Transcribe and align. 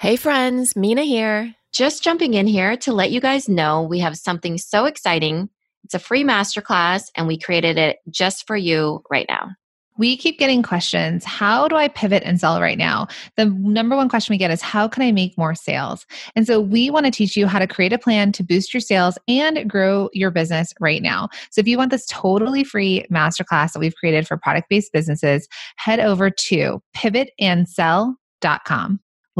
Hey, 0.00 0.16
friends, 0.16 0.74
Minna 0.76 1.02
here. 1.02 1.54
Just 1.74 2.02
jumping 2.02 2.32
in 2.32 2.46
here 2.46 2.74
to 2.78 2.94
let 2.94 3.10
you 3.10 3.20
guys 3.20 3.50
know 3.50 3.82
we 3.82 3.98
have 3.98 4.16
something 4.16 4.56
so 4.56 4.86
exciting. 4.86 5.50
It's 5.84 5.92
a 5.92 5.98
free 5.98 6.24
masterclass, 6.24 7.10
and 7.18 7.28
we 7.28 7.38
created 7.38 7.76
it 7.76 7.98
just 8.08 8.46
for 8.46 8.56
you 8.56 9.02
right 9.10 9.26
now. 9.28 9.50
We 9.98 10.16
keep 10.16 10.38
getting 10.38 10.62
questions. 10.62 11.26
How 11.26 11.68
do 11.68 11.76
I 11.76 11.88
pivot 11.88 12.22
and 12.24 12.40
sell 12.40 12.62
right 12.62 12.78
now? 12.78 13.08
The 13.36 13.44
number 13.44 13.94
one 13.94 14.08
question 14.08 14.32
we 14.32 14.38
get 14.38 14.50
is 14.50 14.62
how 14.62 14.88
can 14.88 15.02
I 15.02 15.12
make 15.12 15.36
more 15.36 15.54
sales? 15.54 16.06
And 16.34 16.46
so 16.46 16.62
we 16.62 16.88
want 16.88 17.04
to 17.04 17.12
teach 17.12 17.36
you 17.36 17.46
how 17.46 17.58
to 17.58 17.66
create 17.66 17.92
a 17.92 17.98
plan 17.98 18.32
to 18.32 18.42
boost 18.42 18.72
your 18.72 18.80
sales 18.80 19.18
and 19.28 19.68
grow 19.68 20.08
your 20.14 20.30
business 20.30 20.72
right 20.80 21.02
now. 21.02 21.28
So 21.50 21.60
if 21.60 21.68
you 21.68 21.76
want 21.76 21.90
this 21.90 22.06
totally 22.06 22.64
free 22.64 23.04
masterclass 23.12 23.74
that 23.74 23.80
we've 23.80 23.96
created 23.96 24.26
for 24.26 24.38
product 24.38 24.70
based 24.70 24.94
businesses, 24.94 25.46
head 25.76 26.00
over 26.00 26.30
to 26.30 26.82
pivotandsell.com. 26.96 29.00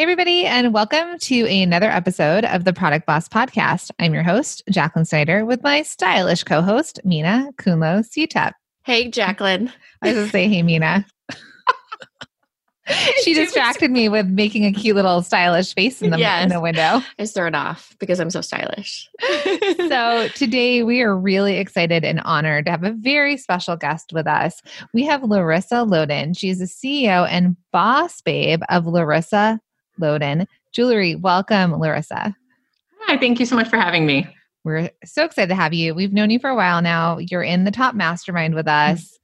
Hey, 0.00 0.04
everybody, 0.04 0.46
and 0.46 0.72
welcome 0.72 1.18
to 1.18 1.46
another 1.46 1.90
episode 1.90 2.46
of 2.46 2.64
the 2.64 2.72
Product 2.72 3.04
Boss 3.04 3.28
Podcast. 3.28 3.90
I'm 3.98 4.14
your 4.14 4.22
host, 4.22 4.62
Jacqueline 4.70 5.04
Snyder, 5.04 5.44
with 5.44 5.62
my 5.62 5.82
stylish 5.82 6.42
co 6.42 6.62
host, 6.62 7.00
Minna 7.04 7.50
Khounlo 7.58 8.02
Sithep. 8.02 8.52
Hey, 8.82 9.10
Jacqueline. 9.10 9.70
I 10.00 10.06
was 10.06 10.14
going 10.14 10.26
to 10.26 10.32
say, 10.32 10.48
hey, 10.48 10.62
Minna. 10.62 11.04
she 13.24 13.34
distracted 13.34 13.90
me 13.90 14.08
with 14.08 14.26
making 14.26 14.64
a 14.64 14.72
cute 14.72 14.96
little 14.96 15.20
stylish 15.20 15.74
face 15.74 16.00
in 16.00 16.08
the, 16.08 16.18
yes. 16.18 16.44
in 16.44 16.48
the 16.48 16.62
window. 16.62 17.02
I 17.18 17.24
stir 17.24 17.48
it 17.48 17.54
off 17.54 17.94
because 17.98 18.20
I'm 18.20 18.30
so 18.30 18.40
stylish. 18.40 19.06
so 19.20 20.28
today 20.34 20.82
we 20.82 21.02
are 21.02 21.14
really 21.14 21.58
excited 21.58 22.06
and 22.06 22.20
honored 22.20 22.64
to 22.64 22.70
have 22.70 22.84
a 22.84 22.92
very 22.92 23.36
special 23.36 23.76
guest 23.76 24.14
with 24.14 24.26
us. 24.26 24.62
We 24.94 25.04
have 25.04 25.22
Larissa 25.22 25.84
Loden. 25.84 26.34
She's 26.34 26.58
the 26.58 26.64
CEO 26.64 27.28
and 27.28 27.54
boss 27.70 28.22
babe 28.22 28.62
of 28.70 28.86
Larissa 28.86 29.60
Loden 30.00 30.46
Jewelry. 30.72 31.14
Welcome, 31.14 31.78
Larissa. 31.78 32.34
Hi, 33.02 33.18
thank 33.18 33.40
you 33.40 33.46
so 33.46 33.56
much 33.56 33.68
for 33.68 33.76
having 33.76 34.06
me. 34.06 34.26
We're 34.64 34.90
so 35.04 35.24
excited 35.24 35.48
to 35.48 35.54
have 35.54 35.72
you. 35.72 35.94
We've 35.94 36.12
known 36.12 36.30
you 36.30 36.38
for 36.38 36.50
a 36.50 36.54
while 36.54 36.82
now. 36.82 37.18
You're 37.18 37.42
in 37.42 37.64
the 37.64 37.70
top 37.70 37.94
mastermind 37.94 38.54
with 38.54 38.66
mm. 38.66 38.92
us. 38.92 39.18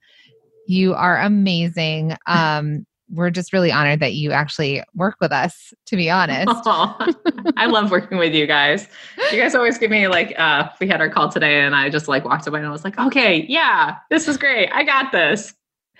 You 0.66 0.94
are 0.94 1.20
amazing. 1.20 2.16
Um, 2.26 2.86
we're 3.10 3.30
just 3.30 3.52
really 3.52 3.70
honored 3.70 4.00
that 4.00 4.14
you 4.14 4.32
actually 4.32 4.82
work 4.94 5.16
with 5.20 5.30
us, 5.30 5.72
to 5.86 5.96
be 5.96 6.10
honest. 6.10 6.48
Oh, 6.48 6.96
I 7.56 7.66
love 7.66 7.90
working 7.90 8.18
with 8.18 8.34
you 8.34 8.46
guys. 8.46 8.88
You 9.30 9.40
guys 9.40 9.54
always 9.54 9.78
give 9.78 9.90
me 9.90 10.08
like, 10.08 10.34
uh, 10.38 10.68
we 10.80 10.88
had 10.88 11.00
our 11.00 11.08
call 11.08 11.28
today 11.28 11.60
and 11.60 11.76
I 11.76 11.88
just 11.88 12.08
like 12.08 12.24
walked 12.24 12.46
away 12.46 12.58
and 12.58 12.66
I 12.66 12.72
was 12.72 12.82
like, 12.82 12.98
okay, 12.98 13.46
yeah, 13.48 13.98
this 14.10 14.26
is 14.26 14.36
great. 14.36 14.70
I 14.72 14.82
got 14.82 15.12
this. 15.12 15.54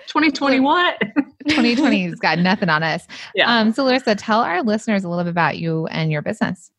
2020 0.07 0.61
what? 0.61 1.01
2020's 1.49 2.19
got 2.19 2.39
nothing 2.39 2.69
on 2.69 2.83
us. 2.83 3.07
Yeah. 3.35 3.55
Um, 3.55 3.73
so 3.73 3.85
Larissa, 3.85 4.15
tell 4.15 4.41
our 4.41 4.63
listeners 4.63 5.05
a 5.05 5.09
little 5.09 5.25
bit 5.25 5.31
about 5.31 5.59
you 5.59 5.87
and 5.89 6.11
your 6.11 6.23
business. 6.23 6.71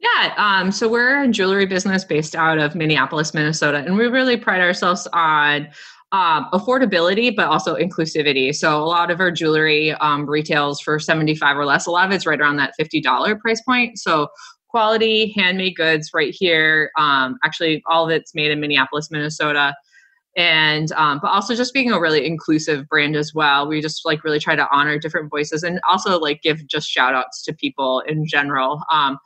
Yeah, 0.00 0.34
um, 0.36 0.70
so 0.70 0.88
we're 0.88 1.22
a 1.22 1.28
jewelry 1.28 1.66
business 1.66 2.04
based 2.04 2.36
out 2.36 2.58
of 2.58 2.74
Minneapolis, 2.74 3.34
Minnesota, 3.34 3.78
and 3.78 3.96
we 3.96 4.06
really 4.06 4.36
pride 4.36 4.60
ourselves 4.60 5.08
on 5.12 5.68
um, 6.12 6.46
affordability, 6.52 7.34
but 7.34 7.48
also 7.48 7.76
inclusivity. 7.76 8.54
So 8.54 8.82
a 8.82 8.86
lot 8.86 9.10
of 9.10 9.20
our 9.20 9.30
jewelry 9.30 9.92
um, 9.94 10.28
retails 10.28 10.80
for 10.80 10.98
75 10.98 11.56
or 11.56 11.66
less. 11.66 11.86
A 11.86 11.90
lot 11.90 12.06
of 12.06 12.12
it's 12.12 12.24
right 12.24 12.40
around 12.40 12.56
that 12.56 12.72
$50 12.80 13.38
price 13.40 13.60
point. 13.60 13.98
So 13.98 14.28
quality 14.68 15.32
handmade 15.36 15.76
goods 15.76 16.10
right 16.14 16.34
here. 16.36 16.90
Um, 16.96 17.36
actually, 17.44 17.82
all 17.86 18.04
of 18.04 18.10
it's 18.10 18.34
made 18.34 18.50
in 18.50 18.60
Minneapolis, 18.60 19.10
Minnesota 19.10 19.74
and 20.38 20.92
um, 20.92 21.18
but 21.20 21.32
also 21.32 21.56
just 21.56 21.74
being 21.74 21.90
a 21.90 22.00
really 22.00 22.24
inclusive 22.24 22.88
brand 22.88 23.16
as 23.16 23.34
well. 23.34 23.66
We 23.66 23.82
just 23.82 24.06
like 24.06 24.22
really 24.22 24.38
try 24.38 24.54
to 24.54 24.68
honor 24.70 24.96
different 24.96 25.30
voices 25.30 25.64
and 25.64 25.80
also 25.86 26.18
like 26.20 26.42
give 26.42 26.64
just 26.68 26.88
shout 26.88 27.12
outs 27.12 27.42
to 27.42 27.52
people 27.52 28.04
in 28.06 28.24
general. 28.24 28.80
Um, 28.90 29.18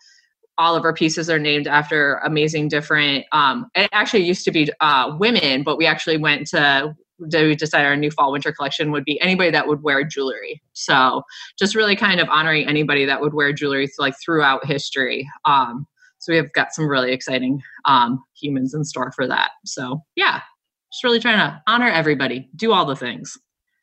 all 0.57 0.75
of 0.75 0.85
our 0.85 0.95
pieces 0.95 1.29
are 1.29 1.39
named 1.39 1.67
after 1.67 2.15
amazing 2.25 2.69
different 2.69 3.25
um, 3.33 3.67
it 3.75 3.89
actually 3.93 4.23
used 4.23 4.45
to 4.45 4.51
be 4.51 4.71
uh, 4.81 5.15
women 5.19 5.63
but 5.63 5.79
we 5.79 5.87
actually 5.87 6.19
went 6.19 6.47
to 6.47 6.95
we 7.19 7.55
decided 7.55 7.87
our 7.87 7.97
new 7.97 8.11
fall 8.11 8.33
winter 8.33 8.53
collection 8.53 8.91
would 8.91 9.05
be 9.05 9.21
anybody 9.21 9.51
that 9.51 9.69
would 9.69 9.83
wear 9.83 10.03
jewelry. 10.03 10.61
So 10.73 11.23
just 11.57 11.77
really 11.77 11.95
kind 11.95 12.21
of 12.21 12.29
honoring 12.29 12.67
anybody 12.67 13.05
that 13.05 13.21
would 13.21 13.33
wear 13.33 13.53
jewelry 13.53 13.89
like 13.99 14.15
throughout 14.21 14.67
history. 14.67 15.31
Um, 15.45 15.87
so 16.19 16.33
we 16.33 16.37
have 16.37 16.53
got 16.53 16.75
some 16.75 16.89
really 16.89 17.13
exciting 17.13 17.63
um, 17.85 18.25
humans 18.35 18.75
in 18.75 18.85
store 18.85 19.13
for 19.13 19.29
that. 19.29 19.51
So 19.65 20.03
yeah 20.17 20.41
just 20.93 21.05
really 21.05 21.21
trying 21.21 21.39
to 21.39 21.63
honor 21.67 21.89
everybody, 21.89 22.49
do 22.55 22.73
all 22.73 22.85
the 22.85 22.97
things. 22.97 23.39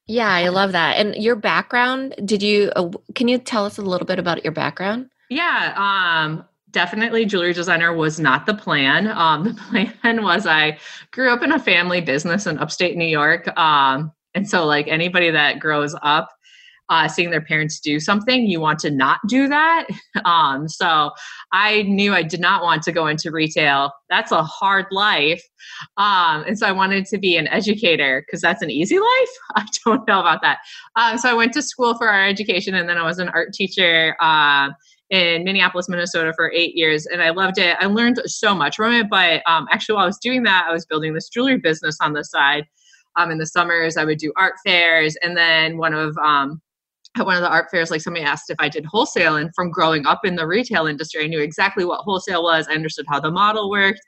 Yeah, 0.08 0.30
I 0.30 0.47
love 0.50 0.72
that. 0.72 0.97
And 0.97 1.16
your 1.16 1.36
background, 1.36 2.16
did 2.25 2.42
you 2.42 2.72
uh, 2.75 2.90
can 3.16 3.28
you 3.28 3.38
tell 3.38 3.66
us 3.66 3.78
a 3.78 3.84
little 3.84 4.08
bit 4.08 4.20
about 4.20 4.44
your 4.44 4.53
background? 4.53 5.09
Yeah, 5.30 5.74
um 5.75 6.46
definitely 6.72 7.25
jewelry 7.25 7.53
designer 7.53 7.94
was 7.94 8.19
not 8.19 8.46
the 8.46 8.53
plan. 8.53 9.08
Um 9.08 9.44
the 9.72 9.94
plan 10.02 10.24
was 10.24 10.48
I 10.48 10.80
grew 11.12 11.31
up 11.31 11.44
in 11.44 11.52
a 11.52 11.59
family 11.59 12.02
business 12.02 12.48
in 12.48 12.58
upstate 12.58 12.98
New 12.98 13.06
York. 13.06 13.48
Um 13.58 14.12
and 14.34 14.50
so 14.50 14.66
like 14.66 14.88
anybody 14.88 15.31
that 15.31 15.59
grows 15.59 15.96
up 16.02 16.30
uh, 16.89 17.07
seeing 17.07 17.29
their 17.29 17.41
parents 17.41 17.79
do 17.79 18.00
something, 18.00 18.47
you 18.47 18.59
want 18.59 18.79
to 18.79 18.89
not 18.89 19.19
do 19.27 19.47
that. 19.47 19.88
Um, 20.25 20.67
so 20.67 21.11
I 21.53 21.83
knew 21.83 22.13
I 22.13 22.23
did 22.23 22.41
not 22.41 22.61
want 22.61 22.83
to 22.83 22.91
go 22.91 23.07
into 23.07 23.31
retail. 23.31 23.91
That's 24.09 24.31
a 24.31 24.44
hard 24.44 24.85
life. 24.91 25.41
Um, 25.97 26.44
and 26.45 26.59
so 26.59 26.67
I 26.67 26.72
wanted 26.72 27.05
to 27.05 27.17
be 27.17 27.38
an 27.38 27.47
educator 27.47 28.23
because 28.25 28.41
that's 28.41 28.61
an 28.61 28.69
easy 28.69 29.00
life. 29.00 29.29
I 29.55 29.66
don't 29.85 30.05
know 30.07 30.19
about 30.19 30.41
that. 30.41 30.59
Um, 30.97 31.17
so 31.17 31.29
I 31.29 31.33
went 31.33 31.53
to 31.53 31.61
school 31.61 31.97
for 31.97 32.09
our 32.09 32.27
education 32.27 32.75
and 32.75 32.89
then 32.89 32.97
I 32.97 33.03
was 33.03 33.17
an 33.17 33.29
art 33.29 33.53
teacher. 33.53 34.16
Uh, 34.19 34.69
in 35.09 35.44
Minneapolis, 35.44 35.89
Minnesota 35.89 36.33
for 36.35 36.51
eight 36.51 36.75
years, 36.75 37.07
and 37.07 37.21
I 37.21 37.31
loved 37.31 37.57
it. 37.57 37.75
I 37.79 37.88
learned 37.88 38.21
so 38.25 38.53
much 38.53 38.75
from 38.75 38.94
it. 38.94 39.09
But 39.09 39.41
um, 39.47 39.67
actually, 39.71 39.95
while 39.95 40.03
I 40.03 40.07
was 40.07 40.19
doing 40.19 40.44
that, 40.44 40.67
I 40.69 40.71
was 40.71 40.85
building 40.85 41.13
this 41.13 41.29
jewelry 41.29 41.57
business 41.57 41.97
on 42.00 42.13
the 42.13 42.23
side. 42.23 42.66
Um, 43.16 43.31
in 43.31 43.39
the 43.39 43.47
summers, 43.47 43.97
I 43.97 44.06
would 44.06 44.19
do 44.19 44.31
art 44.38 44.53
fairs, 44.63 45.17
and 45.23 45.35
then 45.35 45.77
one 45.77 45.94
of 45.94 46.16
um, 46.19 46.61
at 47.18 47.25
one 47.25 47.36
of 47.36 47.42
the 47.42 47.50
art 47.50 47.70
fairs, 47.72 47.90
like 47.90 48.02
somebody 48.02 48.24
asked 48.24 48.50
if 48.50 48.56
I 48.59 48.70
did 48.70 48.86
wholesale. 48.86 49.36
And 49.36 49.53
from 49.56 49.72
growing 49.72 50.06
up 50.06 50.24
in 50.24 50.36
the 50.36 50.46
retail 50.46 50.86
industry, 50.86 51.24
I 51.24 51.28
knew 51.28 51.40
exactly 51.40 51.84
what 51.84 52.02
wholesale 52.02 52.44
was. 52.44 52.68
I 52.68 52.74
understood 52.74 53.06
how 53.09 53.20
the 53.20 53.31
model 53.31 53.70
worked. 53.70 54.02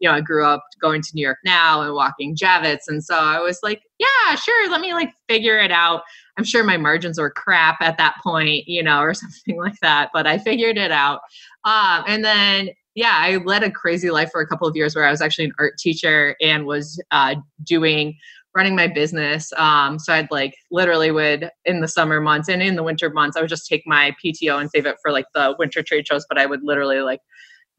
You 0.00 0.08
know, 0.08 0.14
I 0.16 0.20
grew 0.20 0.44
up 0.44 0.64
going 0.80 1.00
to 1.02 1.10
New 1.14 1.22
York 1.22 1.38
now 1.44 1.82
and 1.82 1.94
walking 1.94 2.36
Javits. 2.36 2.88
And 2.88 3.02
so 3.02 3.14
I 3.14 3.38
was 3.38 3.60
like, 3.62 3.82
yeah, 3.98 4.34
sure, 4.34 4.70
let 4.70 4.80
me 4.80 4.92
like 4.92 5.12
figure 5.28 5.58
it 5.58 5.70
out. 5.70 6.02
I'm 6.36 6.44
sure 6.44 6.64
my 6.64 6.76
margins 6.76 7.18
were 7.18 7.30
crap 7.30 7.80
at 7.80 7.96
that 7.98 8.16
point, 8.22 8.66
you 8.66 8.82
know, 8.82 9.00
or 9.00 9.14
something 9.14 9.56
like 9.56 9.78
that, 9.80 10.10
but 10.12 10.26
I 10.26 10.38
figured 10.38 10.78
it 10.78 10.92
out. 10.92 11.20
Um, 11.64 12.04
and 12.06 12.24
then 12.24 12.70
yeah, 12.98 13.14
I 13.14 13.36
led 13.36 13.62
a 13.62 13.70
crazy 13.70 14.10
life 14.10 14.30
for 14.32 14.40
a 14.40 14.46
couple 14.46 14.66
of 14.66 14.74
years 14.74 14.96
where 14.96 15.06
I 15.06 15.10
was 15.12 15.20
actually 15.20 15.44
an 15.44 15.52
art 15.60 15.78
teacher 15.78 16.34
and 16.40 16.66
was 16.66 17.00
uh, 17.12 17.36
doing 17.62 18.16
running 18.58 18.74
my 18.74 18.88
business. 18.88 19.52
Um, 19.56 20.00
so 20.00 20.12
I'd 20.12 20.30
like 20.32 20.54
literally 20.72 21.12
would 21.12 21.48
in 21.64 21.80
the 21.80 21.86
summer 21.86 22.20
months 22.20 22.48
and 22.48 22.60
in 22.60 22.74
the 22.74 22.82
winter 22.82 23.08
months, 23.08 23.36
I 23.36 23.40
would 23.40 23.48
just 23.48 23.68
take 23.68 23.84
my 23.86 24.14
PTO 24.22 24.60
and 24.60 24.68
save 24.68 24.84
it 24.84 24.96
for 25.00 25.12
like 25.12 25.26
the 25.32 25.54
winter 25.58 25.80
trade 25.80 26.08
shows. 26.08 26.26
But 26.28 26.38
I 26.38 26.46
would 26.46 26.64
literally 26.64 27.00
like 27.00 27.20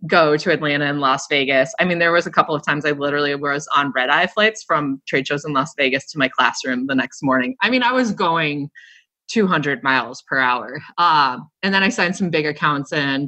go 0.07 0.37
to 0.37 0.51
Atlanta 0.51 0.85
and 0.85 1.01
Las 1.01 1.27
Vegas. 1.29 1.73
I 1.81 1.83
mean, 1.83 1.99
there 1.99 2.13
was 2.13 2.25
a 2.25 2.31
couple 2.31 2.55
of 2.55 2.65
times 2.65 2.85
I 2.85 2.91
literally 2.91 3.35
was 3.35 3.67
on 3.75 3.91
red 3.93 4.09
eye 4.09 4.27
flights 4.27 4.63
from 4.63 5.01
trade 5.05 5.27
shows 5.27 5.43
in 5.43 5.51
Las 5.51 5.73
Vegas 5.77 6.09
to 6.11 6.17
my 6.17 6.29
classroom 6.29 6.87
the 6.87 6.95
next 6.95 7.21
morning. 7.21 7.57
I 7.61 7.69
mean, 7.69 7.83
I 7.83 7.91
was 7.91 8.13
going 8.13 8.69
200 9.27 9.83
miles 9.83 10.23
per 10.27 10.39
hour. 10.39 10.79
Um, 10.97 11.49
and 11.61 11.73
then 11.73 11.83
I 11.83 11.89
signed 11.89 12.15
some 12.15 12.29
big 12.29 12.45
accounts 12.45 12.93
and 12.93 13.27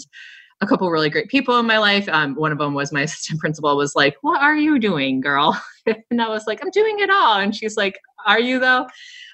a 0.61 0.67
couple 0.67 0.89
really 0.89 1.09
great 1.09 1.27
people 1.27 1.57
in 1.59 1.65
my 1.65 1.79
life. 1.79 2.07
Um, 2.09 2.35
one 2.35 2.51
of 2.51 2.59
them 2.59 2.73
was 2.73 2.91
my 2.91 3.01
assistant 3.03 3.39
principal 3.39 3.75
was 3.75 3.95
like, 3.95 4.15
what 4.21 4.41
are 4.41 4.55
you 4.55 4.79
doing, 4.79 5.19
girl? 5.19 5.59
and 6.09 6.21
I 6.21 6.29
was 6.29 6.45
like, 6.47 6.63
I'm 6.63 6.71
doing 6.71 6.99
it 6.99 7.09
all. 7.09 7.39
And 7.39 7.55
she's 7.55 7.77
like, 7.77 7.99
are 8.25 8.39
you 8.39 8.59
though? 8.59 8.87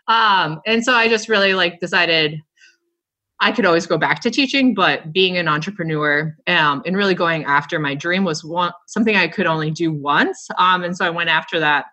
Um, 0.08 0.62
and 0.66 0.84
so 0.84 0.94
I 0.94 1.10
just 1.10 1.28
really 1.28 1.54
like 1.54 1.80
decided 1.80 2.42
I 3.40 3.52
could 3.52 3.66
always 3.66 3.86
go 3.86 3.98
back 3.98 4.22
to 4.22 4.32
teaching, 4.32 4.74
but 4.74 5.14
being 5.14 5.38
an 5.38 5.48
entrepreneur 5.48 6.36
um, 6.48 6.82
and 6.86 6.98
really 6.98 7.14
going 7.14 7.44
after 7.44 7.78
my 7.78 7.94
dream 7.94 8.24
was 8.24 8.44
one, 8.44 8.72
something 8.88 9.16
I 9.16 9.28
could 9.28 9.46
only 9.46 9.70
do 9.70 9.92
once. 9.92 10.48
Um, 10.58 10.84
and 10.84 10.98
so 10.98 11.06
I 11.06 11.12
went 11.12 11.30
after 11.30 11.60
that. 11.60 11.86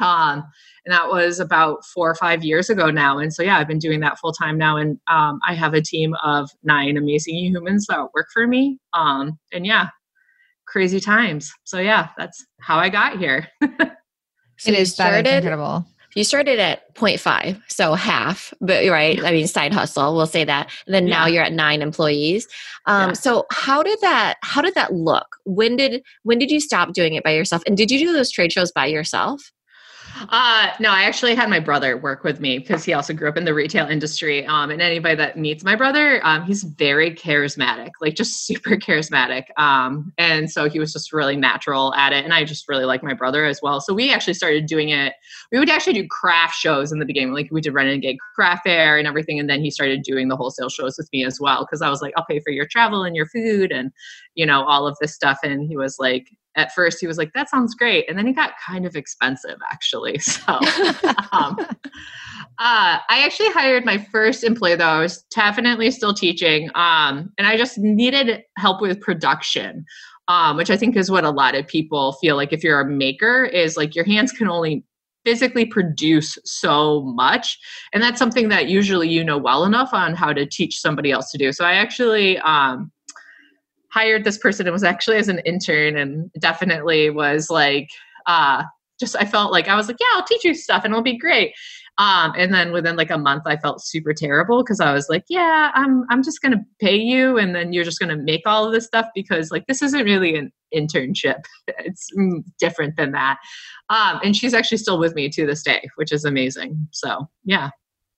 Um, 0.00 0.42
and 0.84 0.92
that 0.92 1.08
was 1.08 1.38
about 1.38 1.84
four 1.84 2.10
or 2.10 2.14
five 2.14 2.44
years 2.44 2.68
ago 2.68 2.90
now. 2.90 3.18
And 3.18 3.32
so, 3.32 3.42
yeah, 3.42 3.58
I've 3.58 3.68
been 3.68 3.78
doing 3.78 4.00
that 4.00 4.18
full 4.18 4.32
time 4.32 4.58
now. 4.58 4.76
And 4.76 4.98
um, 5.06 5.38
I 5.46 5.54
have 5.54 5.74
a 5.74 5.80
team 5.80 6.14
of 6.24 6.50
nine 6.62 6.96
amazing 6.96 7.36
humans 7.36 7.86
that 7.88 8.08
work 8.14 8.28
for 8.32 8.46
me. 8.46 8.78
Um, 8.92 9.38
and 9.52 9.64
yeah, 9.64 9.88
crazy 10.66 11.00
times. 11.00 11.52
So, 11.64 11.78
yeah, 11.78 12.08
that's 12.18 12.44
how 12.60 12.78
I 12.78 12.88
got 12.88 13.18
here. 13.18 13.48
so 13.62 14.70
it 14.70 14.74
is 14.74 14.92
started, 14.92 15.26
incredible 15.26 15.86
you 16.14 16.24
started 16.24 16.58
at 16.58 16.94
0.5 16.94 17.60
so 17.68 17.94
half 17.94 18.52
but 18.60 18.86
right 18.88 19.22
i 19.24 19.30
mean 19.30 19.46
side 19.46 19.72
hustle 19.72 20.14
we'll 20.14 20.26
say 20.26 20.44
that 20.44 20.70
and 20.86 20.94
then 20.94 21.06
yeah. 21.06 21.18
now 21.18 21.26
you're 21.26 21.42
at 21.42 21.52
nine 21.52 21.82
employees 21.82 22.46
um, 22.86 23.10
yeah. 23.10 23.12
so 23.14 23.46
how 23.50 23.82
did 23.82 23.98
that 24.00 24.36
how 24.42 24.60
did 24.60 24.74
that 24.74 24.92
look 24.92 25.36
when 25.44 25.76
did 25.76 26.02
when 26.22 26.38
did 26.38 26.50
you 26.50 26.60
stop 26.60 26.92
doing 26.92 27.14
it 27.14 27.24
by 27.24 27.30
yourself 27.30 27.62
and 27.66 27.76
did 27.76 27.90
you 27.90 27.98
do 27.98 28.12
those 28.12 28.30
trade 28.30 28.52
shows 28.52 28.70
by 28.72 28.86
yourself 28.86 29.52
uh, 30.28 30.70
no, 30.80 30.90
I 30.90 31.02
actually 31.02 31.34
had 31.34 31.48
my 31.48 31.60
brother 31.60 31.96
work 31.96 32.24
with 32.24 32.40
me 32.40 32.58
because 32.58 32.84
he 32.84 32.92
also 32.92 33.12
grew 33.12 33.28
up 33.28 33.36
in 33.36 33.44
the 33.44 33.54
retail 33.54 33.86
industry. 33.86 34.44
Um, 34.46 34.70
and 34.70 34.82
anybody 34.82 35.14
that 35.16 35.38
meets 35.38 35.64
my 35.64 35.76
brother, 35.76 36.20
um, 36.24 36.44
he's 36.44 36.62
very 36.62 37.14
charismatic, 37.14 37.90
like 38.00 38.14
just 38.14 38.46
super 38.46 38.76
charismatic. 38.76 39.44
Um, 39.56 40.12
and 40.18 40.50
so 40.50 40.68
he 40.68 40.78
was 40.78 40.92
just 40.92 41.12
really 41.12 41.36
natural 41.36 41.94
at 41.94 42.12
it. 42.12 42.24
And 42.24 42.32
I 42.32 42.44
just 42.44 42.68
really 42.68 42.84
like 42.84 43.02
my 43.02 43.14
brother 43.14 43.44
as 43.44 43.60
well. 43.62 43.80
So 43.80 43.94
we 43.94 44.12
actually 44.12 44.34
started 44.34 44.66
doing 44.66 44.90
it. 44.90 45.14
We 45.50 45.58
would 45.58 45.70
actually 45.70 45.94
do 45.94 46.06
craft 46.08 46.56
shows 46.56 46.92
in 46.92 46.98
the 46.98 47.06
beginning. 47.06 47.32
Like 47.32 47.48
we 47.50 47.60
did 47.60 47.74
Renegade 47.74 48.18
Craft 48.34 48.64
Fair 48.64 48.98
and 48.98 49.06
everything. 49.06 49.38
And 49.38 49.48
then 49.48 49.60
he 49.60 49.70
started 49.70 50.02
doing 50.02 50.28
the 50.28 50.36
wholesale 50.36 50.68
shows 50.68 50.96
with 50.98 51.08
me 51.12 51.24
as 51.24 51.40
well. 51.40 51.66
Cause 51.66 51.82
I 51.82 51.88
was 51.88 52.02
like, 52.02 52.14
I'll 52.16 52.26
pay 52.26 52.40
for 52.40 52.50
your 52.50 52.66
travel 52.66 53.02
and 53.02 53.16
your 53.16 53.26
food 53.26 53.72
and, 53.72 53.90
you 54.34 54.46
know, 54.46 54.64
all 54.64 54.86
of 54.86 54.96
this 55.00 55.14
stuff. 55.14 55.38
And 55.42 55.66
he 55.66 55.76
was 55.76 55.96
like, 55.98 56.28
at 56.56 56.72
first 56.74 56.98
he 57.00 57.06
was 57.06 57.18
like 57.18 57.32
that 57.34 57.48
sounds 57.48 57.74
great 57.74 58.08
and 58.08 58.18
then 58.18 58.26
he 58.26 58.32
got 58.32 58.52
kind 58.64 58.86
of 58.86 58.96
expensive 58.96 59.58
actually 59.72 60.18
so 60.18 60.42
um, 61.32 61.56
uh, 62.58 62.98
i 63.08 63.22
actually 63.24 63.50
hired 63.50 63.84
my 63.84 63.98
first 63.98 64.44
employee 64.44 64.76
though 64.76 64.84
i 64.84 65.00
was 65.00 65.22
definitely 65.34 65.90
still 65.90 66.14
teaching 66.14 66.70
um, 66.74 67.30
and 67.38 67.46
i 67.46 67.56
just 67.56 67.78
needed 67.78 68.42
help 68.56 68.80
with 68.80 69.00
production 69.00 69.84
um, 70.28 70.56
which 70.56 70.70
i 70.70 70.76
think 70.76 70.96
is 70.96 71.10
what 71.10 71.24
a 71.24 71.30
lot 71.30 71.54
of 71.54 71.66
people 71.66 72.12
feel 72.14 72.36
like 72.36 72.52
if 72.52 72.62
you're 72.62 72.80
a 72.80 72.88
maker 72.88 73.44
is 73.44 73.76
like 73.76 73.94
your 73.94 74.04
hands 74.04 74.32
can 74.32 74.48
only 74.48 74.84
physically 75.24 75.64
produce 75.64 76.36
so 76.44 77.02
much 77.02 77.56
and 77.92 78.02
that's 78.02 78.18
something 78.18 78.48
that 78.48 78.68
usually 78.68 79.08
you 79.08 79.22
know 79.22 79.38
well 79.38 79.64
enough 79.64 79.90
on 79.92 80.14
how 80.14 80.32
to 80.32 80.44
teach 80.44 80.80
somebody 80.80 81.12
else 81.12 81.30
to 81.30 81.38
do 81.38 81.52
so 81.52 81.64
i 81.64 81.74
actually 81.74 82.38
um, 82.38 82.90
hired 83.92 84.24
this 84.24 84.38
person. 84.38 84.66
It 84.66 84.72
was 84.72 84.84
actually 84.84 85.18
as 85.18 85.28
an 85.28 85.40
intern 85.40 85.96
and 85.96 86.30
definitely 86.38 87.10
was 87.10 87.50
like, 87.50 87.88
uh, 88.26 88.64
just 88.98 89.16
I 89.16 89.24
felt 89.24 89.52
like 89.52 89.68
I 89.68 89.76
was 89.76 89.88
like, 89.88 89.98
yeah, 90.00 90.06
I'll 90.14 90.24
teach 90.24 90.44
you 90.44 90.54
stuff 90.54 90.84
and 90.84 90.92
it'll 90.92 91.02
be 91.02 91.18
great. 91.18 91.52
Um, 91.98 92.32
and 92.36 92.54
then 92.54 92.72
within 92.72 92.96
like 92.96 93.10
a 93.10 93.18
month, 93.18 93.42
I 93.46 93.56
felt 93.58 93.84
super 93.84 94.14
terrible 94.14 94.62
because 94.62 94.80
I 94.80 94.94
was 94.94 95.08
like, 95.10 95.24
yeah, 95.28 95.70
I'm 95.74 96.04
I'm 96.08 96.22
just 96.22 96.40
gonna 96.40 96.64
pay 96.80 96.96
you, 96.96 97.36
and 97.36 97.54
then 97.54 97.72
you're 97.72 97.84
just 97.84 98.00
gonna 98.00 98.16
make 98.16 98.42
all 98.46 98.64
of 98.64 98.72
this 98.72 98.86
stuff 98.86 99.06
because 99.14 99.50
like 99.50 99.66
this 99.66 99.82
isn't 99.82 100.04
really 100.04 100.34
an 100.36 100.50
internship. 100.74 101.42
It's 101.78 102.08
mm, 102.18 102.42
different 102.58 102.96
than 102.96 103.12
that. 103.12 103.38
Um, 103.90 104.20
and 104.24 104.34
she's 104.34 104.54
actually 104.54 104.78
still 104.78 104.98
with 104.98 105.14
me 105.14 105.28
to 105.30 105.46
this 105.46 105.62
day, 105.62 105.82
which 105.96 106.12
is 106.12 106.24
amazing. 106.24 106.88
So 106.92 107.28
yeah. 107.44 107.70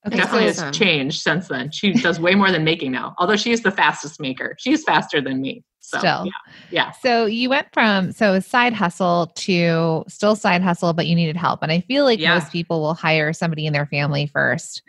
Okay, 0.07 0.17
definitely 0.17 0.49
awesome. 0.49 0.67
has 0.67 0.77
changed 0.77 1.23
since 1.23 1.49
then. 1.49 1.71
She 1.71 1.93
does 1.93 2.21
way 2.21 2.35
more 2.35 2.51
than 2.51 2.63
making 2.63 2.93
now, 2.93 3.15
although 3.19 3.37
she 3.37 3.53
is 3.53 3.63
the 3.63 3.71
fastest 3.71 4.21
maker. 4.21 4.55
She's 4.59 4.85
faster 4.85 5.21
than 5.21 5.41
me. 5.41 5.65
So, 5.81 5.99
still. 5.99 6.27
Yeah, 6.27 6.33
yeah. 6.71 6.91
So 6.93 7.27
you 7.27 7.51
went 7.51 7.69
from 7.73 8.13
so 8.13 8.41
side 8.41 8.73
hustle 8.73 9.33
to 9.37 10.05
still 10.09 10.35
side 10.35 10.63
hustle, 10.63 10.93
but 10.93 11.07
you 11.07 11.15
needed 11.15 11.37
help. 11.37 11.63
And 11.63 11.71
I 11.71 11.81
feel 11.81 12.05
like 12.05 12.19
yeah. 12.19 12.35
most 12.35 12.53
people 12.53 12.81
will 12.81 12.95
hire 12.95 13.33
somebody 13.33 13.67
in 13.67 13.73
their 13.73 13.87
family 13.87 14.31
1st 14.35 14.83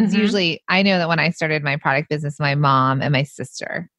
mm-hmm. 0.00 0.16
Usually, 0.16 0.62
I 0.68 0.82
know 0.82 0.98
that 0.98 1.08
when 1.08 1.18
I 1.18 1.30
started 1.30 1.62
my 1.62 1.76
product 1.76 2.08
business, 2.08 2.40
my 2.40 2.54
mom 2.54 3.02
and 3.02 3.12
my 3.12 3.24
sister, 3.24 3.90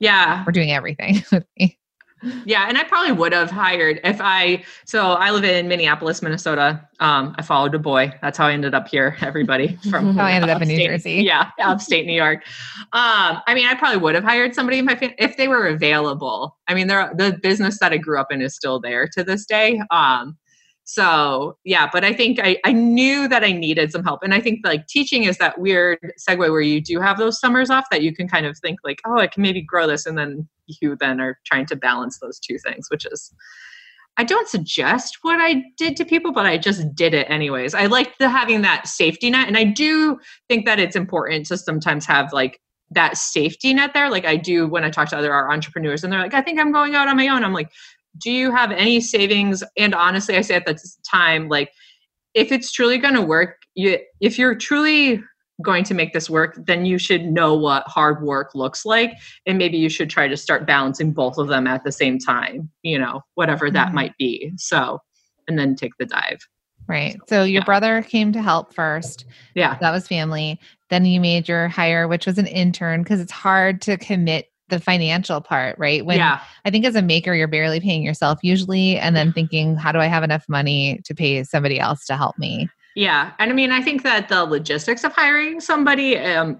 yeah, 0.00 0.44
were 0.44 0.52
doing 0.52 0.70
everything 0.70 1.22
with 1.32 1.46
me. 1.58 1.78
Yeah, 2.44 2.66
and 2.68 2.76
I 2.76 2.84
probably 2.84 3.12
would 3.12 3.32
have 3.32 3.50
hired 3.50 4.00
if 4.04 4.20
I. 4.20 4.64
So 4.84 5.12
I 5.12 5.30
live 5.30 5.44
in 5.44 5.68
Minneapolis, 5.68 6.22
Minnesota. 6.22 6.86
Um, 7.00 7.34
I 7.38 7.42
followed 7.42 7.74
a 7.74 7.78
boy. 7.78 8.12
That's 8.20 8.36
how 8.36 8.46
I 8.46 8.52
ended 8.52 8.74
up 8.74 8.88
here. 8.88 9.16
Everybody 9.20 9.76
from 9.90 10.14
how 10.16 10.26
I 10.26 10.32
ended 10.32 10.50
up 10.50 10.60
in 10.60 10.68
New 10.68 10.86
Jersey. 10.86 11.22
Yeah, 11.22 11.50
upstate 11.60 12.06
New 12.06 12.12
York. 12.12 12.44
Um, 12.92 13.40
I 13.46 13.54
mean, 13.54 13.66
I 13.66 13.74
probably 13.74 13.98
would 13.98 14.14
have 14.14 14.24
hired 14.24 14.54
somebody 14.54 14.78
in 14.78 14.84
my 14.84 14.94
family 14.94 15.16
if 15.18 15.36
they 15.36 15.48
were 15.48 15.66
available. 15.66 16.56
I 16.68 16.74
mean, 16.74 16.86
the 16.88 17.38
business 17.42 17.78
that 17.80 17.92
I 17.92 17.96
grew 17.96 18.20
up 18.20 18.30
in 18.30 18.42
is 18.42 18.54
still 18.54 18.80
there 18.80 19.08
to 19.14 19.24
this 19.24 19.46
day. 19.46 19.80
Um, 19.90 20.36
so 20.92 21.56
yeah, 21.62 21.88
but 21.92 22.04
I 22.04 22.12
think 22.12 22.40
I, 22.42 22.56
I 22.64 22.72
knew 22.72 23.28
that 23.28 23.44
I 23.44 23.52
needed 23.52 23.92
some 23.92 24.02
help. 24.02 24.24
And 24.24 24.34
I 24.34 24.40
think 24.40 24.66
like 24.66 24.88
teaching 24.88 25.22
is 25.22 25.38
that 25.38 25.60
weird 25.60 26.00
segue 26.18 26.38
where 26.38 26.60
you 26.60 26.80
do 26.80 26.98
have 26.98 27.16
those 27.16 27.38
summers 27.38 27.70
off 27.70 27.84
that 27.92 28.02
you 28.02 28.12
can 28.12 28.26
kind 28.26 28.44
of 28.44 28.58
think 28.58 28.80
like, 28.82 29.00
oh, 29.06 29.18
I 29.20 29.28
can 29.28 29.40
maybe 29.40 29.62
grow 29.62 29.86
this. 29.86 30.04
And 30.04 30.18
then 30.18 30.48
you 30.66 30.96
then 30.96 31.20
are 31.20 31.38
trying 31.46 31.66
to 31.66 31.76
balance 31.76 32.18
those 32.18 32.40
two 32.40 32.58
things, 32.58 32.88
which 32.90 33.06
is 33.06 33.32
I 34.16 34.24
don't 34.24 34.48
suggest 34.48 35.18
what 35.22 35.38
I 35.40 35.62
did 35.76 35.96
to 35.98 36.04
people, 36.04 36.32
but 36.32 36.44
I 36.44 36.58
just 36.58 36.92
did 36.96 37.14
it 37.14 37.30
anyways. 37.30 37.72
I 37.72 37.86
like 37.86 38.18
the 38.18 38.28
having 38.28 38.62
that 38.62 38.88
safety 38.88 39.30
net. 39.30 39.46
And 39.46 39.56
I 39.56 39.62
do 39.62 40.18
think 40.48 40.66
that 40.66 40.80
it's 40.80 40.96
important 40.96 41.46
to 41.46 41.56
sometimes 41.56 42.04
have 42.06 42.32
like 42.32 42.60
that 42.90 43.16
safety 43.16 43.72
net 43.72 43.94
there. 43.94 44.10
Like 44.10 44.24
I 44.24 44.34
do 44.34 44.66
when 44.66 44.82
I 44.82 44.90
talk 44.90 45.08
to 45.10 45.16
other 45.16 45.32
entrepreneurs 45.32 46.02
and 46.02 46.12
they're 46.12 46.20
like, 46.20 46.34
I 46.34 46.42
think 46.42 46.58
I'm 46.58 46.72
going 46.72 46.96
out 46.96 47.06
on 47.06 47.16
my 47.16 47.28
own. 47.28 47.44
I'm 47.44 47.54
like, 47.54 47.70
do 48.18 48.30
you 48.30 48.50
have 48.54 48.70
any 48.70 49.00
savings? 49.00 49.62
And 49.76 49.94
honestly 49.94 50.36
i 50.36 50.40
say 50.40 50.54
at 50.54 50.66
the 50.66 50.78
time 51.08 51.48
like 51.48 51.72
if 52.34 52.52
it's 52.52 52.72
truly 52.72 52.98
going 52.98 53.14
to 53.14 53.22
work 53.22 53.56
you 53.74 53.98
if 54.20 54.38
you're 54.38 54.54
truly 54.54 55.22
going 55.62 55.84
to 55.84 55.94
make 55.94 56.12
this 56.14 56.30
work 56.30 56.58
then 56.66 56.86
you 56.86 56.96
should 56.98 57.24
know 57.24 57.54
what 57.54 57.86
hard 57.86 58.22
work 58.22 58.54
looks 58.54 58.86
like. 58.86 59.12
And 59.46 59.58
maybe 59.58 59.76
you 59.76 59.90
should 59.90 60.08
try 60.08 60.26
to 60.26 60.36
start 60.36 60.66
balancing 60.66 61.12
both 61.12 61.36
of 61.36 61.48
them 61.48 61.66
at 61.66 61.84
the 61.84 61.92
same 61.92 62.18
time 62.18 62.70
you 62.82 62.98
know 62.98 63.22
whatever 63.34 63.70
that 63.70 63.88
mm-hmm. 63.88 63.94
might 63.94 64.16
be. 64.18 64.52
So 64.56 65.00
and 65.48 65.58
then 65.58 65.74
take 65.74 65.92
the 65.98 66.06
dive. 66.06 66.38
Right. 66.86 67.18
So 67.28 67.44
your 67.44 67.60
yeah. 67.60 67.64
brother 67.64 68.02
came 68.02 68.32
to 68.32 68.42
help 68.42 68.74
first. 68.74 69.24
Yeah. 69.54 69.78
That 69.80 69.92
was 69.92 70.08
family. 70.08 70.58
Then 70.88 71.04
you 71.04 71.20
made 71.20 71.48
your 71.48 71.68
hire 71.68 72.08
which 72.08 72.26
was 72.26 72.38
an 72.38 72.46
intern 72.46 73.02
because 73.02 73.20
it's 73.20 73.32
hard 73.32 73.80
to 73.82 73.96
commit 73.96 74.49
the 74.70 74.80
financial 74.80 75.40
part, 75.40 75.78
right? 75.78 76.04
When 76.04 76.18
yeah. 76.18 76.40
I 76.64 76.70
think 76.70 76.84
as 76.84 76.94
a 76.94 77.02
maker, 77.02 77.34
you're 77.34 77.48
barely 77.48 77.80
paying 77.80 78.02
yourself 78.02 78.38
usually, 78.42 78.96
and 78.96 79.14
then 79.14 79.32
thinking, 79.32 79.76
how 79.76 79.92
do 79.92 79.98
I 79.98 80.06
have 80.06 80.22
enough 80.22 80.48
money 80.48 81.00
to 81.04 81.14
pay 81.14 81.44
somebody 81.44 81.78
else 81.78 82.06
to 82.06 82.16
help 82.16 82.38
me? 82.38 82.68
Yeah. 82.96 83.32
And 83.38 83.50
I 83.50 83.54
mean, 83.54 83.70
I 83.72 83.82
think 83.82 84.02
that 84.02 84.28
the 84.28 84.44
logistics 84.44 85.04
of 85.04 85.12
hiring 85.12 85.60
somebody, 85.60 86.18
um, 86.18 86.58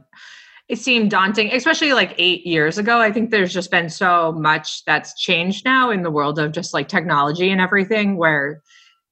it 0.69 0.79
seemed 0.79 1.11
daunting, 1.11 1.53
especially 1.53 1.93
like 1.93 2.15
eight 2.19 2.47
years 2.47 2.79
ago. 2.79 3.01
I 3.01 3.11
think 3.11 3.31
there's 3.31 3.53
just 3.53 3.71
been 3.71 3.91
so 3.91 4.33
much 4.33 4.85
that's 4.85 5.21
changed 5.21 5.65
now 5.65 5.91
in 5.91 6.03
the 6.03 6.11
world 6.11 6.39
of 6.39 6.53
just 6.53 6.73
like 6.73 6.87
technology 6.87 7.51
and 7.51 7.61
everything 7.61 8.17
where 8.17 8.63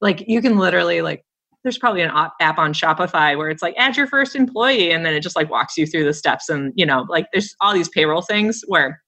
like 0.00 0.28
you 0.28 0.40
can 0.40 0.58
literally 0.58 1.02
like 1.02 1.24
there's 1.68 1.76
probably 1.76 2.00
an 2.00 2.10
app 2.40 2.58
on 2.58 2.72
Shopify 2.72 3.36
where 3.36 3.50
it's 3.50 3.62
like 3.62 3.74
add 3.76 3.94
your 3.94 4.06
first 4.06 4.34
employee 4.34 4.90
and 4.90 5.04
then 5.04 5.12
it 5.12 5.20
just 5.20 5.36
like 5.36 5.50
walks 5.50 5.76
you 5.76 5.86
through 5.86 6.04
the 6.04 6.14
steps 6.14 6.48
and 6.48 6.72
you 6.76 6.86
know 6.86 7.04
like 7.10 7.26
there's 7.30 7.54
all 7.60 7.74
these 7.74 7.90
payroll 7.90 8.22
things 8.22 8.64
where 8.68 9.02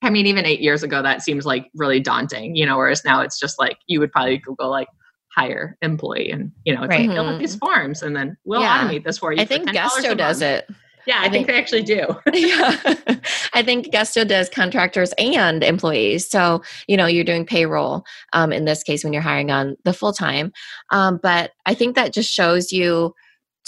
I 0.00 0.10
mean 0.10 0.24
even 0.26 0.46
8 0.46 0.60
years 0.60 0.84
ago 0.84 1.02
that 1.02 1.22
seems 1.22 1.44
like 1.44 1.66
really 1.74 1.98
daunting 1.98 2.54
you 2.54 2.64
know 2.64 2.76
whereas 2.76 3.04
now 3.04 3.20
it's 3.20 3.40
just 3.40 3.58
like 3.58 3.78
you 3.88 3.98
would 3.98 4.12
probably 4.12 4.38
google 4.38 4.70
like 4.70 4.86
hire 5.34 5.76
employee 5.82 6.30
and 6.30 6.52
you 6.64 6.72
know 6.72 6.84
it's 6.84 6.90
right. 6.90 7.08
like 7.08 7.16
fill 7.16 7.26
out 7.26 7.40
these 7.40 7.56
mm-hmm. 7.56 7.66
forms 7.66 8.02
and 8.02 8.14
then 8.14 8.36
we'll 8.44 8.60
yeah. 8.60 8.86
automate 8.86 9.02
this 9.02 9.18
for 9.18 9.32
you 9.32 9.42
I 9.42 9.44
think 9.44 9.72
Gusto 9.72 10.14
does 10.14 10.40
it 10.40 10.68
yeah, 11.06 11.16
I, 11.16 11.26
I 11.26 11.30
think, 11.30 11.32
think, 11.32 11.46
they 11.48 11.58
actually 11.58 11.82
do. 11.82 12.06
yeah. 12.32 12.96
I 13.52 13.62
think 13.62 13.92
Gusto 13.92 14.24
does 14.24 14.48
contractors 14.48 15.12
and 15.18 15.62
employees. 15.62 16.28
So, 16.28 16.62
you 16.88 16.96
know, 16.96 17.06
you're 17.06 17.24
doing 17.24 17.46
payroll 17.46 18.04
um, 18.32 18.52
in 18.52 18.64
this 18.64 18.82
case 18.82 19.04
when 19.04 19.12
you're 19.12 19.22
hiring 19.22 19.50
on 19.50 19.76
the 19.84 19.92
full 19.92 20.12
time. 20.12 20.52
Um, 20.90 21.20
but 21.22 21.52
I 21.66 21.74
think 21.74 21.94
that 21.96 22.12
just 22.12 22.32
shows 22.32 22.72
you 22.72 23.14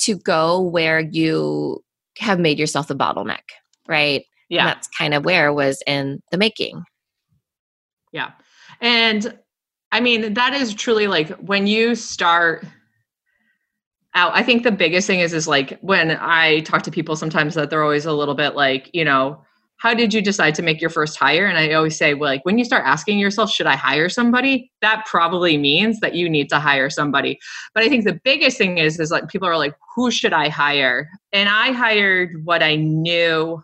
to 0.00 0.16
go 0.16 0.60
where 0.60 1.00
you 1.00 1.82
have 2.18 2.38
made 2.38 2.58
yourself 2.58 2.88
the 2.88 2.96
bottleneck, 2.96 3.42
right? 3.88 4.24
Yeah. 4.48 4.60
And 4.60 4.68
that's 4.68 4.88
kind 4.88 5.14
of 5.14 5.24
where 5.24 5.52
was 5.52 5.82
in 5.86 6.22
the 6.30 6.38
making. 6.38 6.84
Yeah. 8.12 8.32
And 8.80 9.38
I 9.92 10.00
mean, 10.00 10.34
that 10.34 10.52
is 10.52 10.74
truly 10.74 11.06
like 11.06 11.30
when 11.36 11.66
you 11.66 11.94
start 11.94 12.64
out 14.16 14.32
i 14.34 14.42
think 14.42 14.64
the 14.64 14.72
biggest 14.72 15.06
thing 15.06 15.20
is 15.20 15.32
is 15.32 15.46
like 15.46 15.78
when 15.80 16.12
i 16.20 16.60
talk 16.60 16.82
to 16.82 16.90
people 16.90 17.14
sometimes 17.14 17.54
that 17.54 17.70
they're 17.70 17.84
always 17.84 18.06
a 18.06 18.12
little 18.12 18.34
bit 18.34 18.56
like 18.56 18.90
you 18.92 19.04
know 19.04 19.40
how 19.78 19.92
did 19.92 20.14
you 20.14 20.22
decide 20.22 20.54
to 20.54 20.62
make 20.62 20.80
your 20.80 20.90
first 20.90 21.18
hire? 21.18 21.46
And 21.46 21.58
I 21.58 21.72
always 21.74 21.96
say, 21.96 22.14
well, 22.14 22.30
like 22.30 22.44
when 22.44 22.56
you 22.56 22.64
start 22.64 22.84
asking 22.86 23.18
yourself, 23.18 23.50
should 23.50 23.66
I 23.66 23.76
hire 23.76 24.08
somebody? 24.08 24.70
That 24.80 25.04
probably 25.06 25.58
means 25.58 26.00
that 26.00 26.14
you 26.14 26.30
need 26.30 26.48
to 26.48 26.58
hire 26.58 26.88
somebody. 26.88 27.38
But 27.74 27.82
I 27.82 27.88
think 27.88 28.04
the 28.04 28.18
biggest 28.24 28.56
thing 28.56 28.78
is, 28.78 28.98
is 28.98 29.10
like 29.10 29.28
people 29.28 29.46
are 29.46 29.58
like, 29.58 29.74
who 29.94 30.10
should 30.10 30.32
I 30.32 30.48
hire? 30.48 31.10
And 31.32 31.48
I 31.48 31.72
hired 31.72 32.44
what 32.44 32.62
I 32.62 32.76
knew 32.76 33.62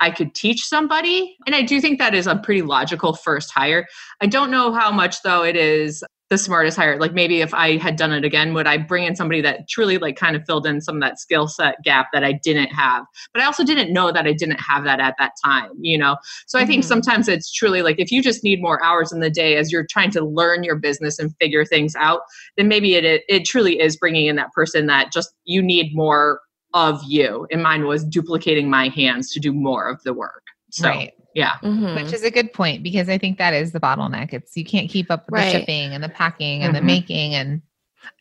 I 0.00 0.10
could 0.10 0.34
teach 0.34 0.64
somebody. 0.64 1.36
And 1.46 1.54
I 1.54 1.62
do 1.62 1.80
think 1.80 1.98
that 1.98 2.14
is 2.14 2.26
a 2.26 2.36
pretty 2.36 2.62
logical 2.62 3.14
first 3.14 3.52
hire. 3.52 3.86
I 4.20 4.26
don't 4.26 4.50
know 4.50 4.72
how 4.72 4.90
much 4.90 5.22
though 5.22 5.44
it 5.44 5.56
is 5.56 6.02
the 6.30 6.36
smartest 6.36 6.76
hire. 6.76 6.98
Like 6.98 7.14
maybe 7.14 7.40
if 7.40 7.54
I 7.54 7.78
had 7.78 7.96
done 7.96 8.12
it 8.12 8.24
again, 8.24 8.52
would 8.54 8.66
I 8.66 8.76
bring 8.76 9.04
in 9.04 9.16
somebody 9.16 9.40
that 9.40 9.68
truly 9.68 9.98
like 9.98 10.16
kind 10.16 10.36
of 10.36 10.44
filled 10.44 10.66
in 10.66 10.80
some 10.80 10.96
of 10.96 11.00
that 11.00 11.18
skill 11.18 11.48
set 11.48 11.76
gap 11.84 12.08
that 12.12 12.22
I 12.22 12.32
didn't 12.32 12.68
have? 12.68 13.04
But 13.32 13.42
I 13.42 13.46
also 13.46 13.64
didn't 13.64 13.92
know 13.92 14.12
that 14.12 14.26
I 14.26 14.32
didn't 14.32 14.60
have 14.60 14.84
that 14.84 15.00
at 15.00 15.14
that 15.18 15.32
time, 15.42 15.70
you 15.80 15.96
know? 15.96 16.16
So 16.46 16.58
I 16.58 16.66
think 16.66 16.82
mm-hmm. 16.82 16.88
sometimes 16.88 17.28
it's 17.28 17.50
truly 17.50 17.82
like 17.82 17.98
if 17.98 18.12
you 18.12 18.22
just 18.22 18.44
need 18.44 18.60
more 18.60 18.82
hours 18.84 19.10
in 19.10 19.20
the 19.20 19.30
day 19.30 19.56
as 19.56 19.72
you're 19.72 19.86
trying 19.88 20.10
to 20.12 20.24
learn 20.24 20.64
your 20.64 20.76
business 20.76 21.18
and 21.18 21.34
figure 21.40 21.64
things 21.64 21.96
out, 21.96 22.20
then 22.56 22.68
maybe 22.68 22.94
it 22.94 23.04
it, 23.04 23.22
it 23.28 23.44
truly 23.44 23.80
is 23.80 23.96
bringing 23.96 24.26
in 24.26 24.36
that 24.36 24.52
person 24.52 24.86
that 24.86 25.12
just 25.12 25.30
you 25.44 25.62
need 25.62 25.94
more 25.94 26.40
of 26.74 27.00
you. 27.06 27.46
And 27.50 27.62
mine 27.62 27.86
was 27.86 28.04
duplicating 28.04 28.68
my 28.68 28.88
hands 28.88 29.32
to 29.32 29.40
do 29.40 29.52
more 29.52 29.88
of 29.88 30.02
the 30.02 30.12
work. 30.12 30.42
So 30.70 30.88
right. 30.88 31.14
Yeah. 31.38 31.52
Mm-hmm. 31.62 31.94
Which 31.94 32.12
is 32.12 32.24
a 32.24 32.32
good 32.32 32.52
point 32.52 32.82
because 32.82 33.08
I 33.08 33.16
think 33.16 33.38
that 33.38 33.54
is 33.54 33.70
the 33.70 33.78
bottleneck. 33.78 34.32
It's 34.32 34.56
you 34.56 34.64
can't 34.64 34.90
keep 34.90 35.08
up 35.08 35.26
with 35.26 35.38
right. 35.38 35.52
the 35.52 35.60
shipping 35.60 35.94
and 35.94 36.02
the 36.02 36.08
packing 36.08 36.64
and 36.64 36.74
mm-hmm. 36.74 36.84
the 36.84 36.92
making 36.92 37.34
and 37.36 37.62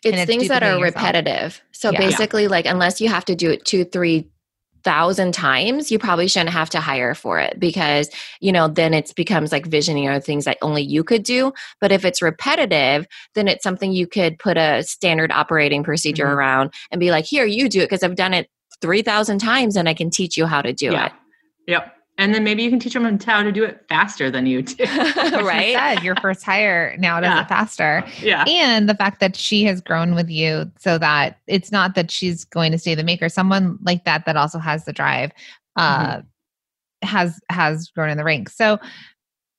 it's, 0.03 0.11
and 0.11 0.15
it's 0.15 0.25
things 0.25 0.47
that 0.49 0.61
are 0.61 0.79
repetitive. 0.79 1.59
So 1.71 1.89
yeah. 1.89 1.97
basically 1.97 2.47
like 2.47 2.67
unless 2.67 3.01
you 3.01 3.09
have 3.09 3.25
to 3.25 3.35
do 3.35 3.49
it 3.49 3.65
two, 3.65 3.85
three 3.85 4.29
thousand 4.83 5.33
times, 5.33 5.91
you 5.91 5.97
probably 5.97 6.27
shouldn't 6.27 6.51
have 6.51 6.69
to 6.69 6.79
hire 6.79 7.15
for 7.15 7.39
it 7.39 7.59
because, 7.59 8.07
you 8.39 8.51
know, 8.51 8.67
then 8.67 8.93
it 8.93 9.11
becomes 9.15 9.51
like 9.51 9.65
visioning 9.65 10.07
or 10.07 10.19
things 10.19 10.45
that 10.45 10.59
only 10.61 10.83
you 10.83 11.03
could 11.03 11.23
do. 11.23 11.51
But 11.81 11.91
if 11.91 12.05
it's 12.05 12.21
repetitive, 12.21 13.07
then 13.33 13.47
it's 13.47 13.63
something 13.63 13.91
you 13.93 14.05
could 14.05 14.37
put 14.37 14.57
a 14.57 14.83
standard 14.83 15.31
operating 15.31 15.83
procedure 15.83 16.25
mm-hmm. 16.25 16.37
around 16.37 16.73
and 16.91 16.99
be 16.99 17.09
like, 17.09 17.25
here, 17.25 17.45
you 17.45 17.67
do 17.67 17.81
it 17.81 17.85
because 17.85 18.03
I've 18.03 18.15
done 18.15 18.35
it 18.35 18.47
3,000 18.81 19.39
times 19.39 19.75
and 19.75 19.89
I 19.89 19.95
can 19.95 20.11
teach 20.11 20.37
you 20.37 20.45
how 20.45 20.61
to 20.61 20.71
do 20.71 20.91
yeah. 20.91 21.07
it. 21.07 21.11
Yep 21.65 21.96
and 22.17 22.33
then 22.33 22.43
maybe 22.43 22.63
you 22.63 22.69
can 22.69 22.79
teach 22.79 22.93
them 22.93 23.19
how 23.19 23.43
to 23.43 23.51
do 23.51 23.63
it 23.63 23.85
faster 23.87 24.31
than 24.31 24.47
you 24.47 24.63
do. 24.63 24.83
right. 24.85 25.67
You 25.67 25.73
said, 25.73 26.03
your 26.03 26.15
first 26.15 26.43
hire 26.43 26.95
now 26.97 27.19
does 27.19 27.29
yeah. 27.29 27.41
it 27.41 27.47
faster. 27.47 28.03
Yeah. 28.21 28.43
And 28.47 28.89
the 28.89 28.95
fact 28.95 29.19
that 29.19 29.35
she 29.35 29.63
has 29.65 29.81
grown 29.81 30.15
with 30.15 30.29
you 30.29 30.71
so 30.79 30.97
that 30.97 31.39
it's 31.45 31.71
not 31.71 31.93
that 31.95 32.09
she's 32.09 32.43
going 32.43 32.71
to 32.71 32.79
stay 32.79 32.95
the 32.95 33.03
maker. 33.03 33.29
Someone 33.29 33.77
like 33.83 34.03
that 34.05 34.25
that 34.25 34.35
also 34.35 34.57
has 34.57 34.85
the 34.85 34.93
drive 34.93 35.31
uh 35.75 36.17
mm-hmm. 36.17 37.07
has 37.07 37.39
has 37.49 37.89
grown 37.89 38.09
in 38.09 38.17
the 38.17 38.23
ranks. 38.23 38.55
So 38.55 38.79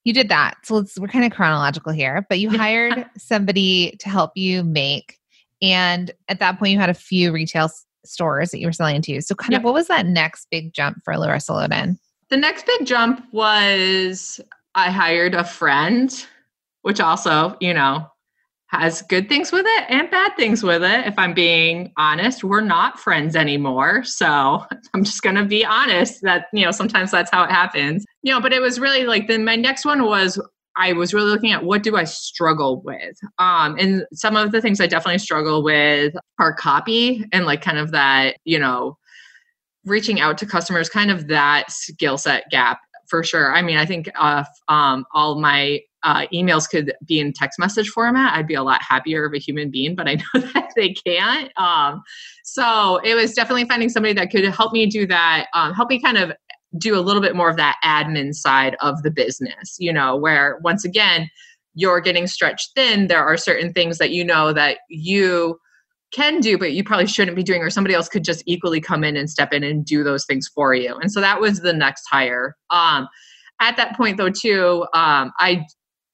you 0.05 0.13
did 0.13 0.29
that. 0.31 0.55
So 0.65 0.77
let's 0.77 0.99
we're 0.99 1.07
kind 1.07 1.25
of 1.25 1.33
chronological 1.33 1.93
here, 1.93 2.27
but 2.29 2.41
you 2.41 2.51
hired 2.57 3.07
somebody 3.17 3.97
to 4.01 4.09
help 4.09 4.33
you 4.35 4.65
make. 4.65 5.17
And 5.63 6.11
at 6.29 6.41
that 6.41 6.59
point 6.59 6.73
you 6.73 6.79
had 6.79 6.91
a 6.91 6.95
few 6.95 7.31
retail 7.31 7.71
stores 8.05 8.51
that 8.51 8.59
you 8.59 8.67
were 8.67 8.73
selling 8.73 9.01
to. 9.03 9.21
So 9.23 9.37
kind 9.37 9.53
yep. 9.53 9.61
of 9.61 9.65
what 9.65 9.75
was 9.75 9.87
that 9.87 10.07
next 10.07 10.49
big 10.51 10.73
jump 10.73 10.99
for 11.05 11.17
Larissa 11.17 11.53
Loden? 11.53 11.99
The 12.31 12.37
next 12.37 12.67
big 12.67 12.87
jump 12.87 13.25
was 13.33 14.41
I 14.75 14.91
hired 14.91 15.35
a 15.35 15.45
friend, 15.45 16.13
which 16.83 17.01
also, 17.01 17.57
you 17.61 17.73
know, 17.73 18.07
has 18.69 19.01
good 19.03 19.31
things 19.31 19.51
with 19.51 19.65
it 19.67 19.85
and 19.89 20.11
bad 20.11 20.37
things 20.37 20.63
with 20.63 20.83
it. 20.83 21.07
If 21.07 21.19
I'm 21.19 21.33
being 21.33 21.91
honest, 21.97 22.45
we're 22.45 22.61
not 22.61 22.99
friends 23.01 23.35
anymore. 23.35 24.05
So 24.05 24.63
I'm 24.95 25.05
just 25.05 25.23
going 25.23 25.37
to 25.37 25.45
be 25.45 25.65
honest 25.65 26.21
that, 26.23 26.47
you 26.53 26.65
know, 26.65 26.71
sometimes 26.71 27.11
that's 27.11 27.31
how 27.31 27.45
it 27.45 27.51
happens. 27.51 28.05
You 28.23 28.35
know, 28.35 28.41
but 28.41 28.53
it 28.53 28.61
was 28.61 28.79
really 28.79 29.05
like 29.05 29.27
then 29.27 29.45
my 29.45 29.57
next 29.57 29.87
one 29.87 30.05
was 30.05 30.39
I 30.77 30.93
was 30.93 31.15
really 31.15 31.31
looking 31.31 31.53
at 31.53 31.65
what 31.65 31.83
do 31.83 31.97
I 31.97 32.05
struggle 32.05 32.83
with. 32.83 33.19
Um, 33.39 33.77
and 33.79 34.05
some 34.13 34.37
of 34.37 34.53
the 34.53 34.61
things 34.61 34.81
I 34.81 34.87
definitely 34.87 35.19
struggle 35.19 35.63
with 35.63 36.15
are 36.39 36.53
copy 36.53 37.25
and 37.33 37.47
like 37.47 37.63
kind 37.63 37.79
of 37.79 37.91
that, 37.93 38.37
you 38.45 38.59
know, 38.59 38.97
reaching 39.91 40.21
out 40.21 40.39
to 40.39 40.47
customers, 40.47 40.89
kind 40.89 41.11
of 41.11 41.29
that 41.29 41.71
skill 41.71 42.19
set 42.19 42.45
gap 42.51 42.81
for 43.09 43.25
sure. 43.25 43.55
I 43.55 43.63
mean, 43.63 43.77
I 43.77 43.87
think 43.87 44.09
if 44.09 44.47
um, 44.69 45.05
all 45.13 45.41
my 45.41 45.81
uh, 46.03 46.27
emails 46.33 46.69
could 46.69 46.93
be 47.07 47.19
in 47.19 47.33
text 47.33 47.59
message 47.59 47.89
format, 47.89 48.35
I'd 48.35 48.47
be 48.47 48.55
a 48.55 48.63
lot 48.63 48.81
happier 48.83 49.25
of 49.25 49.33
a 49.35 49.39
human 49.39 49.71
being, 49.71 49.97
but 49.97 50.09
I 50.09 50.15
know 50.35 50.41
that 50.41 50.71
they 50.77 50.93
can't. 50.93 51.51
Um, 51.59 52.03
so 52.45 53.01
it 53.05 53.15
was 53.15 53.33
definitely 53.33 53.65
finding 53.65 53.89
somebody 53.89 54.15
that 54.15 54.31
could 54.31 54.45
help 54.45 54.73
me 54.73 54.87
do 54.87 55.07
that, 55.07 55.47
um, 55.55 55.75
help 55.75 55.91
me 55.91 56.01
kind 56.01 56.19
of 56.19 56.33
do 56.77 56.97
a 56.99 57.01
little 57.01 57.23
bit 57.23 57.35
more 57.35 57.49
of 57.49 57.57
that 57.57 57.77
admin 57.83 58.35
side 58.35 58.77
of 58.81 59.03
the 59.03 59.11
business, 59.11 59.77
you 59.79 59.93
know, 59.93 60.17
where 60.17 60.59
once 60.63 60.85
again, 60.85 61.29
you're 61.75 62.01
getting 62.01 62.27
stretched 62.27 62.71
thin. 62.75 63.07
There 63.07 63.25
are 63.25 63.37
certain 63.37 63.73
things 63.73 63.99
that 63.99 64.11
you 64.11 64.25
know 64.25 64.53
that 64.53 64.79
you 64.89 65.59
can 66.11 66.41
do 66.41 66.57
but 66.57 66.73
you 66.73 66.83
probably 66.83 67.07
shouldn't 67.07 67.37
be 67.37 67.43
doing 67.43 67.63
or 67.63 67.71
somebody 67.71 67.95
else 67.95 68.09
could 68.09 68.25
just 68.25 68.43
equally 68.47 68.81
come 68.81 69.05
in 69.05 69.17
and 69.17 69.29
step 69.29 69.53
in 69.53 69.63
and 69.63 69.85
do 69.85 70.03
those 70.03 70.25
things 70.25 70.49
for 70.55 70.75
you. 70.75 70.97
And 70.97 71.13
so 71.13 71.21
that 71.21 71.41
was 71.41 71.61
the 71.61 71.73
next 71.73 72.07
hire. 72.11 72.57
Um, 72.71 73.09
at 73.61 73.77
that 73.77 73.97
point 73.97 74.17
though 74.17 74.31
too 74.31 74.87
um, 74.95 75.33
i 75.39 75.65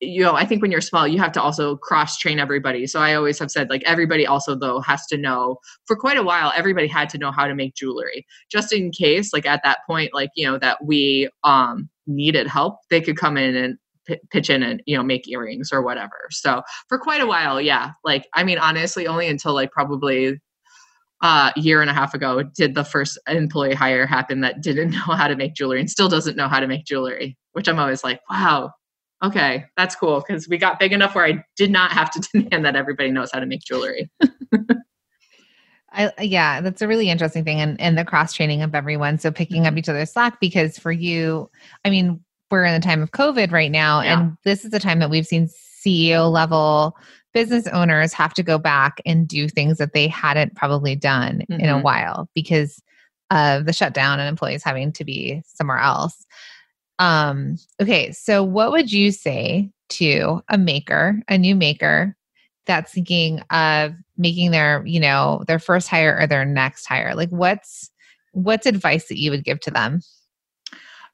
you 0.01 0.23
know 0.23 0.35
i 0.35 0.45
think 0.45 0.61
when 0.61 0.71
you're 0.71 0.81
small 0.81 1.07
you 1.07 1.19
have 1.19 1.33
to 1.33 1.41
also 1.41 1.77
cross 1.77 2.19
train 2.19 2.39
everybody. 2.39 2.87
So 2.87 3.01
i 3.01 3.15
always 3.15 3.39
have 3.39 3.51
said 3.51 3.71
like 3.71 3.83
everybody 3.87 4.27
also 4.27 4.55
though 4.55 4.81
has 4.81 5.07
to 5.07 5.17
know 5.17 5.59
for 5.87 5.97
quite 5.97 6.19
a 6.19 6.23
while 6.23 6.53
everybody 6.57 6.89
had 6.89 7.09
to 7.11 7.19
know 7.19 7.31
how 7.31 7.47
to 7.47 7.55
make 7.55 7.75
jewelry. 7.75 8.27
Just 8.51 8.73
in 8.73 8.91
case 8.91 9.33
like 9.33 9.47
at 9.47 9.63
that 9.65 9.79
point 9.87 10.13
like 10.13 10.31
you 10.35 10.47
know 10.47 10.59
that 10.59 10.85
we 10.85 11.29
um 11.45 11.89
needed 12.07 12.47
help 12.47 12.79
they 12.91 13.01
could 13.01 13.17
come 13.17 13.37
in 13.37 13.57
and 13.57 13.79
p- 14.07 14.21
pitch 14.31 14.51
in 14.51 14.63
and 14.63 14.83
you 14.87 14.97
know 14.97 15.03
make 15.03 15.29
earrings 15.29 15.71
or 15.73 15.83
whatever 15.83 16.27
so 16.31 16.63
for 16.89 16.99
quite 16.99 17.21
a 17.21 17.27
while 17.27 17.61
yeah 17.61 17.93
like 18.05 18.27
i 18.35 18.45
mean 18.45 18.59
honestly 18.59 19.07
only 19.07 19.27
until 19.27 19.55
like 19.55 19.71
probably 19.71 20.41
uh, 21.23 21.53
a 21.57 21.61
year 21.61 21.81
and 21.81 21.89
a 21.89 21.95
half 21.95 22.13
ago 22.13 22.43
did 22.43 22.75
the 22.75 22.85
first 22.85 23.19
employee 23.29 23.73
hire 23.73 24.07
happen 24.07 24.41
that 24.41 24.61
didn't 24.61 24.91
know 24.93 25.15
how 25.15 25.27
to 25.27 25.37
make 25.37 25.55
jewelry 25.55 25.81
and 25.81 25.91
still 25.91 26.09
doesn't 26.09 26.37
know 26.37 26.49
how 26.49 26.61
to 26.61 26.67
make 26.67 26.85
jewelry 26.85 27.37
which 27.53 27.69
i'm 27.69 27.79
always 27.79 28.05
like 28.05 28.21
wow 28.29 28.71
okay 29.23 29.65
that's 29.77 29.97
cool 29.97 30.23
because 30.27 30.49
we 30.49 30.59
got 30.59 30.79
big 30.79 30.93
enough 30.93 31.15
where 31.15 31.25
i 31.25 31.43
did 31.57 31.71
not 31.71 31.93
have 31.93 32.11
to 32.11 32.21
demand 32.35 32.65
that 32.65 32.77
everybody 32.77 33.11
knows 33.11 33.31
how 33.33 33.41
to 33.41 33.47
make 33.47 33.61
jewelry 33.61 34.11
I, 35.95 36.13
yeah, 36.21 36.61
that's 36.61 36.83
a 36.83 36.89
really 36.89 37.09
interesting 37.09 37.45
thing, 37.45 37.61
and 37.61 37.81
and 37.81 37.97
the 37.97 38.05
cross 38.05 38.33
training 38.33 38.63
of 38.63 38.75
everyone. 38.75 39.19
So 39.19 39.31
picking 39.31 39.67
up 39.67 39.71
mm-hmm. 39.71 39.79
each 39.79 39.89
other's 39.89 40.13
slack 40.13 40.41
because 40.41 40.79
for 40.79 40.93
you, 40.93 41.51
I 41.85 41.91
mean, 41.91 42.21
we're 42.51 42.65
in 42.65 42.75
the 42.75 42.87
time 42.87 43.03
of 43.03 43.13
COVID 43.13 43.53
right 43.53 43.71
now, 43.71 44.01
yeah. 44.01 44.21
and 44.21 44.37
this 44.45 44.65
is 44.65 44.71
the 44.71 44.81
time 44.81 44.99
that 45.01 45.11
we've 45.11 45.27
seen 45.27 45.49
CEO 45.49 46.31
level 46.31 46.97
business 47.35 47.67
owners 47.67 48.13
have 48.13 48.33
to 48.33 48.43
go 48.43 48.59
back 48.59 49.03
and 49.05 49.29
do 49.29 49.49
things 49.49 49.77
that 49.79 49.93
they 49.93 50.09
hadn't 50.09 50.55
probably 50.55 50.95
done 50.95 51.43
mm-hmm. 51.51 51.61
in 51.61 51.69
a 51.69 51.75
mm-hmm. 51.75 51.83
while 51.83 52.31
because 52.35 52.81
of 53.31 53.67
the 53.67 53.73
shutdown 53.73 54.21
and 54.21 54.29
employees 54.29 54.63
having 54.63 54.93
to 54.93 55.05
be 55.05 55.43
somewhere 55.45 55.79
else. 55.79 56.25
Um, 57.01 57.57
okay, 57.83 58.13
so 58.13 58.45
what 58.45 58.71
would 58.71 58.93
you 58.93 59.11
say 59.11 59.71
to 59.91 60.43
a 60.49 60.57
maker, 60.57 61.21
a 61.29 61.37
new 61.37 61.57
maker 61.57 62.17
that's 62.67 62.93
thinking 62.93 63.41
of 63.51 63.95
making 64.17 64.53
their, 64.53 64.87
you 64.87 65.01
know, 65.01 65.43
their 65.49 65.59
first 65.59 65.89
hire 65.89 66.17
or 66.19 66.29
their 66.29 66.45
next 66.45 66.87
hire? 66.87 67.15
Like 67.15 67.31
what's 67.31 67.91
what's 68.33 68.67
advice 68.67 69.09
that 69.09 69.19
you 69.19 69.31
would 69.33 69.45
give 69.45 69.61
to 69.61 69.71
them? 69.71 70.01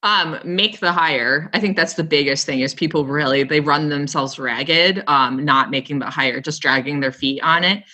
Um, 0.03 0.39
make 0.45 0.81
the 0.81 0.93
hire. 0.93 1.51
I 1.53 1.61
think 1.61 1.77
that's 1.77 1.95
the 1.95 2.05
biggest 2.05 2.47
thing 2.47 2.61
is 2.61 2.73
people 2.73 3.05
really 3.05 3.43
they 3.43 3.61
run 3.61 3.91
themselves 3.91 4.39
ragged, 4.39 5.05
um, 5.07 5.45
not 5.45 5.71
making 5.71 5.99
the 5.99 6.07
hire, 6.07 6.41
just 6.41 6.63
dragging 6.63 7.01
their 7.01 7.13
feet 7.13 7.43
on 7.43 7.65
it. 7.65 7.85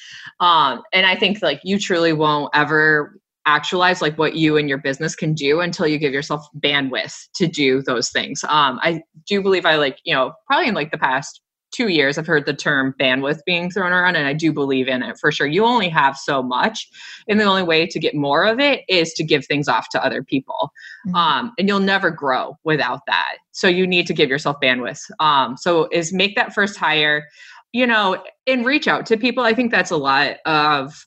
Um, 0.41 0.83
and 0.93 1.07
I 1.07 1.17
think 1.17 1.43
like 1.43 1.61
you 1.65 1.79
truly 1.79 2.13
won't 2.13 2.51
ever 2.55 3.19
actualize 3.47 4.03
like 4.03 4.19
what 4.19 4.35
you 4.35 4.57
and 4.57 4.69
your 4.69 4.79
business 4.79 5.15
can 5.15 5.33
do 5.33 5.61
until 5.61 5.87
you 5.87 5.99
give 5.99 6.13
yourself 6.13 6.47
bandwidth 6.59 7.15
to 7.35 7.47
do 7.47 7.81
those 7.83 8.11
things. 8.11 8.45
Um, 8.45 8.79
I 8.83 9.03
do 9.27 9.41
believe 9.41 9.65
I 9.65 9.77
like, 9.77 9.99
you 10.05 10.15
know, 10.15 10.33
probably 10.47 10.69
in 10.69 10.75
like 10.75 10.91
the 10.91 10.99
past 10.99 11.41
two 11.73 11.89
years, 11.89 12.17
I've 12.17 12.27
heard 12.27 12.47
the 12.47 12.55
term 12.55 12.95
bandwidth 12.99 13.41
being 13.45 13.71
thrown 13.71 13.93
around, 13.93 14.17
and 14.17 14.27
I 14.27 14.33
do 14.33 14.53
believe 14.53 14.89
in 14.89 15.03
it 15.03 15.19
for 15.19 15.31
sure. 15.31 15.47
You 15.47 15.65
only 15.65 15.89
have 15.89 16.17
so 16.17 16.43
much, 16.43 16.89
and 17.29 17.39
the 17.39 17.45
only 17.45 17.63
way 17.63 17.87
to 17.87 17.99
get 17.99 18.15
more 18.15 18.45
of 18.45 18.59
it 18.61 18.83
is 18.89 19.13
to 19.15 19.25
give 19.25 19.45
things 19.47 19.69
off 19.69 19.89
to 19.91 20.05
other 20.05 20.23
people. 20.23 20.71
Mm-hmm. 21.09 21.15
Um, 21.15 21.53
and 21.59 21.69
you'll 21.69 21.81
never 21.81 22.11
grow 22.11 22.57
without 22.65 23.01
that. 23.07 23.37
So 23.53 23.69
you 23.69 23.87
need 23.87 24.07
to 24.07 24.15
give 24.15 24.31
yourself 24.31 24.57
bandwidth. 24.63 25.03
Um, 25.21 25.57
so 25.57 25.89
is 25.93 26.13
make 26.13 26.37
that 26.37 26.55
first 26.55 26.77
hire, 26.79 27.27
you 27.73 27.87
know, 27.87 28.23
and 28.47 28.65
reach 28.65 28.89
out 28.89 29.07
to 29.07 29.17
people. 29.17 29.45
I 29.45 29.55
think 29.55 29.71
that's 29.71 29.91
a 29.91 29.97
lot 29.97 30.37
of. 30.47 31.07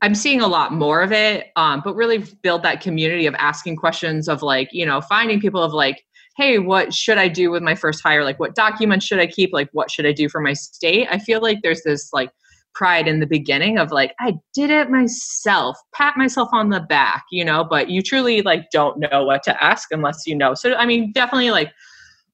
I'm 0.00 0.14
seeing 0.14 0.40
a 0.40 0.46
lot 0.46 0.72
more 0.72 1.02
of 1.02 1.10
it, 1.10 1.48
um, 1.56 1.82
but 1.84 1.96
really 1.96 2.18
build 2.42 2.62
that 2.62 2.80
community 2.80 3.26
of 3.26 3.34
asking 3.34 3.74
questions 3.74 4.28
of 4.28 4.44
like, 4.44 4.68
you 4.70 4.86
know, 4.86 5.00
finding 5.00 5.40
people 5.40 5.60
of 5.60 5.72
like, 5.72 6.04
hey, 6.38 6.60
what 6.60 6.94
should 6.94 7.18
I 7.18 7.26
do 7.26 7.50
with 7.50 7.64
my 7.64 7.74
first 7.74 8.00
hire? 8.00 8.22
Like, 8.22 8.38
what 8.38 8.54
documents 8.54 9.04
should 9.04 9.18
I 9.18 9.26
keep? 9.26 9.50
Like, 9.52 9.68
what 9.72 9.90
should 9.90 10.06
I 10.06 10.12
do 10.12 10.28
for 10.28 10.40
my 10.40 10.52
state? 10.52 11.08
I 11.10 11.18
feel 11.18 11.42
like 11.42 11.58
there's 11.62 11.82
this 11.82 12.10
like 12.12 12.30
pride 12.74 13.08
in 13.08 13.18
the 13.18 13.26
beginning 13.26 13.76
of 13.76 13.90
like 13.90 14.14
i 14.20 14.32
did 14.54 14.70
it 14.70 14.88
myself 14.88 15.76
pat 15.92 16.16
myself 16.16 16.48
on 16.52 16.68
the 16.68 16.78
back 16.78 17.24
you 17.32 17.44
know 17.44 17.64
but 17.64 17.90
you 17.90 18.00
truly 18.00 18.40
like 18.42 18.70
don't 18.70 19.00
know 19.00 19.24
what 19.24 19.42
to 19.42 19.64
ask 19.64 19.88
unless 19.90 20.26
you 20.28 20.34
know 20.36 20.54
so 20.54 20.74
i 20.74 20.86
mean 20.86 21.10
definitely 21.10 21.50
like 21.50 21.72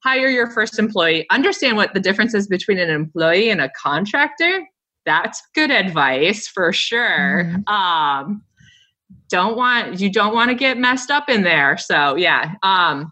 hire 0.03 0.27
your 0.27 0.47
first 0.51 0.77
employee 0.77 1.25
understand 1.31 1.75
what 1.75 1.95
the 1.95 1.99
difference 1.99 2.35
is 2.35 2.47
between 2.47 2.77
an 2.77 2.91
employee 2.91 3.49
and 3.49 3.59
a 3.59 3.71
contractor 3.81 4.63
that's 5.03 5.41
good 5.55 5.71
advice 5.71 6.47
for 6.47 6.71
sure 6.71 7.45
mm-hmm. 7.45 7.73
um 7.73 8.43
don't 9.29 9.57
want 9.57 9.99
you 9.99 10.11
don't 10.11 10.35
want 10.35 10.49
to 10.49 10.55
get 10.55 10.77
messed 10.77 11.09
up 11.09 11.27
in 11.27 11.41
there 11.41 11.75
so 11.75 12.15
yeah 12.15 12.53
um 12.61 13.11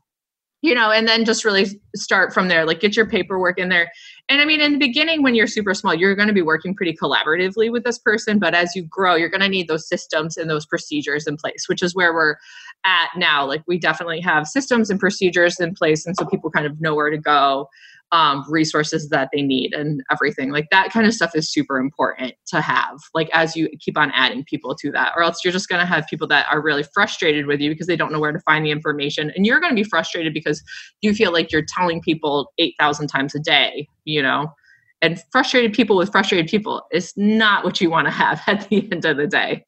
you 0.63 0.74
know 0.74 0.89
and 0.89 1.08
then 1.08 1.25
just 1.25 1.46
really 1.46 1.79
start 1.96 2.34
from 2.34 2.48
there 2.48 2.65
like 2.65 2.79
get 2.79 2.96
your 2.96 3.05
paperwork 3.05 3.60
in 3.60 3.70
there. 3.70 3.91
And 4.29 4.41
i 4.41 4.46
mean 4.46 4.62
in 4.62 4.74
the 4.74 4.79
beginning 4.79 5.22
when 5.22 5.36
you're 5.36 5.48
super 5.48 5.74
small 5.74 5.93
you're 5.93 6.15
going 6.15 6.29
to 6.29 6.34
be 6.34 6.41
working 6.41 6.74
pretty 6.74 6.93
collaboratively 6.93 7.72
with 7.72 7.84
this 7.84 8.00
person 8.00 8.39
but 8.39 8.55
as 8.55 8.75
you 8.75 8.84
grow 8.84 9.15
you're 9.15 9.29
going 9.29 9.41
to 9.41 9.50
need 9.50 9.67
those 9.67 9.88
systems 9.88 10.38
and 10.38 10.50
those 10.50 10.65
procedures 10.65 11.27
in 11.27 11.38
place 11.38 11.65
which 11.67 11.84
is 11.84 11.93
where 11.93 12.13
we're 12.13 12.38
at 12.86 13.10
now. 13.15 13.46
Like 13.46 13.63
we 13.67 13.77
definitely 13.77 14.22
have 14.22 14.48
systems 14.48 14.89
and 14.89 15.00
procedures 15.00 15.60
in 15.60 15.74
place 15.74 16.05
and 16.05 16.15
so 16.17 16.25
people 16.25 16.50
kind 16.50 16.65
of 16.65 16.79
know 16.82 16.96
where 16.96 17.10
to 17.10 17.17
go 17.17 17.70
um, 18.13 18.46
resources 18.48 19.10
that 19.10 19.29
they 19.34 19.41
need 19.41 19.74
and 19.74 20.01
everything. 20.10 20.51
Like 20.51 20.70
that 20.72 20.91
kind 20.91 21.05
of 21.05 21.13
stuff 21.13 21.36
is 21.36 21.51
super 21.51 21.77
important 21.77 22.36
to 22.48 22.62
have 22.62 23.00
like 23.13 23.29
as 23.34 23.55
you 23.55 23.67
keep 23.79 23.98
on 23.98 24.12
adding 24.12 24.46
people 24.46 24.75
to 24.75 24.91
that 24.91 25.12
or 25.17 25.24
else 25.24 25.39
you're 25.43 25.51
just 25.51 25.67
going 25.67 25.82
to 25.82 25.86
have 25.86 26.08
people 26.08 26.27
that 26.27 26.46
are 26.50 26.62
really 26.62 26.84
frustrated 26.93 27.48
with 27.48 27.60
you 27.60 27.70
because 27.70 27.88
they 27.88 27.98
don't 27.98 28.13
know 28.13 28.20
where 28.20 28.32
to 28.32 28.39
find 28.39 28.65
the 28.65 28.72
information 28.72 29.32
and 29.36 29.46
you're 29.46 29.60
going 29.60 29.72
to 29.72 29.75
be 29.75 29.84
frustrated 29.84 30.34
because 30.34 30.63
you 31.01 31.13
feel 31.13 31.34
like 31.34 31.51
you're 31.51 31.65
telling 31.67 32.01
people 32.01 32.53
8000 32.58 33.08
times 33.08 33.36
a 33.36 33.39
day 33.39 33.88
you 34.05 34.22
know? 34.22 34.53
And 35.01 35.22
frustrated 35.32 35.74
people 35.74 35.98
with 35.98 36.12
frustrated 36.12 36.48
people 36.48 36.84
is 36.91 37.13
not 37.17 37.65
what 37.65 37.82
you 37.82 37.89
want 37.89 38.08
to 38.08 38.12
have 38.12 38.41
at 38.48 38.70
the 38.70 38.88
end 38.91 39.05
of 39.05 39.17
the 39.17 39.27
day. 39.27 39.65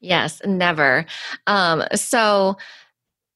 Yes 0.00 0.42
never. 0.44 1.06
Um, 1.46 1.84
so 1.94 2.56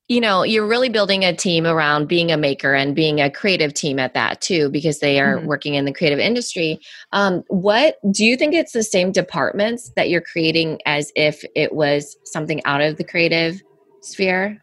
you 0.08 0.20
know 0.20 0.42
you're 0.42 0.66
really 0.66 0.88
building 0.88 1.24
a 1.24 1.34
team 1.34 1.66
around 1.66 2.08
being 2.08 2.32
a 2.32 2.36
maker 2.36 2.74
and 2.74 2.96
being 2.96 3.20
a 3.20 3.30
creative 3.30 3.74
team 3.74 3.98
at 3.98 4.14
that 4.14 4.40
too 4.40 4.70
because 4.70 4.98
they 5.00 5.20
are 5.20 5.36
mm-hmm. 5.36 5.46
working 5.46 5.74
in 5.74 5.84
the 5.84 5.92
creative 5.92 6.18
industry 6.18 6.80
um, 7.12 7.44
what 7.48 7.98
do 8.10 8.24
you 8.24 8.36
think 8.36 8.54
it's 8.54 8.72
the 8.72 8.82
same 8.82 9.12
departments 9.12 9.90
that 9.96 10.08
you're 10.08 10.20
creating 10.20 10.80
as 10.86 11.12
if 11.14 11.44
it 11.54 11.74
was 11.74 12.16
something 12.24 12.64
out 12.64 12.80
of 12.80 12.96
the 12.96 13.04
creative 13.04 13.62
sphere 14.00 14.58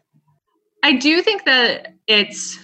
i 0.82 0.92
do 0.92 1.22
think 1.22 1.44
that 1.44 1.94
it's 2.06 2.58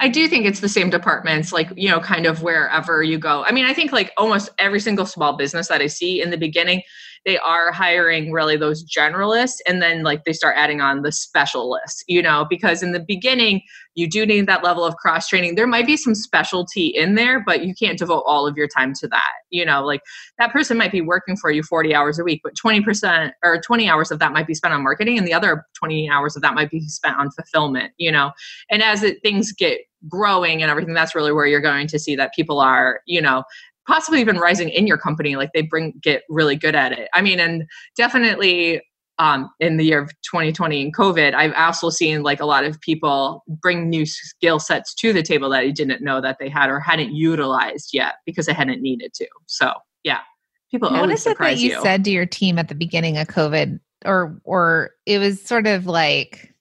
I 0.00 0.08
do 0.08 0.28
think 0.28 0.46
it's 0.46 0.60
the 0.60 0.68
same 0.68 0.90
departments, 0.90 1.52
like, 1.52 1.70
you 1.74 1.88
know, 1.88 1.98
kind 1.98 2.26
of 2.26 2.42
wherever 2.42 3.02
you 3.02 3.18
go. 3.18 3.44
I 3.44 3.50
mean, 3.50 3.64
I 3.64 3.74
think 3.74 3.90
like 3.90 4.12
almost 4.16 4.50
every 4.58 4.80
single 4.80 5.06
small 5.06 5.36
business 5.36 5.68
that 5.68 5.80
I 5.80 5.88
see 5.88 6.22
in 6.22 6.30
the 6.30 6.36
beginning, 6.36 6.82
they 7.24 7.38
are 7.38 7.72
hiring 7.72 8.32
really 8.32 8.56
those 8.56 8.84
generalists 8.84 9.58
and 9.66 9.82
then 9.82 10.02
like 10.02 10.24
they 10.24 10.32
start 10.32 10.56
adding 10.56 10.80
on 10.80 11.02
the 11.02 11.12
specialists, 11.12 12.04
you 12.06 12.22
know, 12.22 12.46
because 12.48 12.82
in 12.82 12.92
the 12.92 13.00
beginning, 13.00 13.62
you 13.94 14.08
do 14.08 14.24
need 14.24 14.46
that 14.46 14.62
level 14.62 14.84
of 14.84 14.96
cross 14.96 15.28
training. 15.28 15.56
There 15.56 15.66
might 15.66 15.86
be 15.86 15.96
some 15.96 16.14
specialty 16.14 16.86
in 16.86 17.16
there, 17.16 17.42
but 17.44 17.64
you 17.64 17.74
can't 17.74 17.98
devote 17.98 18.22
all 18.26 18.46
of 18.46 18.56
your 18.56 18.68
time 18.68 18.94
to 19.00 19.08
that. 19.08 19.32
You 19.50 19.64
know, 19.64 19.84
like 19.84 20.02
that 20.38 20.52
person 20.52 20.78
might 20.78 20.92
be 20.92 21.00
working 21.00 21.36
for 21.36 21.50
you 21.50 21.62
40 21.62 21.94
hours 21.94 22.18
a 22.18 22.24
week, 22.24 22.40
but 22.44 22.54
20% 22.54 23.32
or 23.42 23.60
20 23.60 23.88
hours 23.88 24.10
of 24.10 24.20
that 24.20 24.32
might 24.32 24.46
be 24.46 24.54
spent 24.54 24.72
on 24.72 24.82
marketing 24.82 25.18
and 25.18 25.26
the 25.26 25.34
other 25.34 25.66
20 25.78 26.08
hours 26.08 26.36
of 26.36 26.42
that 26.42 26.54
might 26.54 26.70
be 26.70 26.80
spent 26.82 27.16
on 27.16 27.30
fulfillment, 27.30 27.92
you 27.98 28.12
know. 28.12 28.30
And 28.70 28.82
as 28.82 29.02
it, 29.02 29.20
things 29.22 29.52
get 29.52 29.80
growing 30.06 30.62
and 30.62 30.70
everything, 30.70 30.94
that's 30.94 31.14
really 31.14 31.32
where 31.32 31.46
you're 31.46 31.60
going 31.60 31.88
to 31.88 31.98
see 31.98 32.14
that 32.16 32.34
people 32.34 32.60
are, 32.60 33.00
you 33.06 33.20
know, 33.20 33.42
possibly 33.88 34.20
even 34.20 34.36
rising 34.36 34.68
in 34.68 34.86
your 34.86 34.98
company 34.98 35.34
like 35.34 35.50
they 35.54 35.62
bring 35.62 35.94
get 36.00 36.22
really 36.28 36.54
good 36.54 36.76
at 36.76 36.92
it. 36.92 37.08
I 37.14 37.22
mean 37.22 37.40
and 37.40 37.64
definitely 37.96 38.82
um, 39.18 39.50
in 39.58 39.78
the 39.78 39.84
year 39.84 40.00
of 40.00 40.10
2020 40.22 40.80
and 40.80 40.94
covid 40.94 41.34
i've 41.34 41.52
also 41.54 41.90
seen 41.90 42.22
like 42.22 42.40
a 42.40 42.46
lot 42.46 42.62
of 42.62 42.80
people 42.80 43.42
bring 43.48 43.88
new 43.90 44.06
skill 44.06 44.60
sets 44.60 44.94
to 44.94 45.12
the 45.12 45.24
table 45.24 45.48
that 45.48 45.58
i 45.58 45.70
didn't 45.70 46.02
know 46.02 46.20
that 46.20 46.36
they 46.38 46.48
had 46.48 46.70
or 46.70 46.78
hadn't 46.78 47.12
utilized 47.12 47.90
yet 47.92 48.16
because 48.24 48.46
they 48.46 48.52
hadn't 48.52 48.80
needed 48.80 49.12
to. 49.14 49.26
So 49.46 49.72
yeah. 50.04 50.20
People 50.70 50.90
what 50.90 51.10
is 51.10 51.26
it 51.26 51.38
that 51.38 51.58
you, 51.58 51.70
you. 51.70 51.82
said 51.82 52.04
to 52.04 52.10
your 52.10 52.26
team 52.26 52.58
at 52.58 52.68
the 52.68 52.74
beginning 52.74 53.16
of 53.16 53.26
covid? 53.26 53.80
Or 54.04 54.40
or 54.44 54.90
it 55.06 55.18
was 55.18 55.42
sort 55.42 55.66
of 55.66 55.86
like 55.86 56.54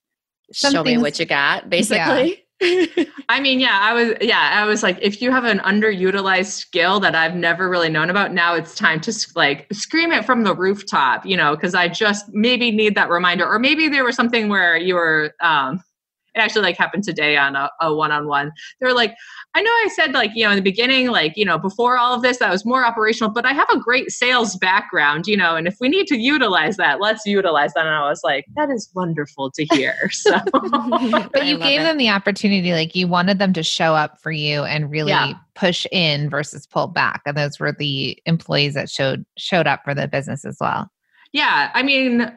show 0.51 0.83
me 0.83 0.97
what 0.97 1.19
you 1.19 1.25
got 1.25 1.69
basically. 1.69 2.29
yeah 2.29 2.35
I 3.29 3.39
mean, 3.39 3.59
yeah, 3.59 3.77
I 3.81 3.93
was, 3.93 4.13
yeah, 4.19 4.51
I 4.53 4.65
was 4.65 4.81
like, 4.81 4.97
if 5.01 5.21
you 5.21 5.31
have 5.31 5.43
an 5.43 5.59
underutilized 5.59 6.51
skill 6.51 6.99
that 7.01 7.13
I've 7.13 7.35
never 7.35 7.69
really 7.69 7.89
known 7.89 8.09
about, 8.09 8.33
now 8.33 8.55
it's 8.55 8.73
time 8.73 8.99
to 9.01 9.13
like 9.35 9.67
scream 9.71 10.11
it 10.11 10.25
from 10.25 10.43
the 10.43 10.55
rooftop, 10.55 11.25
you 11.25 11.37
know, 11.37 11.55
because 11.55 11.75
I 11.75 11.87
just 11.87 12.25
maybe 12.33 12.71
need 12.71 12.95
that 12.95 13.09
reminder, 13.09 13.45
or 13.45 13.59
maybe 13.59 13.89
there 13.89 14.03
was 14.03 14.15
something 14.15 14.49
where 14.49 14.75
you 14.75 14.95
were, 14.95 15.35
um, 15.39 15.83
it 16.37 16.41
actually 16.41 16.61
like 16.61 16.77
happened 16.77 17.03
today 17.03 17.37
on 17.37 17.55
a, 17.55 17.69
a 17.81 17.93
one-on-one 17.93 18.51
they 18.79 18.85
were 18.85 18.93
like 18.93 19.15
i 19.55 19.61
know 19.61 19.69
i 19.69 19.89
said 19.95 20.13
like 20.13 20.31
you 20.35 20.43
know 20.43 20.51
in 20.51 20.55
the 20.55 20.61
beginning 20.61 21.07
like 21.07 21.33
you 21.35 21.45
know 21.45 21.57
before 21.57 21.97
all 21.97 22.13
of 22.13 22.21
this 22.21 22.37
that 22.37 22.51
was 22.51 22.65
more 22.65 22.85
operational 22.85 23.31
but 23.31 23.45
i 23.45 23.53
have 23.53 23.67
a 23.71 23.79
great 23.79 24.11
sales 24.11 24.55
background 24.57 25.27
you 25.27 25.35
know 25.35 25.55
and 25.55 25.67
if 25.67 25.77
we 25.79 25.89
need 25.89 26.07
to 26.07 26.17
utilize 26.17 26.77
that 26.77 26.99
let's 27.01 27.25
utilize 27.25 27.73
that 27.73 27.85
and 27.85 27.95
i 27.95 28.07
was 28.07 28.21
like 28.23 28.45
that 28.55 28.69
is 28.69 28.89
wonderful 28.93 29.51
to 29.51 29.65
hear 29.71 29.95
so 30.11 30.37
but 30.51 31.45
you 31.45 31.57
gave 31.57 31.81
it. 31.81 31.83
them 31.83 31.97
the 31.97 32.09
opportunity 32.09 32.71
like 32.71 32.95
you 32.95 33.07
wanted 33.07 33.39
them 33.39 33.53
to 33.53 33.63
show 33.63 33.95
up 33.95 34.19
for 34.21 34.31
you 34.31 34.63
and 34.63 34.91
really 34.91 35.11
yeah. 35.11 35.33
push 35.55 35.85
in 35.91 36.29
versus 36.29 36.67
pull 36.67 36.87
back 36.87 37.21
and 37.25 37.37
those 37.37 37.59
were 37.59 37.71
the 37.71 38.17
employees 38.25 38.73
that 38.73 38.89
showed 38.89 39.25
showed 39.37 39.67
up 39.67 39.81
for 39.83 39.93
the 39.95 40.07
business 40.07 40.45
as 40.45 40.57
well 40.59 40.89
yeah 41.31 41.71
i 41.73 41.81
mean 41.81 42.31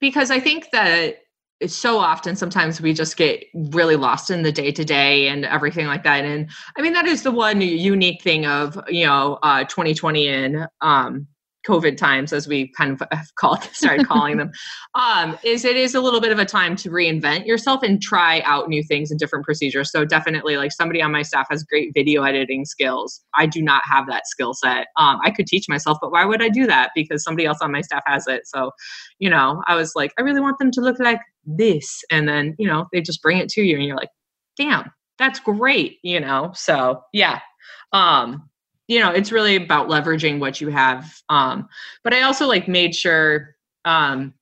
because 0.00 0.30
i 0.30 0.38
think 0.38 0.68
that 0.72 1.18
so 1.66 1.98
often 1.98 2.36
sometimes 2.36 2.80
we 2.80 2.92
just 2.92 3.16
get 3.16 3.44
really 3.70 3.96
lost 3.96 4.30
in 4.30 4.42
the 4.42 4.52
day 4.52 4.72
to 4.72 4.84
day 4.84 5.28
and 5.28 5.44
everything 5.44 5.86
like 5.86 6.04
that 6.04 6.24
and 6.24 6.48
i 6.78 6.82
mean 6.82 6.92
that 6.92 7.06
is 7.06 7.22
the 7.22 7.30
one 7.30 7.60
unique 7.60 8.22
thing 8.22 8.46
of 8.46 8.78
you 8.88 9.04
know 9.04 9.38
uh, 9.42 9.64
2020 9.64 10.28
and 10.28 10.68
um, 10.80 11.26
COVID 11.66 11.96
times, 11.96 12.32
as 12.32 12.48
we 12.48 12.68
kind 12.68 12.92
of 12.92 13.06
have 13.12 13.34
called 13.34 13.62
started 13.72 14.06
calling 14.06 14.38
them, 14.38 14.50
um, 14.94 15.38
is 15.44 15.64
it 15.64 15.76
is 15.76 15.94
a 15.94 16.00
little 16.00 16.20
bit 16.20 16.32
of 16.32 16.38
a 16.38 16.44
time 16.44 16.76
to 16.76 16.90
reinvent 16.90 17.46
yourself 17.46 17.82
and 17.82 18.00
try 18.00 18.40
out 18.40 18.68
new 18.68 18.82
things 18.82 19.10
and 19.10 19.20
different 19.20 19.44
procedures. 19.44 19.90
So 19.90 20.04
definitely, 20.04 20.56
like 20.56 20.72
somebody 20.72 21.02
on 21.02 21.12
my 21.12 21.22
staff 21.22 21.46
has 21.50 21.62
great 21.64 21.92
video 21.94 22.22
editing 22.22 22.64
skills. 22.64 23.20
I 23.34 23.46
do 23.46 23.62
not 23.62 23.82
have 23.84 24.06
that 24.06 24.26
skill 24.26 24.54
set. 24.54 24.88
Um, 24.96 25.18
I 25.22 25.30
could 25.30 25.46
teach 25.46 25.68
myself, 25.68 25.98
but 26.00 26.12
why 26.12 26.24
would 26.24 26.42
I 26.42 26.48
do 26.48 26.66
that? 26.66 26.90
Because 26.94 27.22
somebody 27.22 27.46
else 27.46 27.58
on 27.60 27.72
my 27.72 27.82
staff 27.82 28.02
has 28.06 28.26
it. 28.26 28.46
So, 28.46 28.70
you 29.18 29.28
know, 29.28 29.62
I 29.66 29.74
was 29.74 29.92
like, 29.94 30.12
I 30.18 30.22
really 30.22 30.40
want 30.40 30.58
them 30.58 30.70
to 30.72 30.80
look 30.80 30.98
like 30.98 31.20
this, 31.44 32.02
and 32.10 32.28
then 32.28 32.54
you 32.58 32.66
know, 32.66 32.86
they 32.92 33.00
just 33.00 33.22
bring 33.22 33.38
it 33.38 33.48
to 33.50 33.62
you, 33.62 33.76
and 33.76 33.84
you're 33.84 33.96
like, 33.96 34.10
damn, 34.56 34.90
that's 35.18 35.40
great. 35.40 35.98
You 36.02 36.20
know, 36.20 36.52
so 36.54 37.02
yeah. 37.12 37.40
Um, 37.92 38.50
you 38.90 38.98
know 38.98 39.10
it's 39.10 39.30
really 39.30 39.54
about 39.54 39.88
leveraging 39.88 40.40
what 40.40 40.60
you 40.60 40.68
have 40.68 41.22
um 41.28 41.68
but 42.02 42.12
i 42.12 42.22
also 42.22 42.46
like 42.46 42.66
made 42.66 42.92
sure 42.94 43.54
um 43.84 44.34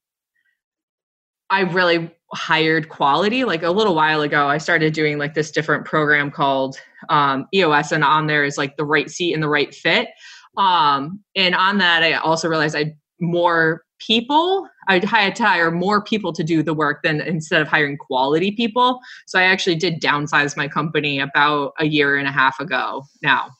i 1.50 1.60
really 1.60 2.10
hired 2.32 2.88
quality 2.88 3.44
like 3.44 3.62
a 3.62 3.70
little 3.70 3.94
while 3.94 4.22
ago 4.22 4.48
i 4.48 4.56
started 4.56 4.94
doing 4.94 5.18
like 5.18 5.34
this 5.34 5.50
different 5.50 5.84
program 5.84 6.30
called 6.30 6.80
um, 7.10 7.46
eos 7.54 7.92
and 7.92 8.02
on 8.02 8.26
there 8.26 8.44
is 8.44 8.56
like 8.58 8.76
the 8.76 8.84
right 8.84 9.10
seat 9.10 9.34
and 9.34 9.42
the 9.42 9.48
right 9.48 9.74
fit 9.74 10.08
um 10.56 11.22
and 11.36 11.54
on 11.54 11.76
that 11.76 12.02
i 12.02 12.14
also 12.14 12.48
realized 12.48 12.74
i 12.74 12.92
more 13.20 13.82
people 13.98 14.66
i 14.88 15.00
had 15.04 15.36
to 15.36 15.44
hire 15.44 15.70
more 15.70 16.02
people 16.02 16.32
to 16.32 16.42
do 16.42 16.62
the 16.62 16.74
work 16.74 17.02
than 17.02 17.20
instead 17.20 17.60
of 17.60 17.68
hiring 17.68 17.96
quality 17.96 18.50
people. 18.50 19.00
So 19.26 19.38
i 19.38 19.42
actually 19.42 19.76
did 19.76 20.00
downsize 20.00 20.56
my 20.56 20.68
company 20.68 21.20
about 21.20 21.74
a 21.78 21.86
year 21.86 22.16
and 22.16 22.26
a 22.26 22.32
half 22.32 22.58
ago 22.58 23.04
now. 23.22 23.50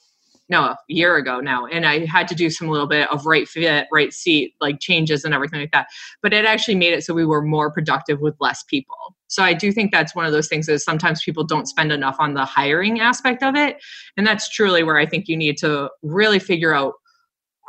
No 0.49 0.63
a 0.63 0.79
year 0.89 1.17
ago 1.17 1.41
now. 1.41 1.67
And 1.67 1.87
i 1.87 2.07
had 2.07 2.27
to 2.29 2.35
do 2.35 2.51
some 2.51 2.69
little 2.69 2.87
bit 2.87 3.11
of 3.11 3.27
right 3.27 3.47
fit 3.47 3.87
right 3.93 4.13
seat 4.13 4.55
like 4.61 4.81
changes 4.81 5.25
and 5.25 5.35
everything 5.35 5.61
like 5.61 5.73
that. 5.73 5.89
But 6.23 6.33
it 6.33 6.45
actually 6.45 6.77
made 6.77 6.95
it 6.95 7.05
so 7.05 7.15
we 7.15 7.27
were 7.27 7.43
more 7.43 7.71
productive 7.71 8.21
with 8.21 8.35
less 8.41 8.63
people. 8.65 8.97
So 9.29 9.43
i 9.43 9.53
do 9.53 9.71
think 9.73 9.93
that's 9.93 10.15
one 10.15 10.27
of 10.27 10.33
those 10.33 10.49
things 10.49 10.69
is 10.69 10.83
sometimes 10.83 11.23
people 11.23 11.45
don't 11.45 11.69
spend 11.69 11.93
enough 11.93 12.17
on 12.19 12.35
the 12.35 12.45
hiring 12.45 13.01
aspect 13.01 13.43
of 13.43 13.55
it. 13.55 13.77
And 14.17 14.27
that's 14.27 14.49
truly 14.49 14.83
where 14.83 14.97
i 14.97 15.07
think 15.07 15.29
you 15.29 15.37
need 15.37 15.59
to 15.59 15.91
really 16.03 16.39
figure 16.39 16.75
out 16.75 16.95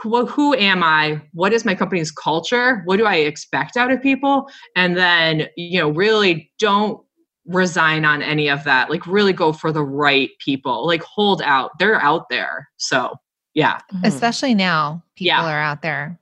who, 0.02 0.26
who 0.26 0.56
am 0.56 0.84
i 0.84 1.22
what 1.34 1.54
is 1.54 1.66
my 1.66 1.76
company's 1.76 2.12
culture 2.12 2.82
what 2.86 2.98
do 2.98 3.06
i 3.06 3.16
expect 3.16 3.78
out 3.78 3.92
of 3.92 4.02
people 4.02 4.50
and 4.76 4.98
then 4.98 5.48
you 5.58 5.80
know 5.80 5.90
really 5.90 6.52
don't 6.60 7.02
resign 7.50 8.06
on 8.06 8.22
any 8.22 8.48
of 8.48 8.64
that. 8.64 8.90
Like 8.90 9.06
really 9.06 9.34
go 9.34 9.52
for 9.52 9.72
the 9.72 9.84
right 9.84 10.30
people. 10.40 10.86
Like 10.86 11.04
hold 11.04 11.42
out. 11.42 11.72
They're 11.80 12.02
out 12.02 12.30
there. 12.30 12.70
So 12.78 13.16
yeah. 13.54 13.80
Mm-hmm. 13.94 14.06
Especially 14.06 14.54
now, 14.54 15.04
people 15.16 15.28
yeah. 15.28 15.46
are 15.46 15.60
out 15.60 15.82
there. 15.82 16.20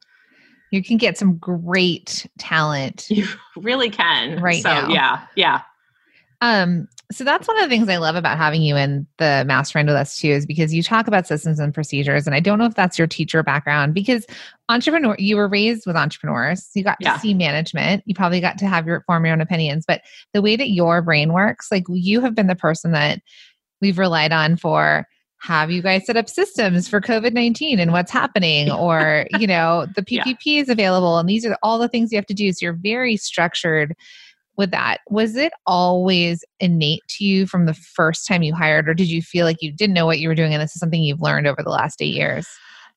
You 0.71 0.83
can 0.83 0.97
get 0.97 1.17
some 1.17 1.37
great 1.37 2.27
talent. 2.39 3.07
You 3.09 3.27
really 3.55 3.89
can. 3.89 4.41
Right 4.41 4.63
so, 4.63 4.69
now. 4.69 4.89
Yeah. 4.89 5.21
Yeah. 5.35 5.61
Um, 6.41 6.87
So 7.09 7.23
that's 7.23 7.47
one 7.47 7.57
of 7.57 7.63
the 7.63 7.69
things 7.69 7.87
I 7.87 7.97
love 7.97 8.15
about 8.15 8.37
having 8.37 8.61
you 8.61 8.75
in 8.75 9.07
the 9.17 9.45
mastermind 9.47 9.87
with 9.87 9.95
us 9.95 10.17
too, 10.17 10.27
is 10.27 10.45
because 10.45 10.73
you 10.73 10.83
talk 10.83 11.07
about 11.07 11.25
systems 11.25 11.57
and 11.57 11.73
procedures. 11.73 12.27
And 12.27 12.35
I 12.35 12.41
don't 12.41 12.59
know 12.59 12.65
if 12.65 12.75
that's 12.75 12.97
your 12.97 13.07
teacher 13.07 13.41
background 13.43 13.93
because 13.93 14.25
entrepreneur, 14.67 15.15
you 15.17 15.37
were 15.37 15.47
raised 15.47 15.85
with 15.87 15.95
entrepreneurs. 15.95 16.69
You 16.75 16.83
got 16.83 16.97
yeah. 16.99 17.13
to 17.13 17.19
see 17.19 17.33
management. 17.33 18.03
You 18.05 18.13
probably 18.13 18.41
got 18.41 18.57
to 18.57 18.67
have 18.67 18.85
your 18.85 19.01
form 19.01 19.23
your 19.25 19.33
own 19.33 19.41
opinions. 19.41 19.85
But 19.87 20.01
the 20.33 20.41
way 20.41 20.57
that 20.57 20.71
your 20.71 21.01
brain 21.01 21.31
works, 21.31 21.71
like 21.71 21.85
you 21.89 22.19
have 22.19 22.35
been 22.35 22.47
the 22.47 22.55
person 22.55 22.91
that 22.91 23.21
we've 23.79 23.97
relied 23.97 24.33
on 24.33 24.57
for 24.57 25.07
have 25.39 25.69
you 25.69 25.81
guys 25.81 26.05
set 26.05 26.17
up 26.17 26.27
systems 26.27 26.87
for 26.87 26.99
covid-19 26.99 27.79
and 27.79 27.91
what's 27.91 28.11
happening 28.11 28.71
or 28.79 29.27
you 29.39 29.45
know 29.45 29.85
the 29.95 30.01
ppp 30.01 30.35
yeah. 30.41 30.61
is 30.61 30.69
available 30.69 31.19
and 31.19 31.29
these 31.29 31.45
are 31.45 31.55
all 31.61 31.77
the 31.77 31.87
things 31.87 32.11
you 32.11 32.17
have 32.17 32.25
to 32.25 32.33
do 32.33 32.51
so 32.51 32.57
you're 32.61 32.73
very 32.73 33.15
structured 33.15 33.95
with 34.57 34.71
that 34.71 35.01
was 35.09 35.35
it 35.35 35.53
always 35.65 36.43
innate 36.59 37.03
to 37.07 37.23
you 37.23 37.45
from 37.45 37.65
the 37.65 37.73
first 37.73 38.27
time 38.27 38.43
you 38.43 38.53
hired 38.53 38.89
or 38.89 38.93
did 38.93 39.09
you 39.09 39.21
feel 39.21 39.45
like 39.45 39.61
you 39.61 39.71
didn't 39.71 39.93
know 39.93 40.05
what 40.05 40.19
you 40.19 40.27
were 40.27 40.35
doing 40.35 40.53
and 40.53 40.61
this 40.61 40.75
is 40.75 40.79
something 40.79 41.01
you've 41.01 41.21
learned 41.21 41.47
over 41.47 41.61
the 41.63 41.69
last 41.69 42.01
eight 42.01 42.13
years? 42.13 42.47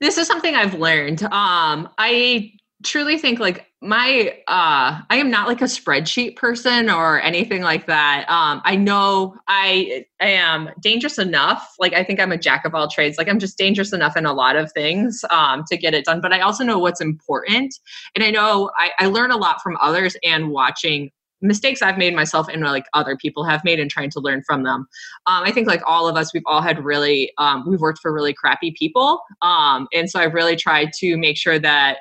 This 0.00 0.16
is 0.18 0.26
something 0.26 0.54
i've 0.54 0.74
learned. 0.74 1.22
Um, 1.24 1.88
i 1.98 2.52
truly 2.82 3.18
think 3.18 3.38
like 3.38 3.66
my 3.82 4.34
uh 4.48 4.98
i 5.10 5.16
am 5.16 5.30
not 5.30 5.46
like 5.46 5.60
a 5.60 5.66
spreadsheet 5.66 6.34
person 6.36 6.88
or 6.88 7.20
anything 7.20 7.60
like 7.62 7.86
that. 7.86 8.24
Um 8.28 8.62
i 8.64 8.74
know 8.74 9.36
i, 9.48 10.06
I 10.20 10.28
am 10.28 10.70
dangerous 10.80 11.18
enough. 11.18 11.74
Like 11.78 11.92
i 11.92 12.02
think 12.02 12.20
i'm 12.20 12.32
a 12.32 12.38
jack 12.38 12.64
of 12.64 12.74
all 12.74 12.88
trades. 12.88 13.18
Like 13.18 13.28
i'm 13.28 13.38
just 13.38 13.58
dangerous 13.58 13.92
enough 13.92 14.16
in 14.16 14.24
a 14.24 14.32
lot 14.32 14.56
of 14.56 14.72
things 14.72 15.22
um 15.30 15.64
to 15.68 15.76
get 15.76 15.92
it 15.92 16.06
done 16.06 16.20
but 16.22 16.32
i 16.32 16.40
also 16.40 16.64
know 16.64 16.78
what's 16.78 17.00
important. 17.02 17.74
And 18.14 18.24
i 18.24 18.30
know 18.30 18.70
i, 18.78 18.90
I 18.98 19.06
learn 19.06 19.30
a 19.30 19.36
lot 19.36 19.60
from 19.62 19.76
others 19.80 20.16
and 20.24 20.50
watching 20.50 21.10
mistakes 21.42 21.82
I've 21.82 21.98
made 21.98 22.14
myself 22.14 22.48
and 22.48 22.62
like 22.62 22.84
other 22.94 23.16
people 23.16 23.44
have 23.44 23.64
made 23.64 23.80
and 23.80 23.90
trying 23.90 24.10
to 24.10 24.20
learn 24.20 24.42
from 24.46 24.62
them. 24.62 24.86
Um, 25.26 25.44
I 25.44 25.52
think 25.52 25.66
like 25.66 25.82
all 25.86 26.08
of 26.08 26.16
us, 26.16 26.32
we've 26.34 26.42
all 26.46 26.60
had 26.60 26.84
really, 26.84 27.32
um, 27.38 27.64
we've 27.68 27.80
worked 27.80 28.00
for 28.00 28.12
really 28.12 28.34
crappy 28.34 28.74
people. 28.78 29.20
Um, 29.42 29.88
and 29.92 30.10
so 30.10 30.20
I've 30.20 30.34
really 30.34 30.56
tried 30.56 30.92
to 30.98 31.16
make 31.16 31.36
sure 31.36 31.58
that 31.58 31.98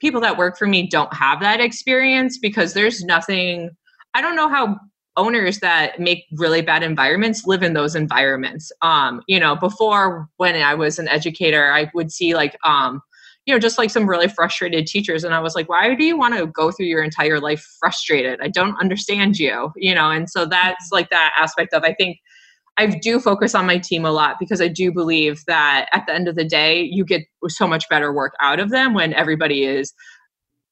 people 0.00 0.20
that 0.20 0.38
work 0.38 0.56
for 0.56 0.66
me 0.66 0.86
don't 0.86 1.12
have 1.12 1.40
that 1.40 1.60
experience 1.60 2.38
because 2.38 2.72
there's 2.72 3.04
nothing, 3.04 3.70
I 4.14 4.22
don't 4.22 4.36
know 4.36 4.48
how 4.48 4.78
owners 5.16 5.58
that 5.58 6.00
make 6.00 6.24
really 6.32 6.62
bad 6.62 6.82
environments 6.82 7.46
live 7.46 7.62
in 7.62 7.74
those 7.74 7.94
environments. 7.94 8.72
Um, 8.80 9.20
you 9.26 9.38
know, 9.38 9.56
before 9.56 10.28
when 10.36 10.54
I 10.56 10.74
was 10.74 10.98
an 10.98 11.08
educator, 11.08 11.72
I 11.72 11.90
would 11.92 12.10
see 12.10 12.34
like, 12.34 12.56
um, 12.64 13.02
you 13.50 13.56
know, 13.56 13.58
just 13.58 13.78
like 13.78 13.90
some 13.90 14.08
really 14.08 14.28
frustrated 14.28 14.86
teachers. 14.86 15.24
And 15.24 15.34
I 15.34 15.40
was 15.40 15.56
like, 15.56 15.68
why 15.68 15.92
do 15.96 16.04
you 16.04 16.16
want 16.16 16.36
to 16.36 16.46
go 16.46 16.70
through 16.70 16.86
your 16.86 17.02
entire 17.02 17.40
life 17.40 17.66
frustrated? 17.80 18.38
I 18.40 18.46
don't 18.46 18.78
understand 18.78 19.40
you, 19.40 19.72
you 19.74 19.92
know? 19.92 20.08
And 20.08 20.30
so 20.30 20.46
that's 20.46 20.92
like 20.92 21.10
that 21.10 21.32
aspect 21.36 21.74
of, 21.74 21.82
I 21.82 21.92
think, 21.92 22.18
I 22.76 22.86
do 22.86 23.18
focus 23.18 23.56
on 23.56 23.66
my 23.66 23.78
team 23.78 24.04
a 24.04 24.12
lot 24.12 24.36
because 24.38 24.60
I 24.60 24.68
do 24.68 24.92
believe 24.92 25.42
that 25.48 25.88
at 25.92 26.06
the 26.06 26.14
end 26.14 26.28
of 26.28 26.36
the 26.36 26.44
day, 26.44 26.80
you 26.80 27.04
get 27.04 27.22
so 27.48 27.66
much 27.66 27.88
better 27.88 28.12
work 28.12 28.34
out 28.40 28.60
of 28.60 28.70
them 28.70 28.94
when 28.94 29.12
everybody 29.14 29.64
is 29.64 29.92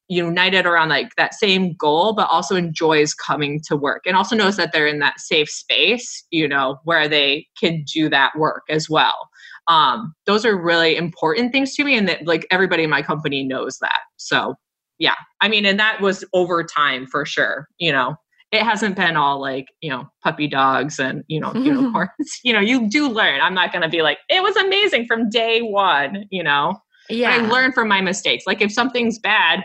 united 0.07 0.65
around 0.65 0.89
like 0.89 1.09
that 1.17 1.35
same 1.35 1.75
goal 1.75 2.13
but 2.13 2.27
also 2.31 2.55
enjoys 2.55 3.13
coming 3.13 3.61
to 3.63 3.77
work 3.77 4.01
and 4.07 4.15
also 4.15 4.35
knows 4.35 4.57
that 4.57 4.71
they're 4.71 4.87
in 4.87 4.97
that 4.97 5.19
safe 5.19 5.47
space 5.47 6.25
you 6.31 6.47
know 6.47 6.79
where 6.83 7.07
they 7.07 7.45
can 7.59 7.83
do 7.83 8.09
that 8.09 8.31
work 8.35 8.63
as 8.69 8.89
well 8.89 9.29
um, 9.69 10.13
those 10.25 10.45
are 10.45 10.61
really 10.61 10.97
important 10.97 11.53
things 11.53 11.75
to 11.75 11.85
me 11.85 11.97
and 11.97 12.09
that 12.09 12.25
like 12.25 12.45
everybody 12.51 12.83
in 12.83 12.89
my 12.89 13.01
company 13.01 13.43
knows 13.45 13.77
that. 13.79 14.01
So 14.17 14.55
yeah 14.99 15.15
i 15.41 15.47
mean 15.47 15.65
and 15.65 15.79
that 15.79 15.99
was 16.01 16.23
over 16.33 16.63
time 16.63 17.07
for 17.07 17.25
sure 17.25 17.67
you 17.79 17.91
know. 17.91 18.15
It 18.51 18.63
hasn't 18.63 18.95
been 18.95 19.15
all 19.15 19.39
like 19.39 19.67
you 19.79 19.91
know 19.91 20.09
puppy 20.23 20.47
dogs 20.47 20.99
and 20.99 21.23
you 21.27 21.39
know 21.39 21.53
unicorns. 21.53 22.09
You 22.43 22.53
know 22.53 22.59
you 22.59 22.89
do 22.89 23.07
learn. 23.07 23.41
I'm 23.41 23.53
not 23.53 23.71
going 23.71 23.83
to 23.83 23.89
be 23.89 24.01
like 24.01 24.17
it 24.27 24.41
was 24.41 24.55
amazing 24.55 25.05
from 25.05 25.29
day 25.29 25.61
one 25.61 26.25
you 26.31 26.43
know? 26.43 26.75
Yeah 27.09 27.37
but 27.37 27.45
i 27.45 27.47
learn 27.47 27.71
from 27.71 27.87
my 27.87 28.01
mistakes. 28.01 28.45
Like 28.47 28.61
if 28.61 28.71
something's 28.71 29.19
bad 29.19 29.63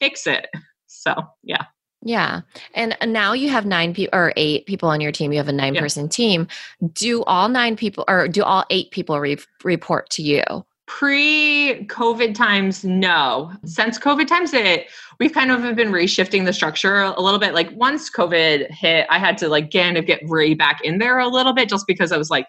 fix 0.00 0.26
it. 0.26 0.48
So 0.88 1.14
yeah 1.44 1.64
yeah. 2.04 2.42
And 2.74 2.96
now 3.06 3.32
you 3.32 3.48
have 3.48 3.64
nine 3.64 3.94
people 3.94 4.16
or 4.16 4.32
eight 4.36 4.66
people 4.66 4.90
on 4.90 5.00
your 5.00 5.10
team. 5.10 5.32
You 5.32 5.38
have 5.38 5.48
a 5.48 5.52
nine 5.52 5.74
person 5.74 6.08
team. 6.08 6.46
Do 6.92 7.24
all 7.24 7.48
nine 7.48 7.76
people 7.76 8.04
or 8.06 8.28
do 8.28 8.42
all 8.42 8.64
eight 8.70 8.90
people 8.90 9.18
re- 9.18 9.38
report 9.64 10.10
to 10.10 10.22
you? 10.22 10.42
Pre 10.86 11.86
COVID 11.88 12.34
times, 12.34 12.84
no. 12.84 13.50
Since 13.64 13.98
COVID 13.98 14.26
times, 14.26 14.52
it 14.52 14.86
we've 15.18 15.32
kind 15.32 15.50
of 15.50 15.62
been 15.74 15.90
reshifting 15.90 16.44
the 16.44 16.52
structure 16.52 17.00
a 17.00 17.20
little 17.20 17.40
bit. 17.40 17.54
Like 17.54 17.70
once 17.72 18.10
COVID 18.10 18.70
hit, 18.70 19.06
I 19.08 19.18
had 19.18 19.38
to 19.38 19.48
like 19.48 19.72
kind 19.72 19.96
of 19.96 20.04
get 20.04 20.20
re 20.28 20.54
back 20.54 20.80
in 20.84 20.98
there 20.98 21.18
a 21.18 21.28
little 21.28 21.54
bit 21.54 21.70
just 21.70 21.86
because 21.86 22.12
I 22.12 22.18
was 22.18 22.28
like, 22.28 22.46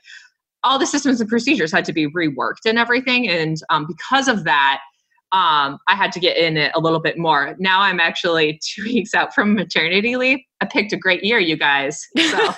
all 0.63 0.77
the 0.77 0.85
systems 0.85 1.21
and 1.21 1.29
procedures 1.29 1.71
had 1.71 1.85
to 1.85 1.93
be 1.93 2.09
reworked 2.09 2.65
and 2.65 2.77
everything. 2.77 3.29
And 3.29 3.57
um, 3.69 3.85
because 3.87 4.27
of 4.27 4.43
that, 4.43 4.81
um, 5.35 5.79
I 5.89 5.95
had 5.95 6.13
to 6.13 6.19
get 6.21 6.37
in 6.37 6.55
it 6.55 6.71
a 6.75 6.79
little 6.79 7.01
bit 7.01 7.17
more. 7.17 7.57
Now 7.59 7.81
I'm 7.81 7.99
actually 7.99 8.57
two 8.63 8.83
weeks 8.83 9.13
out 9.13 9.35
from 9.35 9.53
maternity 9.53 10.15
leave. 10.15 10.39
I 10.61 10.65
picked 10.65 10.93
a 10.93 10.97
great 10.97 11.25
year, 11.25 11.39
you 11.39 11.57
guys. 11.57 12.07
So. 12.17 12.53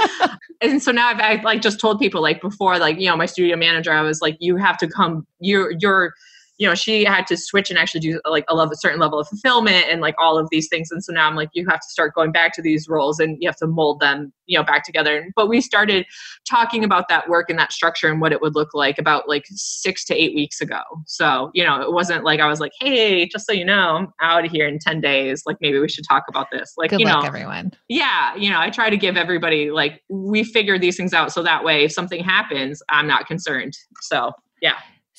and 0.60 0.82
so 0.82 0.90
now 0.90 1.10
I've, 1.10 1.20
I've, 1.20 1.44
like 1.44 1.62
just 1.62 1.78
told 1.78 2.00
people 2.00 2.20
like 2.20 2.40
before, 2.40 2.76
like 2.80 2.98
you 2.98 3.08
know, 3.08 3.16
my 3.16 3.26
studio 3.26 3.56
manager, 3.56 3.92
I 3.92 4.00
was 4.00 4.20
like, 4.20 4.36
you 4.40 4.56
have 4.56 4.76
to 4.78 4.88
come. 4.88 5.28
You're 5.38 5.74
you're 5.78 6.12
you 6.58 6.68
know 6.68 6.74
she 6.74 7.04
had 7.04 7.26
to 7.28 7.36
switch 7.36 7.70
and 7.70 7.78
actually 7.78 8.00
do 8.00 8.20
like 8.28 8.44
a 8.48 8.54
level, 8.54 8.74
certain 8.76 8.98
level 8.98 9.18
of 9.18 9.28
fulfillment 9.28 9.86
and 9.88 10.00
like 10.00 10.14
all 10.18 10.38
of 10.38 10.48
these 10.50 10.68
things. 10.68 10.90
And 10.90 11.02
so 11.02 11.12
now 11.12 11.26
i'm 11.28 11.36
like 11.36 11.48
you 11.52 11.66
have 11.68 11.80
to 11.80 11.88
start 11.88 12.14
going 12.14 12.32
back 12.32 12.52
to 12.54 12.62
these 12.62 12.88
roles 12.88 13.18
and 13.18 13.36
you 13.40 13.48
have 13.48 13.56
to 13.56 13.66
mold 13.66 14.00
them 14.00 14.32
you 14.46 14.58
know 14.58 14.64
back 14.64 14.84
together. 14.84 15.28
But 15.36 15.48
we 15.48 15.60
started 15.60 16.04
talking 16.48 16.84
about 16.84 17.08
that 17.08 17.28
work 17.28 17.48
and 17.48 17.58
that 17.58 17.72
structure 17.72 18.08
and 18.08 18.20
what 18.20 18.32
it 18.32 18.40
would 18.40 18.54
look 18.54 18.74
like 18.74 18.98
about 18.98 19.28
like 19.28 19.44
six 19.50 20.04
to 20.06 20.14
eight 20.14 20.34
weeks 20.34 20.60
ago. 20.60 20.80
So 21.06 21.50
you 21.54 21.64
know 21.64 21.80
it 21.80 21.92
wasn't 21.92 22.24
like 22.24 22.40
i 22.40 22.46
was 22.46 22.60
like 22.60 22.72
hey 22.80 23.26
just 23.26 23.46
so 23.46 23.52
you 23.52 23.64
know 23.64 23.96
i'm 23.96 24.08
out 24.20 24.44
of 24.44 24.50
here 24.50 24.66
in 24.66 24.78
10 24.78 25.00
days. 25.00 25.44
Like 25.46 25.58
maybe 25.60 25.78
we 25.78 25.88
should 25.88 26.04
talk 26.08 26.24
about 26.28 26.48
this. 26.50 26.74
Like 26.76 26.90
Good 26.90 27.00
you 27.00 27.06
luck, 27.06 27.22
know 27.22 27.28
everyone. 27.28 27.72
yeah 27.88 28.34
you 28.34 28.50
know 28.50 28.58
i 28.58 28.68
try 28.70 28.90
to 28.90 28.96
give 28.96 29.16
everybody 29.16 29.70
like 29.70 30.02
we 30.08 30.42
figure 30.42 30.78
these 30.78 30.96
things 30.96 31.14
out 31.14 31.32
so 31.32 31.42
that 31.42 31.62
way 31.64 31.84
if 31.84 31.92
something 31.92 32.22
happens 32.22 32.82
i'm 32.90 33.06
not 33.06 33.26
concerned. 33.26 33.74
So 34.00 34.32
yeah 34.60 34.74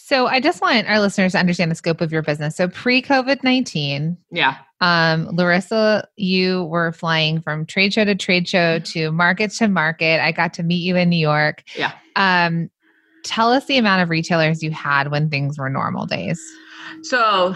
so 0.10 0.26
I 0.26 0.39
just 0.39 0.60
want 0.60 0.89
our 0.89 1.00
listeners 1.00 1.34
to 1.34 1.38
understand 1.38 1.69
the 1.69 1.76
scope 1.76 2.02
of 2.02 2.12
your 2.12 2.24
business. 2.24 2.56
So 2.56 2.67
pre 2.67 3.00
COVID 3.00 3.43
19. 3.43 4.17
Yeah. 4.32 4.56
Um, 4.82 5.28
Larissa, 5.28 6.08
you 6.15 6.63
were 6.63 6.91
flying 6.93 7.41
from 7.41 7.67
trade 7.67 7.93
show 7.93 8.06
to 8.06 8.15
trade 8.15 8.48
show 8.48 8.80
to 8.80 9.12
market 9.12 9.52
to 9.52 9.67
market. 9.67 10.19
I 10.19 10.32
got 10.32 10.56
to 10.56 10.63
meet 10.63 10.82
you 10.82 10.95
in 10.95 11.10
New 11.10 11.19
York. 11.19 11.62
Yeah. 11.76 11.91
Um, 12.15 12.72
tell 13.24 13.52
us 13.52 13.65
the 13.65 13.78
amount 13.78 14.02
of 14.02 14.10
retailers 14.10 14.63
you 14.63 14.72
had 14.72 15.12
when 15.12 15.30
things 15.30 15.60
were 15.60 15.69
normal 15.69 16.08
days. 16.08 16.41
So 17.04 17.56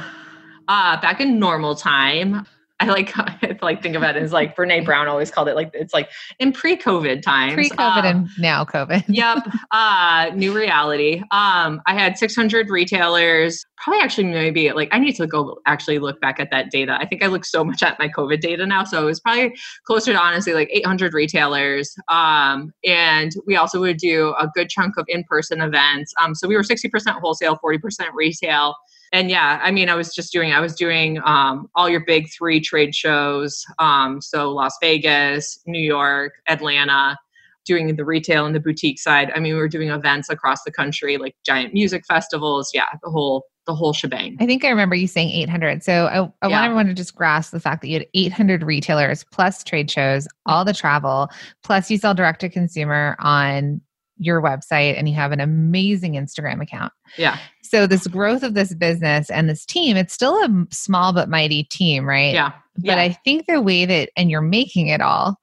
uh, 0.67 1.01
back 1.01 1.19
in 1.19 1.39
normal 1.39 1.73
time, 1.73 2.45
I 2.83 2.87
like 2.87 3.11
I 3.17 3.57
like 3.61 3.81
think 3.81 3.95
about 3.95 4.17
it 4.17 4.23
as 4.23 4.33
like 4.33 4.55
Brene 4.55 4.83
Brown 4.85 5.07
always 5.07 5.31
called 5.31 5.47
it 5.47 5.55
like 5.55 5.71
it's 5.73 5.93
like 5.93 6.09
in 6.39 6.51
pre-COVID 6.51 7.21
times. 7.21 7.53
Pre-COVID 7.53 8.03
and 8.03 8.29
now 8.37 8.65
COVID. 8.65 9.05
yep. 9.07 9.39
Uh 9.71 10.31
new 10.35 10.53
reality. 10.53 11.21
Um 11.31 11.81
I 11.85 11.93
had 11.93 12.17
600 12.17 12.69
retailers. 12.69 13.65
Probably 13.77 14.01
actually 14.01 14.25
maybe 14.25 14.71
like 14.71 14.89
I 14.91 14.99
need 14.99 15.15
to 15.15 15.27
go 15.27 15.59
actually 15.65 15.99
look 15.99 16.19
back 16.19 16.39
at 16.39 16.51
that 16.51 16.71
data. 16.71 16.97
I 16.99 17.05
think 17.05 17.23
I 17.23 17.27
look 17.27 17.45
so 17.45 17.63
much 17.63 17.81
at 17.83 17.97
my 17.99 18.09
COVID 18.09 18.41
data 18.41 18.65
now. 18.65 18.83
So 18.83 19.01
it 19.01 19.05
was 19.05 19.19
probably 19.19 19.55
closer 19.85 20.11
to 20.13 20.19
honestly 20.19 20.53
like 20.53 20.69
800 20.71 21.13
retailers. 21.13 21.95
Um 22.09 22.73
and 22.83 23.31
we 23.47 23.55
also 23.55 23.79
would 23.79 23.97
do 23.97 24.33
a 24.39 24.49
good 24.53 24.69
chunk 24.69 24.97
of 24.97 25.05
in-person 25.07 25.61
events. 25.61 26.13
Um 26.21 26.35
so 26.35 26.47
we 26.47 26.55
were 26.55 26.63
60% 26.63 27.19
wholesale, 27.21 27.57
40% 27.63 27.79
retail 28.13 28.75
and 29.13 29.29
yeah, 29.29 29.59
I 29.61 29.69
mean, 29.69 29.89
I 29.89 29.95
was 29.95 30.13
just 30.13 30.33
doing, 30.33 30.51
I 30.51 30.59
was 30.59 30.73
doing 30.73 31.19
um, 31.23 31.69
all 31.75 31.87
your 31.87 32.03
big 32.03 32.25
three 32.35 32.59
trade 32.59 32.95
shows. 32.95 33.63
Um, 33.77 34.19
so 34.21 34.49
Las 34.49 34.75
Vegas, 34.81 35.59
New 35.67 35.79
York, 35.79 36.33
Atlanta, 36.47 37.15
doing 37.63 37.95
the 37.95 38.03
retail 38.03 38.47
and 38.47 38.55
the 38.55 38.59
boutique 38.59 38.99
side. 38.99 39.31
I 39.35 39.39
mean, 39.39 39.53
we 39.53 39.59
were 39.59 39.69
doing 39.69 39.89
events 39.89 40.29
across 40.29 40.63
the 40.63 40.71
country, 40.71 41.17
like 41.17 41.35
giant 41.45 41.75
music 41.75 42.03
festivals. 42.07 42.71
Yeah, 42.73 42.87
the 43.03 43.11
whole 43.11 43.45
the 43.65 43.75
whole 43.75 43.93
shebang. 43.93 44.35
I 44.41 44.45
think 44.45 44.65
I 44.65 44.69
remember 44.69 44.95
you 44.95 45.07
saying 45.07 45.29
800. 45.29 45.83
So 45.83 46.07
I, 46.07 46.17
I 46.45 46.49
yeah. 46.49 46.55
want 46.55 46.65
everyone 46.65 46.87
to 46.87 46.93
just 46.93 47.15
grasp 47.15 47.51
the 47.51 47.61
fact 47.61 47.81
that 47.81 47.87
you 47.87 47.99
had 47.99 48.07
800 48.13 48.63
retailers 48.63 49.23
plus 49.31 49.63
trade 49.63 49.89
shows, 49.89 50.27
all 50.45 50.65
the 50.65 50.73
travel, 50.73 51.29
plus 51.63 51.89
you 51.89 51.97
sell 51.97 52.13
direct 52.13 52.41
to 52.41 52.49
consumer 52.49 53.15
on 53.19 53.79
your 54.17 54.41
website 54.41 54.97
and 54.97 55.09
you 55.09 55.15
have 55.15 55.31
an 55.31 55.39
amazing 55.39 56.13
Instagram 56.13 56.61
account. 56.61 56.93
Yeah. 57.17 57.37
So 57.61 57.87
this 57.87 58.07
growth 58.07 58.43
of 58.43 58.53
this 58.53 58.73
business 58.73 59.29
and 59.29 59.49
this 59.49 59.65
team, 59.65 59.97
it's 59.97 60.13
still 60.13 60.35
a 60.43 60.65
small 60.71 61.13
but 61.13 61.29
mighty 61.29 61.63
team, 61.63 62.07
right? 62.07 62.33
Yeah. 62.33 62.51
But 62.75 62.97
yeah. 62.97 63.01
I 63.01 63.13
think 63.23 63.45
the 63.47 63.61
way 63.61 63.85
that 63.85 64.09
and 64.15 64.29
you're 64.29 64.41
making 64.41 64.87
it 64.87 65.01
all 65.01 65.39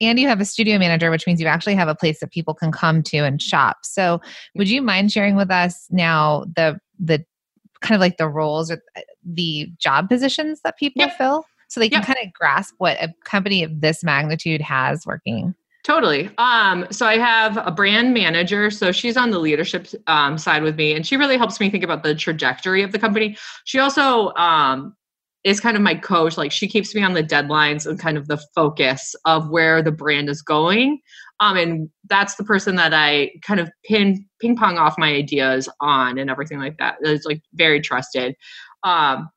and 0.00 0.18
you 0.18 0.28
have 0.28 0.40
a 0.40 0.44
studio 0.44 0.78
manager 0.78 1.10
which 1.10 1.26
means 1.26 1.40
you 1.40 1.46
actually 1.46 1.74
have 1.74 1.88
a 1.88 1.94
place 1.94 2.20
that 2.20 2.30
people 2.30 2.54
can 2.54 2.72
come 2.72 3.02
to 3.04 3.18
and 3.18 3.40
shop. 3.42 3.78
So 3.82 4.20
would 4.54 4.68
you 4.68 4.82
mind 4.82 5.12
sharing 5.12 5.36
with 5.36 5.50
us 5.50 5.86
now 5.90 6.44
the 6.54 6.78
the 6.98 7.24
kind 7.80 7.94
of 7.94 8.00
like 8.00 8.16
the 8.16 8.28
roles 8.28 8.70
or 8.70 8.82
the 9.24 9.70
job 9.78 10.08
positions 10.08 10.60
that 10.62 10.76
people 10.78 11.02
yep. 11.02 11.16
fill 11.16 11.44
so 11.68 11.80
they 11.80 11.88
can 11.88 11.98
yep. 11.98 12.06
kind 12.06 12.18
of 12.24 12.32
grasp 12.32 12.74
what 12.78 13.00
a 13.00 13.12
company 13.24 13.62
of 13.62 13.80
this 13.80 14.02
magnitude 14.02 14.60
has 14.60 15.06
working? 15.06 15.54
Totally. 15.88 16.30
Um, 16.36 16.86
so 16.90 17.06
I 17.06 17.16
have 17.16 17.56
a 17.66 17.70
brand 17.70 18.12
manager. 18.12 18.70
So 18.70 18.92
she's 18.92 19.16
on 19.16 19.30
the 19.30 19.38
leadership 19.38 19.88
um, 20.06 20.36
side 20.36 20.62
with 20.62 20.76
me, 20.76 20.92
and 20.92 21.06
she 21.06 21.16
really 21.16 21.38
helps 21.38 21.58
me 21.60 21.70
think 21.70 21.82
about 21.82 22.02
the 22.02 22.14
trajectory 22.14 22.82
of 22.82 22.92
the 22.92 22.98
company. 22.98 23.38
She 23.64 23.78
also 23.78 24.34
um, 24.34 24.94
is 25.44 25.60
kind 25.60 25.78
of 25.78 25.82
my 25.82 25.94
coach. 25.94 26.36
Like 26.36 26.52
she 26.52 26.68
keeps 26.68 26.94
me 26.94 27.02
on 27.02 27.14
the 27.14 27.24
deadlines 27.24 27.86
and 27.86 27.98
kind 27.98 28.18
of 28.18 28.28
the 28.28 28.36
focus 28.54 29.14
of 29.24 29.48
where 29.48 29.80
the 29.80 29.90
brand 29.90 30.28
is 30.28 30.42
going. 30.42 31.00
Um, 31.40 31.56
and 31.56 31.88
that's 32.10 32.34
the 32.34 32.44
person 32.44 32.76
that 32.76 32.92
I 32.92 33.30
kind 33.42 33.58
of 33.58 33.70
pin 33.82 34.26
ping 34.42 34.56
pong 34.56 34.76
off 34.76 34.98
my 34.98 35.08
ideas 35.08 35.70
on 35.80 36.18
and 36.18 36.28
everything 36.28 36.58
like 36.58 36.76
that. 36.76 36.96
It's 37.00 37.24
like 37.24 37.40
very 37.54 37.80
trusted. 37.80 38.34
Um, 38.82 39.30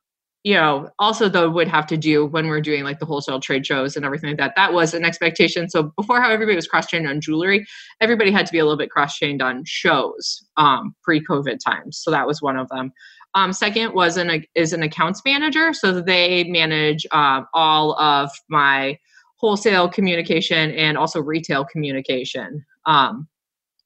you 0.44 0.56
know, 0.56 0.90
also 0.98 1.30
though 1.30 1.50
would 1.50 1.68
have 1.68 1.86
to 1.88 1.98
do 1.98 2.26
when 2.26 2.48
we're 2.48 2.62
doing 2.62 2.84
like 2.84 3.00
the 3.00 3.06
wholesale 3.06 3.40
trade 3.40 3.66
shows 3.66 3.96
and 3.96 4.04
everything 4.04 4.30
like 4.30 4.38
that. 4.38 4.54
That 4.56 4.74
was 4.74 4.94
an 4.94 5.06
expectation. 5.06 5.70
So 5.70 5.94
before 5.96 6.20
how 6.20 6.32
everybody 6.32 6.56
was 6.56 6.68
cross 6.68 6.88
trained 6.88 7.08
on 7.08 7.22
jewelry, 7.22 7.66
everybody 8.00 8.32
had 8.32 8.48
to 8.48 8.52
be 8.52 8.58
a 8.58 8.64
little 8.64 8.78
bit 8.78 8.90
cross 8.90 9.18
trained 9.18 9.42
on 9.42 9.64
shows 9.66 10.44
um, 10.58 10.96
pre 11.04 11.24
COVID 11.24 11.60
times. 11.64 12.00
So 12.00 12.10
that 12.10 12.26
was 12.26 12.42
one 12.42 12.58
of 12.58 12.70
them. 12.70 12.92
Um, 13.34 13.54
second 13.54 13.94
was 13.94 14.18
an 14.18 14.44
is 14.56 14.74
an 14.74 14.84
accounts 14.84 15.22
manager, 15.24 15.74
so 15.74 16.02
they 16.02 16.44
manage 16.46 17.06
um, 17.12 17.48
all 17.54 17.98
of 18.00 18.30
my 18.50 18.98
wholesale 19.38 19.88
communication 19.88 20.72
and 20.72 20.98
also 20.98 21.22
retail 21.22 21.66
communication. 21.66 22.66
Um, 22.86 23.28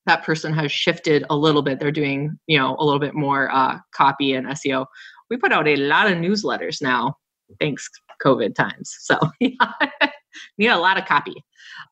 that 0.08 0.24
person 0.24 0.54
has 0.54 0.72
shifted 0.72 1.26
a 1.30 1.36
little 1.36 1.62
bit. 1.62 1.80
They're 1.80 1.92
doing 1.92 2.40
you 2.48 2.58
know 2.58 2.76
a 2.80 2.84
little 2.84 3.00
bit 3.00 3.14
more 3.14 3.54
uh, 3.54 3.78
copy 3.94 4.34
and 4.34 4.48
SEO 4.48 4.88
we 5.30 5.38
put 5.38 5.52
out 5.52 5.68
a 5.68 5.76
lot 5.76 6.12
of 6.12 6.18
newsletters 6.18 6.82
now, 6.82 7.18
thanks 7.60 7.90
COVID 8.24 8.56
times. 8.56 8.96
So 9.02 9.20
need 10.58 10.68
a 10.68 10.78
lot 10.78 10.98
of 10.98 11.06
copy. 11.06 11.44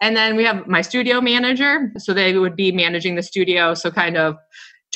And 0.02 0.16
then 0.16 0.36
we 0.36 0.44
have 0.44 0.68
my 0.68 0.82
studio 0.82 1.22
manager. 1.22 1.92
So 1.98 2.14
they 2.14 2.38
would 2.38 2.56
be 2.56 2.72
managing 2.72 3.16
the 3.16 3.24
studio. 3.24 3.74
So 3.74 3.92
kind 3.92 4.18
of 4.18 4.36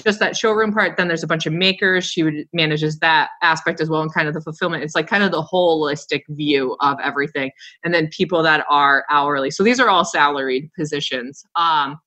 just 0.03 0.19
that 0.19 0.37
showroom 0.37 0.71
part. 0.71 0.97
Then 0.97 1.07
there's 1.07 1.23
a 1.23 1.27
bunch 1.27 1.45
of 1.45 1.53
makers. 1.53 2.05
She 2.05 2.23
would 2.23 2.47
manages 2.53 2.99
that 2.99 3.29
aspect 3.41 3.81
as 3.81 3.89
well, 3.89 4.01
and 4.01 4.13
kind 4.13 4.27
of 4.27 4.33
the 4.33 4.41
fulfillment. 4.41 4.83
It's 4.83 4.95
like 4.95 5.07
kind 5.07 5.23
of 5.23 5.31
the 5.31 5.41
holistic 5.41 6.21
view 6.29 6.75
of 6.81 6.97
everything. 7.03 7.51
And 7.83 7.93
then 7.93 8.09
people 8.15 8.43
that 8.43 8.65
are 8.69 9.05
hourly. 9.09 9.51
So 9.51 9.63
these 9.63 9.79
are 9.79 9.89
all 9.89 10.05
salaried 10.05 10.69
positions. 10.77 11.43
Um, 11.55 11.97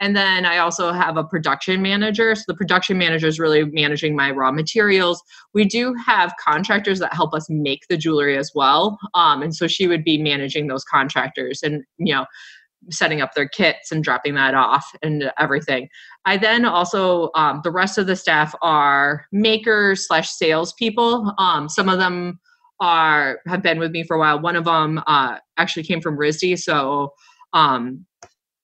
and 0.00 0.16
then 0.16 0.46
I 0.46 0.58
also 0.58 0.92
have 0.92 1.16
a 1.16 1.24
production 1.24 1.82
manager. 1.82 2.34
So 2.34 2.44
the 2.48 2.54
production 2.54 2.96
manager 2.96 3.26
is 3.26 3.38
really 3.38 3.64
managing 3.64 4.16
my 4.16 4.30
raw 4.30 4.50
materials. 4.50 5.22
We 5.52 5.66
do 5.66 5.94
have 5.94 6.32
contractors 6.40 6.98
that 7.00 7.12
help 7.12 7.34
us 7.34 7.46
make 7.50 7.86
the 7.88 7.98
jewelry 7.98 8.38
as 8.38 8.52
well. 8.54 8.98
Um, 9.14 9.42
and 9.42 9.54
so 9.54 9.66
she 9.66 9.86
would 9.86 10.02
be 10.02 10.16
managing 10.20 10.68
those 10.68 10.84
contractors 10.84 11.62
and, 11.62 11.84
you 11.98 12.14
know, 12.14 12.24
setting 12.88 13.20
up 13.20 13.34
their 13.34 13.46
kits 13.46 13.92
and 13.92 14.02
dropping 14.02 14.34
that 14.34 14.54
off 14.54 14.90
and 15.02 15.30
everything. 15.38 15.88
I 16.24 16.38
then 16.38 16.64
also, 16.64 17.30
um, 17.34 17.60
the 17.62 17.70
rest 17.70 17.98
of 17.98 18.06
the 18.06 18.16
staff 18.16 18.54
are 18.62 19.26
makers 19.32 20.06
slash 20.06 20.30
salespeople. 20.30 21.34
Um, 21.36 21.68
some 21.68 21.90
of 21.90 21.98
them 21.98 22.40
are 22.80 23.40
have 23.46 23.62
been 23.62 23.78
with 23.78 23.90
me 23.90 24.02
for 24.04 24.16
a 24.16 24.18
while. 24.18 24.40
One 24.40 24.56
of 24.56 24.64
them 24.64 25.02
uh, 25.06 25.36
actually 25.58 25.82
came 25.82 26.00
from 26.00 26.16
RISD, 26.16 26.58
so 26.58 27.12
um, 27.52 28.06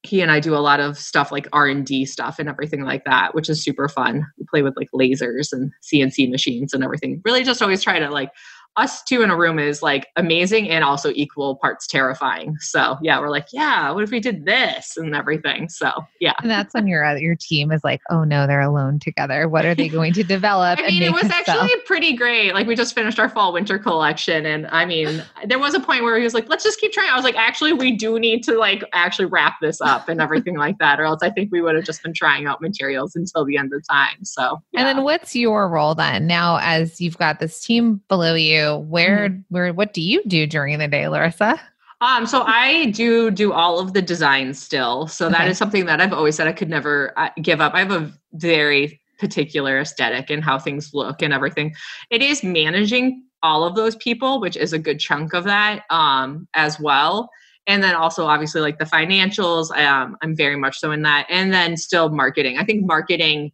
he 0.06 0.20
and 0.20 0.30
I 0.30 0.40
do 0.40 0.54
a 0.54 0.58
lot 0.58 0.80
of 0.80 0.98
stuff 0.98 1.32
like 1.32 1.48
R 1.52 1.66
and 1.66 1.84
D 1.84 2.04
stuff 2.04 2.38
and 2.38 2.48
everything 2.48 2.82
like 2.82 3.04
that, 3.04 3.34
which 3.34 3.48
is 3.48 3.62
super 3.62 3.88
fun. 3.88 4.26
We 4.38 4.46
play 4.48 4.62
with 4.62 4.76
like 4.76 4.88
lasers 4.94 5.52
and 5.52 5.72
CNC 5.82 6.30
machines 6.30 6.72
and 6.72 6.84
everything. 6.84 7.20
Really, 7.24 7.42
just 7.42 7.60
always 7.60 7.82
try 7.82 7.98
to 7.98 8.10
like 8.10 8.30
us 8.76 9.02
two 9.02 9.22
in 9.22 9.30
a 9.30 9.36
room 9.36 9.58
is 9.58 9.82
like 9.82 10.08
amazing 10.16 10.68
and 10.68 10.84
also 10.84 11.10
equal 11.14 11.56
parts 11.56 11.86
terrifying. 11.86 12.56
So 12.60 12.98
yeah, 13.02 13.18
we're 13.18 13.30
like, 13.30 13.48
yeah, 13.52 13.90
what 13.90 14.04
if 14.04 14.10
we 14.10 14.20
did 14.20 14.44
this 14.44 14.96
and 14.96 15.14
everything? 15.14 15.68
So 15.68 15.92
yeah, 16.20 16.34
and 16.42 16.50
that's 16.50 16.74
when 16.74 16.86
your 16.86 17.04
uh, 17.04 17.16
your 17.16 17.36
team 17.36 17.72
is 17.72 17.82
like, 17.82 18.00
oh 18.10 18.24
no, 18.24 18.46
they're 18.46 18.60
alone 18.60 18.98
together. 18.98 19.48
What 19.48 19.64
are 19.64 19.74
they 19.74 19.88
going 19.88 20.12
to 20.14 20.24
develop? 20.36 20.78
I 20.78 20.88
mean, 20.88 21.02
it 21.02 21.12
was 21.12 21.24
actually 21.24 21.74
pretty 21.86 22.14
great. 22.14 22.52
Like 22.52 22.66
we 22.66 22.76
just 22.76 22.94
finished 22.94 23.18
our 23.18 23.28
fall 23.28 23.52
winter 23.52 23.78
collection, 23.78 24.44
and 24.44 24.66
I 24.68 24.84
mean, 24.84 25.22
there 25.44 25.58
was 25.58 25.74
a 25.74 25.80
point 25.80 26.02
where 26.02 26.18
he 26.18 26.24
was 26.24 26.34
like, 26.34 26.48
let's 26.48 26.64
just 26.64 26.78
keep 26.80 26.92
trying. 26.92 27.10
I 27.10 27.16
was 27.16 27.24
like, 27.24 27.36
actually, 27.36 27.72
we 27.72 27.96
do 27.96 28.18
need 28.18 28.42
to 28.44 28.58
like 28.58 28.84
actually 28.92 29.26
wrap 29.26 29.54
this 29.60 29.80
up 29.80 30.08
and 30.08 30.20
everything 30.20 30.56
like 30.56 30.78
that, 30.78 31.00
or 31.00 31.04
else 31.04 31.22
I 31.22 31.30
think 31.30 31.50
we 31.50 31.62
would 31.62 31.76
have 31.76 31.84
just 31.84 32.02
been 32.02 32.12
trying 32.12 32.46
out 32.46 32.60
materials 32.60 33.16
until 33.16 33.44
the 33.44 33.56
end 33.56 33.72
of 33.72 33.86
time. 33.88 34.24
So 34.24 34.62
yeah. 34.72 34.80
and 34.80 34.88
then 34.98 35.04
what's 35.04 35.34
your 35.34 35.68
role 35.68 35.94
then 35.94 36.26
now 36.26 36.58
as 36.60 37.00
you've 37.00 37.18
got 37.18 37.40
this 37.40 37.64
team 37.64 38.02
below 38.08 38.34
you? 38.34 38.65
Where 38.74 39.28
mm-hmm. 39.28 39.40
where 39.48 39.72
what 39.72 39.94
do 39.94 40.00
you 40.00 40.22
do 40.26 40.46
during 40.46 40.78
the 40.78 40.88
day 40.88 41.08
larissa 41.08 41.60
um, 42.00 42.26
so 42.26 42.42
I 42.42 42.90
do 42.90 43.30
do 43.30 43.52
all 43.52 43.80
of 43.80 43.94
the 43.94 44.02
designs 44.02 44.60
still. 44.62 45.06
So 45.06 45.26
okay. 45.26 45.38
that 45.38 45.48
is 45.48 45.56
something 45.56 45.86
that 45.86 46.00
I've 46.00 46.12
always 46.12 46.36
said 46.36 46.46
I 46.46 46.52
could 46.52 46.68
never 46.68 47.18
uh, 47.18 47.30
give 47.40 47.60
up. 47.60 47.72
I 47.74 47.78
have 47.78 47.90
a 47.90 48.12
very 48.34 49.00
particular 49.18 49.80
aesthetic 49.80 50.28
and 50.28 50.44
how 50.44 50.58
things 50.58 50.92
look 50.92 51.22
and 51.22 51.32
everything. 51.32 51.74
It 52.10 52.20
is 52.20 52.44
managing 52.44 53.24
all 53.42 53.64
of 53.64 53.76
those 53.76 53.96
people, 53.96 54.40
which 54.40 54.56
is 54.56 54.72
a 54.72 54.78
good 54.78 54.98
chunk 54.98 55.32
of 55.32 55.44
that 55.44 55.84
um, 55.88 56.46
as 56.54 56.78
well. 56.78 57.30
And 57.66 57.82
then 57.82 57.94
also 57.94 58.26
obviously 58.26 58.60
like 58.60 58.78
the 58.78 58.84
financials, 58.84 59.76
um, 59.76 60.16
I'm 60.22 60.36
very 60.36 60.56
much 60.56 60.78
so 60.78 60.92
in 60.92 61.02
that. 61.02 61.26
And 61.30 61.52
then 61.52 61.76
still 61.76 62.10
marketing. 62.10 62.58
I 62.58 62.64
think 62.64 62.84
marketing 62.84 63.52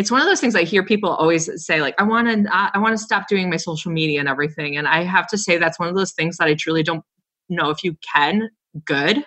it's 0.00 0.10
one 0.10 0.22
of 0.22 0.26
those 0.26 0.40
things 0.40 0.54
I 0.54 0.62
hear 0.62 0.82
people 0.82 1.10
always 1.10 1.50
say, 1.62 1.82
like, 1.82 1.94
I 1.98 2.04
want 2.04 2.26
to, 2.26 2.48
I 2.50 2.78
want 2.78 2.96
to 2.96 2.98
stop 2.98 3.28
doing 3.28 3.50
my 3.50 3.58
social 3.58 3.92
media 3.92 4.18
and 4.18 4.30
everything. 4.30 4.78
And 4.78 4.88
I 4.88 5.04
have 5.04 5.26
to 5.26 5.36
say 5.36 5.58
that's 5.58 5.78
one 5.78 5.90
of 5.90 5.94
those 5.94 6.12
things 6.12 6.38
that 6.38 6.48
I 6.48 6.54
truly 6.54 6.82
don't 6.82 7.04
know 7.50 7.68
if 7.68 7.84
you 7.84 7.94
can. 8.14 8.48
Good. 8.86 9.22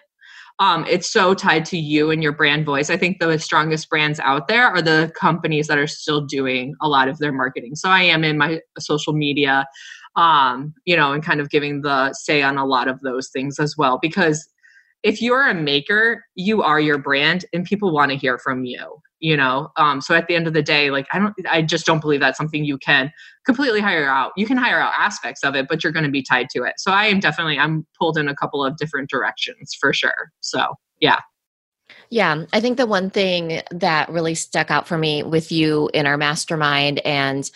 Um, 0.57 0.83
it's 0.89 1.12
so 1.12 1.36
tied 1.36 1.65
to 1.65 1.77
you 1.77 2.09
and 2.09 2.23
your 2.23 2.31
brand 2.31 2.65
voice. 2.65 2.89
I 2.89 2.97
think 2.97 3.19
the 3.19 3.38
strongest 3.38 3.88
brands 3.88 4.19
out 4.19 4.47
there 4.47 4.65
are 4.65 4.81
the 4.81 5.12
companies 5.15 5.67
that 5.67 5.77
are 5.77 5.86
still 5.86 6.21
doing 6.21 6.73
a 6.81 6.89
lot 6.89 7.07
of 7.07 7.19
their 7.19 7.31
marketing. 7.31 7.75
So 7.75 7.89
I 7.89 8.01
am 8.01 8.23
in 8.23 8.39
my 8.39 8.59
social 8.79 9.13
media, 9.13 9.67
um, 10.15 10.73
you 10.86 10.95
know, 10.95 11.13
and 11.13 11.23
kind 11.23 11.39
of 11.39 11.51
giving 11.51 11.81
the 11.81 12.13
say 12.13 12.41
on 12.41 12.57
a 12.57 12.65
lot 12.65 12.88
of 12.88 12.99
those 13.01 13.29
things 13.29 13.59
as 13.59 13.75
well 13.77 13.99
because 14.01 14.49
if 15.03 15.21
you're 15.21 15.47
a 15.47 15.53
maker, 15.53 16.23
you 16.33 16.63
are 16.63 16.79
your 16.79 16.97
brand 16.97 17.45
and 17.53 17.63
people 17.63 17.93
want 17.93 18.09
to 18.12 18.17
hear 18.17 18.39
from 18.39 18.63
you, 18.63 19.01
you 19.23 19.38
know? 19.38 19.69
Um, 19.77 20.01
so 20.01 20.13
at 20.13 20.27
the 20.27 20.36
end 20.36 20.47
of 20.47 20.53
the 20.53 20.62
day, 20.62 20.91
like, 20.91 21.07
I 21.13 21.17
don't, 21.17 21.33
I 21.49 21.62
just 21.62 21.86
don't 21.86 22.01
believe 22.01 22.19
that's 22.19 22.38
something 22.38 22.65
you 22.65 22.77
can 22.77 23.09
completely 23.45 23.79
hire 23.79 24.07
out. 24.07 24.33
You 24.36 24.45
can 24.45 24.57
hire 24.57 24.79
out 24.79 24.93
aspects 24.97 25.43
of 25.43 25.55
it, 25.55 25.67
but 25.69 25.81
you're 25.81 25.93
going 25.93 26.05
to 26.05 26.12
be 26.12 26.21
tied 26.21 26.49
to 26.49 26.63
it. 26.63 26.73
So 26.77 26.91
I 26.91 27.05
am 27.05 27.21
definitely, 27.21 27.57
I'm 27.57 27.88
pulled 27.97 28.17
in 28.17 28.27
a 28.27 28.36
couple 28.36 28.63
of 28.63 28.75
different 28.75 29.09
directions 29.09 29.75
for 29.79 29.93
sure. 29.93 30.31
So 30.41 30.75
yeah. 30.99 31.19
Yeah, 32.09 32.45
I 32.51 32.59
think 32.59 32.77
the 32.77 32.86
one 32.86 33.09
thing 33.09 33.62
that 33.71 34.09
really 34.09 34.36
stuck 34.36 34.69
out 34.69 34.88
for 34.88 34.97
me 34.97 35.23
with 35.23 35.51
you 35.51 35.89
in 35.93 36.05
our 36.05 36.17
mastermind 36.17 36.99
and 37.05 37.49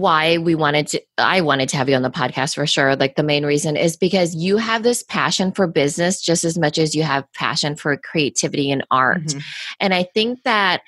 why 0.00 0.38
we 0.38 0.54
wanted 0.54 0.86
to 0.88 1.02
I 1.18 1.40
wanted 1.40 1.68
to 1.70 1.76
have 1.76 1.88
you 1.88 1.94
on 1.94 2.02
the 2.02 2.10
podcast 2.10 2.54
for 2.54 2.66
sure. 2.66 2.96
Like 2.96 3.16
the 3.16 3.22
main 3.22 3.44
reason 3.44 3.76
is 3.76 3.96
because 3.96 4.34
you 4.34 4.56
have 4.56 4.82
this 4.82 5.02
passion 5.02 5.52
for 5.52 5.66
business 5.66 6.20
just 6.20 6.44
as 6.44 6.58
much 6.58 6.78
as 6.78 6.94
you 6.94 7.02
have 7.02 7.30
passion 7.34 7.76
for 7.76 7.96
creativity 7.96 8.70
and 8.70 8.84
art. 8.90 9.22
Mm-hmm. 9.22 9.38
And 9.80 9.94
I 9.94 10.04
think 10.14 10.42
that 10.44 10.82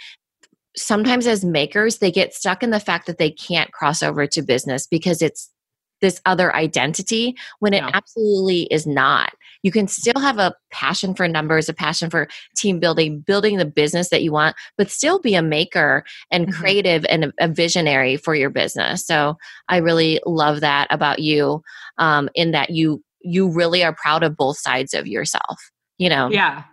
sometimes 0.76 1.26
as 1.26 1.44
makers 1.44 1.98
they 1.98 2.10
get 2.10 2.34
stuck 2.34 2.62
in 2.62 2.70
the 2.70 2.80
fact 2.80 3.06
that 3.06 3.18
they 3.18 3.30
can't 3.30 3.72
cross 3.72 4.02
over 4.02 4.26
to 4.26 4.42
business 4.42 4.86
because 4.86 5.22
it's 5.22 5.50
this 6.00 6.20
other 6.26 6.54
identity 6.54 7.34
when 7.60 7.72
it 7.72 7.82
absolutely 7.94 8.62
is 8.64 8.86
not. 8.86 9.32
You 9.62 9.72
can 9.72 9.88
still 9.88 10.20
have 10.20 10.38
a 10.38 10.54
passion 10.70 11.14
for 11.14 11.26
numbers, 11.26 11.68
a 11.68 11.74
passion 11.74 12.10
for 12.10 12.28
team 12.56 12.78
building, 12.78 13.20
building 13.20 13.56
the 13.56 13.64
business 13.64 14.10
that 14.10 14.22
you 14.22 14.30
want, 14.30 14.56
but 14.76 14.90
still 14.90 15.18
be 15.18 15.34
a 15.34 15.42
maker 15.42 16.04
and 16.30 16.46
mm-hmm. 16.46 16.60
creative 16.60 17.06
and 17.08 17.24
a, 17.24 17.32
a, 17.40 17.48
visionary 17.48 18.16
for 18.16 18.34
your 18.34 18.50
business. 18.50 19.06
So 19.06 19.38
I 19.68 19.78
really 19.78 20.20
love 20.26 20.60
that 20.60 20.86
about 20.90 21.20
you, 21.20 21.62
um, 21.98 22.28
in 22.34 22.50
that 22.50 22.70
you 22.70 23.02
you 23.22 23.50
really 23.50 23.82
are 23.82 23.94
proud 23.94 24.22
of 24.22 24.36
both 24.36 24.58
sides 24.58 24.92
of 24.92 25.06
yourself. 25.06 25.70
You 25.96 26.10
know. 26.10 26.28
Yeah. 26.30 26.64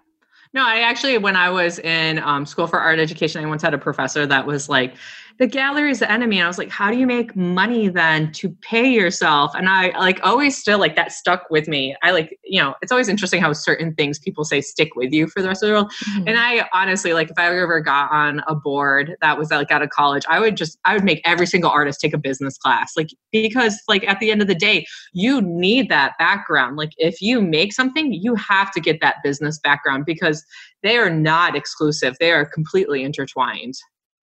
No, 0.54 0.66
I 0.66 0.82
actually, 0.82 1.18
when 1.18 1.38
I 1.38 1.50
was 1.50 1.80
in 1.80 2.20
um, 2.20 2.46
school 2.46 2.68
for 2.68 2.78
art 2.78 3.00
education, 3.00 3.42
I 3.42 3.48
once 3.48 3.62
had 3.62 3.74
a 3.74 3.78
professor 3.78 4.26
that 4.26 4.46
was 4.46 4.68
like, 4.68 4.96
the 5.42 5.48
gallery 5.48 5.90
is 5.90 5.98
the 5.98 6.12
enemy. 6.12 6.38
And 6.38 6.44
I 6.44 6.48
was 6.48 6.60
like, 6.60 6.70
how 6.70 6.92
do 6.92 6.98
you 6.98 7.08
make 7.08 7.36
money 7.36 7.88
then 7.88 8.32
to 8.34 8.50
pay 8.62 8.88
yourself? 8.88 9.56
And 9.56 9.68
I 9.68 9.88
like 9.98 10.20
always 10.22 10.56
still 10.56 10.78
like 10.78 10.96
that 10.98 11.12
stuck 11.12 11.50
with 11.50 11.68
me. 11.68 11.96
I 12.04 12.12
like, 12.12 12.38
you 12.44 12.62
know, 12.62 12.76
it's 12.84 12.92
always 12.92 13.10
interesting 13.10 13.42
how 13.42 13.52
certain 13.54 13.96
things 13.96 14.20
people 14.20 14.44
say 14.44 14.62
stick 14.62 14.96
with 14.96 15.12
you 15.12 15.26
for 15.26 15.42
the 15.42 15.48
rest 15.48 15.64
of 15.64 15.70
the 15.70 15.74
world. 15.74 15.92
Mm-hmm. 16.12 16.28
And 16.28 16.38
I 16.38 16.70
honestly, 16.76 17.14
like, 17.14 17.32
if 17.32 17.40
I 17.40 17.48
ever 17.48 17.82
got 17.82 18.12
on 18.12 18.44
a 18.48 18.54
board 18.54 19.16
that 19.22 19.36
was 19.40 19.50
like 19.50 19.72
out 19.72 19.82
of 19.82 19.90
college, 19.90 20.24
I 20.30 20.40
would 20.40 20.56
just, 20.56 20.78
I 20.86 20.94
would 20.94 21.04
make 21.04 21.22
every 21.26 21.48
single 21.48 21.72
artist 21.72 22.02
take 22.02 22.14
a 22.14 22.20
business 22.20 22.60
class. 22.60 22.94
Like, 22.96 23.10
because 23.32 23.82
like 23.88 24.08
at 24.08 24.20
the 24.20 24.30
end 24.30 24.44
of 24.44 24.48
the 24.48 24.54
day, 24.54 24.86
you 25.12 25.42
need 25.42 25.90
that 25.90 26.20
background. 26.20 26.78
Like, 26.78 26.92
if 26.98 27.20
you 27.20 27.42
make 27.42 27.74
something, 27.74 28.14
you 28.14 28.36
have 28.36 28.72
to 28.74 28.80
get 28.80 29.02
that 29.02 29.16
business 29.24 29.58
background 29.58 30.06
because 30.06 30.46
they 30.84 30.98
are 30.98 31.10
not 31.10 31.56
exclusive, 31.56 32.16
they 32.20 32.32
are 32.32 32.46
completely 32.46 33.02
intertwined. 33.02 33.74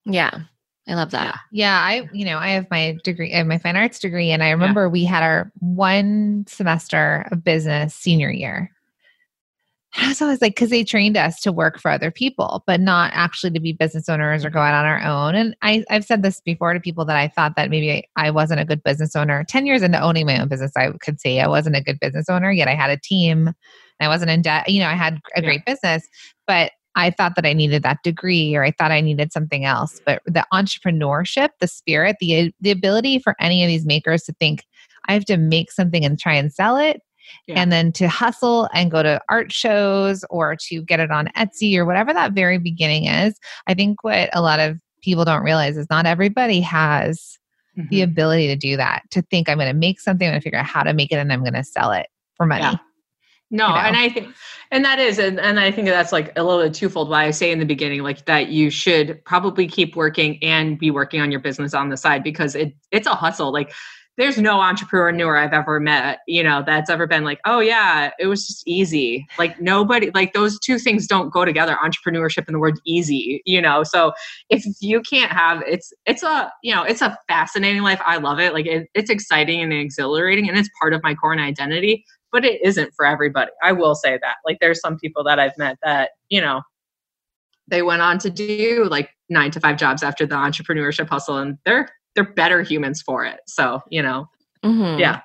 Yeah. 0.05 0.43
I 0.89 0.95
love 0.95 1.11
that. 1.11 1.39
Yeah. 1.53 1.79
I, 1.79 2.09
you 2.13 2.25
know, 2.25 2.39
I 2.39 2.49
have 2.51 2.67
my 2.71 2.97
degree, 3.05 3.35
I 3.35 3.39
have 3.39 3.47
my 3.47 3.59
fine 3.59 3.77
arts 3.77 3.99
degree, 3.99 4.31
and 4.31 4.43
I 4.43 4.51
remember 4.51 4.85
yeah. 4.85 4.89
we 4.89 5.05
had 5.05 5.23
our 5.23 5.53
one 5.59 6.45
semester 6.49 7.29
of 7.31 7.45
business 7.45 7.95
senior 7.95 8.31
year. 8.31 8.71
And 9.95 10.07
I 10.07 10.09
was 10.09 10.21
always 10.21 10.41
like, 10.41 10.55
because 10.55 10.71
they 10.71 10.85
trained 10.85 11.17
us 11.17 11.41
to 11.41 11.53
work 11.53 11.79
for 11.79 11.91
other 11.91 12.11
people, 12.11 12.63
but 12.67 12.81
not 12.81 13.11
actually 13.15 13.51
to 13.53 13.61
be 13.61 13.73
business 13.73 14.09
owners 14.09 14.45
or 14.45 14.51
go 14.51 14.61
out 14.61 14.75
on 14.75 14.85
our 14.85 15.03
own. 15.03 15.35
And 15.35 15.57
I, 15.63 15.85
I've 15.91 16.05
said 16.05 16.23
this 16.23 16.41
before 16.41 16.73
to 16.75 16.81
people 16.81 17.05
that 17.07 17.17
I 17.17 17.29
thought 17.29 17.57
that 17.57 17.71
maybe 17.71 17.93
I, 18.17 18.27
I 18.29 18.31
wasn't 18.31 18.61
a 18.61 18.67
good 18.67 18.83
business 18.83 19.17
owner. 19.17 19.45
10 19.45 19.67
years 19.67 19.83
into 19.83 20.01
owning 20.01 20.27
my 20.27 20.41
own 20.41 20.49
business, 20.49 20.73
I 20.77 20.91
could 21.01 21.21
say 21.21 21.41
I 21.41 21.49
wasn't 21.49 21.77
a 21.77 21.83
good 21.83 21.99
business 22.01 22.29
owner, 22.29 22.53
yet 22.53 22.69
I 22.69 22.75
had 22.75 22.91
a 22.91 22.99
team. 22.99 23.53
I 24.01 24.09
wasn't 24.09 24.31
in 24.31 24.43
debt. 24.43 24.69
You 24.69 24.81
know, 24.81 24.89
I 24.89 24.95
had 24.95 25.21
a 25.35 25.43
great 25.43 25.63
yeah. 25.67 25.75
business, 25.75 26.09
but 26.47 26.73
I 26.99 27.11
thought 27.11 27.37
that 27.37 27.47
I 27.47 27.53
needed 27.53 27.85
that 27.85 28.03
degree 28.03 28.57
or 28.57 28.65
I 28.65 28.73
thought 28.73 28.91
I 28.91 29.01
needed 29.01 29.33
something 29.33 29.65
else. 29.65 30.01
But 30.05 30.21
the 30.27 30.45
entrepreneurship, 30.53 31.51
the 31.61 31.69
spirit, 31.69 32.17
the 32.21 32.53
the 32.61 32.73
ability 32.73 33.21
for 33.21 33.37
any 33.41 33.63
of 33.63 33.69
these 33.69 33.87
makers 33.87 34.25
to 34.25 34.33
think 34.35 34.65
I 35.07 35.15
have 35.15 35.25
to 35.27 35.37
make 35.37 35.71
something 35.71 36.05
and 36.05 36.19
try 36.19 36.35
and 36.35 36.53
sell 36.53 36.77
it. 36.77 37.01
Yeah. 37.47 37.61
And 37.61 37.71
then 37.71 37.93
to 37.93 38.09
hustle 38.09 38.69
and 38.75 38.91
go 38.91 39.03
to 39.03 39.21
art 39.29 39.53
shows 39.53 40.25
or 40.31 40.57
to 40.69 40.83
get 40.83 40.99
it 40.99 41.11
on 41.11 41.29
Etsy 41.37 41.77
or 41.77 41.85
whatever 41.85 42.13
that 42.13 42.33
very 42.33 42.59
beginning 42.59 43.07
is. 43.07 43.39
I 43.67 43.75
think 43.75 44.03
what 44.03 44.31
a 44.33 44.41
lot 44.41 44.61
of 44.61 44.79
people 45.03 45.25
don't 45.25 45.45
realize 45.45 45.77
is 45.77 45.87
not 45.91 46.07
everybody 46.07 46.61
has 46.61 47.39
mm-hmm. 47.79 47.89
the 47.91 48.03
ability 48.03 48.49
to 48.49 48.57
do 48.57 48.77
that, 48.79 49.03
to 49.11 49.23
think 49.23 49.49
I'm 49.49 49.59
going 49.59 49.69
to 49.69 49.79
make 49.79 50.01
something, 50.01 50.27
I'm 50.27 50.33
going 50.33 50.41
to 50.41 50.45
figure 50.45 50.59
out 50.59 50.67
how 50.67 50.83
to 50.83 50.95
make 50.95 51.13
it, 51.13 51.17
and 51.17 51.33
I'm 51.33 51.41
going 51.43 51.53
to 51.53 51.65
sell 51.65 51.93
it 51.93 52.07
for 52.35 52.47
money. 52.47 52.63
Yeah. 52.63 52.77
No, 53.51 53.69
you 53.69 53.73
know? 53.73 53.79
and 53.79 53.97
I 53.97 54.09
think, 54.11 54.35
and 54.71 54.85
that 54.85 54.99
is, 54.99 55.19
and, 55.19 55.41
and 55.41 55.59
I 55.59 55.71
think 55.71 55.89
that's 55.89 56.13
like 56.13 56.39
a 56.39 56.43
little 56.43 56.63
bit 56.63 56.75
twofold. 56.75 57.09
Why 57.09 57.25
I 57.25 57.31
say 57.31 57.51
in 57.51 57.59
the 57.59 57.65
beginning, 57.65 58.03
like 58.03 58.27
that 58.27 58.49
you 58.49 58.69
should 58.69 59.25
probably 59.25 59.67
keep 59.67 59.97
working 59.97 60.39
and 60.43 60.79
be 60.79 60.91
working 60.91 61.21
on 61.21 61.31
your 61.31 61.41
business 61.41 61.73
on 61.73 61.89
the 61.89 61.97
side 61.97 62.23
because 62.23 62.55
it 62.55 62.75
it's 62.91 63.07
a 63.07 63.15
hustle. 63.15 63.51
Like 63.51 63.73
there's 64.19 64.37
no 64.37 64.61
entrepreneur 64.61 65.37
I've 65.37 65.53
ever 65.53 65.79
met, 65.79 66.19
you 66.27 66.43
know, 66.43 66.63
that's 66.67 66.91
ever 66.91 67.07
been 67.07 67.23
like, 67.23 67.39
oh 67.45 67.61
yeah, 67.61 68.11
it 68.19 68.27
was 68.27 68.49
just 68.49 68.67
easy. 68.67 69.25
Like 69.39 69.61
nobody, 69.61 70.11
like 70.13 70.33
those 70.33 70.59
two 70.59 70.79
things 70.79 71.07
don't 71.07 71.33
go 71.33 71.45
together, 71.45 71.79
entrepreneurship 71.83 72.47
and 72.49 72.55
the 72.55 72.59
word 72.59 72.81
easy, 72.85 73.41
you 73.47 73.63
know. 73.63 73.85
So 73.85 74.13
if 74.51 74.65
you 74.81 75.01
can't 75.03 75.31
have, 75.31 75.63
it's 75.67 75.93
it's 76.05 76.25
a 76.25 76.53
you 76.65 76.75
know, 76.75 76.83
it's 76.83 77.01
a 77.01 77.17
fascinating 77.29 77.83
life. 77.83 78.03
I 78.05 78.17
love 78.17 78.41
it. 78.41 78.53
Like 78.53 78.67
it, 78.67 78.89
it's 78.93 79.09
exciting 79.09 79.63
and 79.63 79.73
exhilarating, 79.73 80.49
and 80.49 80.59
it's 80.59 80.69
part 80.81 80.93
of 80.93 81.03
my 81.03 81.15
core 81.15 81.33
and 81.33 81.41
identity 81.41 82.05
but 82.33 82.45
it 82.45 82.61
isn't 82.65 82.93
for 82.95 83.07
everybody. 83.07 83.51
I 83.63 83.73
will 83.73 83.95
say 83.95 84.19
that. 84.21 84.37
Like 84.45 84.59
there's 84.61 84.81
some 84.81 84.99
people 84.99 85.25
that 85.25 85.39
I've 85.39 85.57
met 85.59 85.79
that, 85.83 86.11
you 86.29 86.41
know, 86.41 86.63
they 87.69 87.83
went 87.83 88.03
on 88.03 88.19
to 88.21 88.31
do 88.31 88.87
like 88.91 89.11
9 89.29 89.51
to 89.53 89.61
5 89.61 89.77
jobs 89.77 90.03
after 90.03 90.27
the 90.27 90.35
entrepreneurship 90.35 91.09
hustle 91.09 91.39
and 91.39 91.59
they're 91.65 91.89
they're 92.15 92.33
better 92.33 92.63
humans 92.63 93.01
for 93.03 93.25
it. 93.25 93.41
So, 93.47 93.81
you 93.91 94.03
know. 94.03 94.27
Mm-hmm. 94.65 94.99
Yeah. 94.99 95.21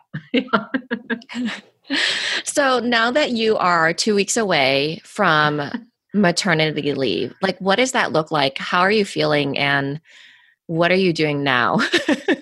so 2.44 2.80
now 2.80 3.10
that 3.10 3.32
you 3.32 3.58
are 3.58 3.94
2 3.94 4.14
weeks 4.14 4.38
away 4.38 5.02
from 5.04 5.62
maternity 6.14 6.94
leave, 6.94 7.34
like 7.42 7.58
what 7.60 7.78
does 7.78 7.94
that 7.94 8.12
look 8.12 8.32
like? 8.32 8.58
How 8.58 8.82
are 8.82 8.92
you 8.92 9.06
feeling 9.06 9.58
and 9.58 10.00
what 10.68 10.92
are 10.92 10.96
you 10.96 11.14
doing 11.14 11.44
now? 11.44 11.80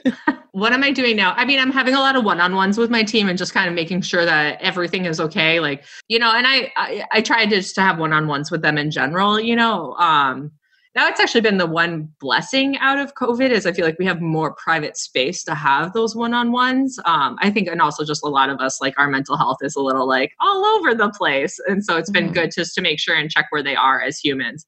what 0.53 0.73
am 0.73 0.83
I 0.83 0.91
doing 0.91 1.15
now? 1.15 1.33
I 1.37 1.45
mean, 1.45 1.59
I'm 1.59 1.71
having 1.71 1.95
a 1.95 1.99
lot 1.99 2.15
of 2.15 2.25
one-on-ones 2.25 2.77
with 2.77 2.89
my 2.89 3.03
team 3.03 3.29
and 3.29 3.37
just 3.37 3.53
kind 3.53 3.69
of 3.69 3.73
making 3.73 4.01
sure 4.01 4.25
that 4.25 4.61
everything 4.61 5.05
is 5.05 5.19
okay. 5.19 5.59
Like, 5.59 5.85
you 6.09 6.19
know, 6.19 6.31
and 6.33 6.45
I 6.45 6.71
I, 6.75 7.05
I 7.11 7.21
tried 7.21 7.49
to 7.51 7.57
just 7.57 7.75
to 7.75 7.81
have 7.81 7.99
one-on-ones 7.99 8.51
with 8.51 8.61
them 8.61 8.77
in 8.77 8.91
general, 8.91 9.39
you 9.39 9.55
know. 9.55 9.93
Um 9.95 10.51
now 10.93 11.07
it's 11.07 11.21
actually 11.21 11.41
been 11.41 11.57
the 11.57 11.67
one 11.67 12.09
blessing 12.19 12.77
out 12.79 12.99
of 12.99 13.15
COVID 13.15 13.49
is 13.49 13.65
I 13.65 13.71
feel 13.71 13.85
like 13.85 13.97
we 13.97 14.05
have 14.05 14.19
more 14.19 14.53
private 14.55 14.97
space 14.97 15.41
to 15.45 15.55
have 15.55 15.93
those 15.93 16.17
one-on-ones. 16.17 16.99
Um, 17.05 17.37
I 17.39 17.49
think, 17.49 17.69
and 17.69 17.81
also 17.81 18.03
just 18.03 18.25
a 18.25 18.27
lot 18.27 18.49
of 18.49 18.59
us, 18.59 18.81
like 18.81 18.99
our 18.99 19.07
mental 19.07 19.37
health 19.37 19.59
is 19.61 19.77
a 19.77 19.81
little 19.81 20.05
like 20.05 20.33
all 20.41 20.65
over 20.65 20.93
the 20.93 21.09
place. 21.11 21.57
And 21.67 21.83
so 21.83 21.95
it's 21.95 22.09
been 22.09 22.25
mm-hmm. 22.25 22.33
good 22.33 22.51
just 22.51 22.75
to 22.75 22.81
make 22.81 22.99
sure 22.99 23.15
and 23.15 23.31
check 23.31 23.47
where 23.51 23.63
they 23.63 23.75
are 23.75 24.01
as 24.01 24.19
humans. 24.19 24.65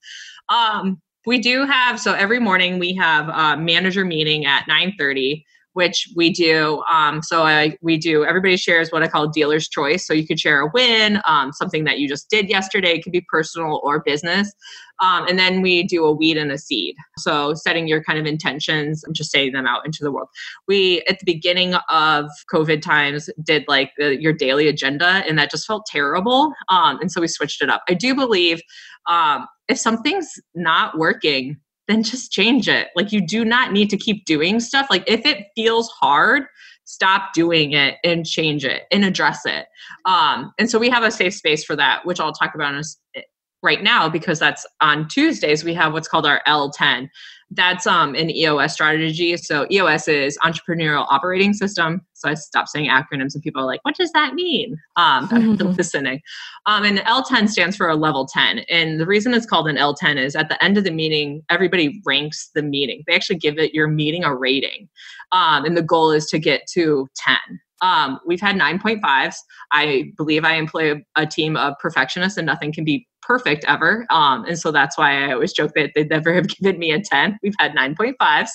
Um, 0.48 1.02
we 1.26 1.40
do 1.40 1.66
have, 1.66 2.00
so 2.00 2.14
every 2.14 2.40
morning 2.40 2.80
we 2.80 2.94
have 2.96 3.28
a 3.28 3.62
manager 3.62 4.06
meeting 4.06 4.46
at 4.46 4.66
9 4.66 4.94
30 4.98 5.46
which 5.74 6.08
we 6.16 6.32
do. 6.32 6.84
Um, 6.92 7.22
so 7.22 7.44
I, 7.44 7.78
we 7.82 7.98
do, 7.98 8.26
everybody 8.26 8.58
shares 8.58 8.92
what 8.92 9.04
I 9.04 9.08
call 9.08 9.28
dealer's 9.28 9.68
choice. 9.68 10.06
So 10.06 10.14
you 10.14 10.26
could 10.26 10.40
share 10.40 10.62
a 10.62 10.72
win, 10.74 11.22
um, 11.26 11.52
something 11.52 11.84
that 11.84 12.00
you 12.00 12.08
just 12.08 12.30
did 12.30 12.50
yesterday. 12.50 12.94
It 12.94 13.04
could 13.04 13.12
be 13.12 13.26
personal 13.30 13.82
or 13.84 14.02
business. 14.02 14.52
Um, 15.00 15.28
and 15.28 15.38
then 15.38 15.62
we 15.62 15.84
do 15.84 16.06
a 16.06 16.14
weed 16.14 16.38
and 16.38 16.52
a 16.52 16.58
seed. 16.58 16.96
So 17.18 17.56
setting 17.56 17.88
your 17.88 18.04
kind 18.04 18.20
of 18.20 18.26
intentions 18.26 19.04
and 19.04 19.16
just 19.16 19.32
saying 19.32 19.54
them 19.54 19.66
out 19.66 19.86
into 19.86 20.00
the 20.04 20.12
world. 20.12 20.30
We, 20.68 21.02
at 21.10 21.20
the 21.20 21.26
beginning 21.26 21.74
of 21.90 22.26
COVID 22.54 22.82
times, 22.82 23.30
did 23.44 23.66
like 23.68 23.92
the, 23.98 24.22
your 24.22 24.34
daily 24.34 24.68
agenda, 24.68 25.24
and 25.28 25.38
that 25.40 25.52
just 25.52 25.66
felt 25.66 25.86
terrible. 25.88 26.54
Um, 26.70 27.00
and 27.02 27.12
so 27.12 27.20
we 27.20 27.28
switched 27.28 27.62
it 27.62 27.70
up. 27.70 27.82
I 27.90 27.96
do 27.96 28.16
believe 28.16 28.62
um, 29.10 29.48
if 29.68 29.80
something's 29.80 30.32
not 30.56 30.98
working, 30.98 31.58
then 31.88 32.04
just 32.04 32.32
change 32.32 32.68
it. 32.68 32.90
Like 32.96 33.12
you 33.12 33.26
do 33.26 33.44
not 33.44 33.72
need 33.72 33.90
to 33.90 33.98
keep 33.98 34.26
doing 34.26 34.60
stuff. 34.60 34.88
Like 34.90 35.04
if 35.08 35.26
it 35.26 35.48
feels 35.56 35.90
hard, 35.90 36.44
stop 36.86 37.34
doing 37.34 37.74
it 37.74 37.96
and 38.04 38.26
change 38.26 38.66
it 38.66 38.84
and 38.92 39.06
address 39.06 39.46
it. 39.46 39.66
Um, 40.06 40.54
and 40.60 40.70
so 40.70 40.80
we 40.80 40.90
have 40.90 41.04
a 41.04 41.12
safe 41.12 41.34
space 41.34 41.64
for 41.64 41.76
that, 41.76 42.06
which 42.06 42.20
I'll 42.20 42.34
talk 42.34 42.56
about 42.56 42.74
in 42.76 42.82
a, 42.82 43.24
right 43.64 43.82
now 43.82 44.10
because 44.10 44.38
that's 44.38 44.66
on 44.82 45.08
Tuesdays. 45.08 45.64
We 45.64 45.74
have 45.74 45.94
what's 45.94 46.08
called 46.08 46.28
our 46.28 46.42
L10 46.48 47.10
that's 47.56 47.86
um, 47.86 48.16
an 48.16 48.30
EOS 48.30 48.74
strategy. 48.74 49.36
So 49.38 49.68
EOS 49.72 50.08
is 50.08 50.38
entrepreneurial 50.44 51.06
operating 51.10 51.54
system. 51.54 52.02
So 52.14 52.30
I 52.30 52.34
stopped 52.34 52.70
saying 52.70 52.90
acronyms 52.90 53.34
and 53.34 53.44
people 53.44 53.62
are 53.62 53.66
like, 53.66 53.84
what 53.84 53.96
does 53.96 54.12
that 54.14 54.34
mean? 54.34 54.78
Um, 54.96 55.28
mm-hmm. 55.30 55.72
listening. 55.78 56.22
Um, 56.66 56.84
and 56.84 57.00
L10 57.00 57.50
stands 57.50 57.76
for 57.76 57.90
a 57.90 57.96
level 57.96 58.26
10. 58.26 58.60
And 58.70 59.00
the 59.00 59.06
reason 59.06 59.34
it's 59.34 59.46
called 59.46 59.68
an 59.68 59.78
L10 59.78 60.18
is 60.18 60.36
at 60.36 60.50
the 60.50 60.62
end 60.64 60.78
of 60.78 60.84
the 60.84 60.92
meeting, 60.92 61.44
everybody 61.50 62.02
ranks 62.06 62.50
the 62.56 62.64
meeting. 62.64 63.04
They 63.08 63.16
actually 63.16 63.38
give 63.38 63.58
it 63.60 63.74
your 63.74 63.88
meeting 63.88 64.24
a 64.24 64.36
rating. 64.36 64.90
Um, 65.32 65.66
and 65.66 65.76
the 65.78 65.84
goal 65.84 66.12
is 66.12 66.26
to 66.28 66.40
get 66.40 66.68
to 66.74 67.08
10. 67.16 67.38
Um, 67.82 68.20
we've 68.26 68.42
had 68.42 68.56
9.5s. 68.56 69.36
I 69.74 70.12
believe 70.16 70.46
I 70.46 70.54
employ 70.54 71.04
a 71.18 71.26
team 71.26 71.58
of 71.58 71.74
perfectionists 71.80 72.38
and 72.38 72.46
nothing 72.46 72.72
can 72.72 72.86
be 72.86 73.06
perfect 73.26 73.66
ever. 73.68 74.06
Um, 74.10 74.46
and 74.46 74.58
so 74.58 74.72
that's 74.72 74.98
why 74.98 75.26
I 75.26 75.34
always 75.34 75.54
joke 75.54 75.72
that 75.76 75.92
they'd 75.96 76.10
never 76.10 76.34
have 76.36 76.48
given 76.48 76.80
me 76.80 76.92
a 76.92 77.02
10. 77.02 77.40
We've 77.44 77.56
had 77.60 77.74
9.5s, 77.74 78.50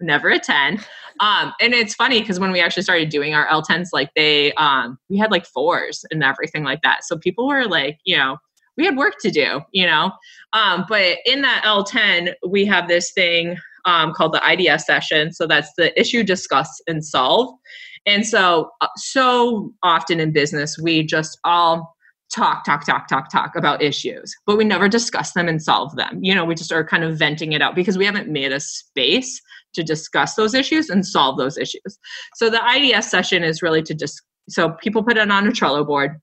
never 0.00 0.30
a 0.30 0.38
10. 0.38 0.80
Um, 1.20 1.52
and 1.60 1.74
it's 1.74 1.94
funny 1.94 2.20
because 2.20 2.38
when 2.38 2.52
we 2.52 2.60
actually 2.60 2.84
started 2.84 3.08
doing 3.08 3.34
our 3.34 3.46
L10s, 3.48 3.88
like 3.92 4.10
they, 4.14 4.52
um, 4.54 4.98
we 5.08 5.18
had 5.18 5.30
like 5.30 5.46
fours 5.46 6.04
and 6.10 6.22
everything 6.22 6.62
like 6.62 6.82
that. 6.82 7.04
So 7.04 7.16
people 7.16 7.48
were 7.48 7.66
like, 7.66 7.98
you 8.04 8.16
know, 8.16 8.38
we 8.76 8.84
had 8.84 8.96
work 8.96 9.14
to 9.22 9.30
do, 9.30 9.60
you 9.72 9.84
know. 9.84 10.12
Um, 10.52 10.84
but 10.88 11.18
in 11.26 11.42
that 11.42 11.64
L10, 11.64 12.34
we 12.48 12.64
have 12.66 12.86
this 12.86 13.10
thing 13.12 13.56
um, 13.84 14.12
called 14.12 14.32
the 14.32 14.42
IDS 14.48 14.86
session. 14.86 15.32
So 15.32 15.46
that's 15.46 15.72
the 15.76 15.98
issue, 16.00 16.22
discuss, 16.22 16.80
and 16.86 17.04
solve. 17.04 17.52
And 18.06 18.26
so, 18.26 18.70
uh, 18.80 18.88
so 18.96 19.74
often 19.82 20.20
in 20.20 20.32
business, 20.32 20.78
we 20.78 21.02
just 21.02 21.38
all 21.44 21.96
talk, 22.34 22.64
talk, 22.64 22.84
talk, 22.84 23.08
talk, 23.08 23.30
talk 23.30 23.56
about 23.56 23.82
issues, 23.82 24.34
but 24.46 24.58
we 24.58 24.64
never 24.64 24.88
discuss 24.88 25.32
them 25.32 25.48
and 25.48 25.62
solve 25.62 25.96
them. 25.96 26.18
You 26.22 26.34
know, 26.34 26.44
we 26.44 26.54
just 26.54 26.72
are 26.72 26.84
kind 26.84 27.04
of 27.04 27.18
venting 27.18 27.52
it 27.52 27.62
out 27.62 27.74
because 27.74 27.96
we 27.96 28.04
haven't 28.04 28.28
made 28.28 28.52
a 28.52 28.60
space 28.60 29.40
to 29.74 29.82
discuss 29.82 30.34
those 30.34 30.54
issues 30.54 30.90
and 30.90 31.06
solve 31.06 31.38
those 31.38 31.56
issues. 31.58 31.98
So 32.34 32.50
the 32.50 32.60
IDS 32.64 33.10
session 33.10 33.42
is 33.44 33.62
really 33.62 33.82
to 33.82 33.94
just, 33.94 34.22
so 34.48 34.70
people 34.82 35.02
put 35.02 35.16
it 35.16 35.30
on 35.30 35.46
a 35.46 35.50
Trello 35.50 35.86
board. 35.86 36.20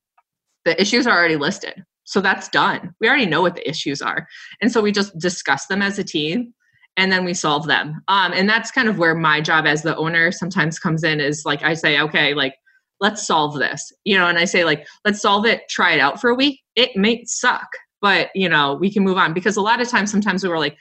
The 0.65 0.79
issues 0.79 1.07
are 1.07 1.17
already 1.17 1.37
listed. 1.37 1.83
So 2.05 2.21
that's 2.21 2.49
done. 2.49 2.93
We 2.99 3.07
already 3.07 3.25
know 3.25 3.41
what 3.41 3.55
the 3.55 3.67
issues 3.67 4.01
are. 4.01 4.27
And 4.61 4.71
so 4.71 4.81
we 4.81 4.91
just 4.91 5.17
discuss 5.17 5.65
them 5.67 5.81
as 5.81 5.97
a 5.97 6.03
team 6.03 6.53
and 6.97 7.11
then 7.11 7.25
we 7.25 7.33
solve 7.33 7.67
them. 7.67 8.01
Um, 8.07 8.31
and 8.31 8.47
that's 8.47 8.71
kind 8.71 8.87
of 8.87 8.97
where 8.97 9.15
my 9.15 9.41
job 9.41 9.65
as 9.65 9.81
the 9.81 9.95
owner 9.97 10.31
sometimes 10.31 10.79
comes 10.79 11.03
in 11.03 11.19
is 11.19 11.43
like 11.45 11.63
I 11.63 11.73
say, 11.73 11.99
okay, 11.99 12.33
like 12.33 12.55
let's 13.01 13.25
solve 13.25 13.57
this. 13.59 13.91
You 14.03 14.17
know 14.17 14.27
and 14.27 14.37
i 14.37 14.45
say 14.45 14.63
like 14.65 14.87
let's 15.03 15.21
solve 15.21 15.45
it 15.45 15.63
try 15.69 15.93
it 15.93 15.99
out 15.99 16.19
for 16.19 16.29
a 16.29 16.35
week. 16.35 16.61
It 16.75 16.95
may 16.95 17.23
suck 17.25 17.67
but 18.01 18.29
you 18.35 18.49
know 18.49 18.75
we 18.75 18.91
can 18.91 19.03
move 19.03 19.17
on. 19.17 19.33
Because 19.33 19.57
a 19.57 19.61
lot 19.61 19.81
of 19.81 19.87
times 19.87 20.11
sometimes 20.11 20.43
we 20.43 20.49
were 20.49 20.59
like 20.59 20.77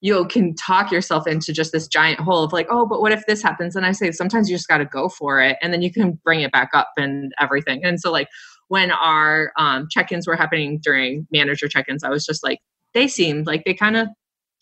you 0.00 0.26
can 0.26 0.52
talk 0.56 0.90
yourself 0.90 1.28
into 1.28 1.52
just 1.52 1.70
this 1.70 1.86
giant 1.86 2.18
hole 2.18 2.42
of 2.42 2.52
like 2.52 2.66
oh 2.70 2.86
but 2.86 3.00
what 3.00 3.12
if 3.12 3.24
this 3.26 3.42
happens? 3.42 3.76
And 3.76 3.86
i 3.86 3.92
say 3.92 4.10
sometimes 4.12 4.48
you 4.48 4.56
just 4.56 4.68
got 4.68 4.78
to 4.78 4.84
go 4.84 5.08
for 5.08 5.40
it 5.40 5.56
and 5.62 5.72
then 5.72 5.82
you 5.82 5.92
can 5.92 6.18
bring 6.24 6.40
it 6.40 6.52
back 6.52 6.70
up 6.74 6.90
and 6.96 7.32
everything. 7.40 7.84
And 7.84 8.00
so 8.00 8.10
like 8.10 8.28
when 8.68 8.90
our 8.90 9.52
um, 9.58 9.86
check-ins 9.90 10.26
were 10.26 10.36
happening 10.36 10.80
during 10.82 11.26
manager 11.30 11.68
check-ins 11.68 12.02
i 12.02 12.08
was 12.08 12.24
just 12.24 12.42
like 12.42 12.58
they 12.94 13.06
seemed 13.06 13.46
like 13.46 13.64
they 13.64 13.74
kind 13.74 13.96
of 13.96 14.08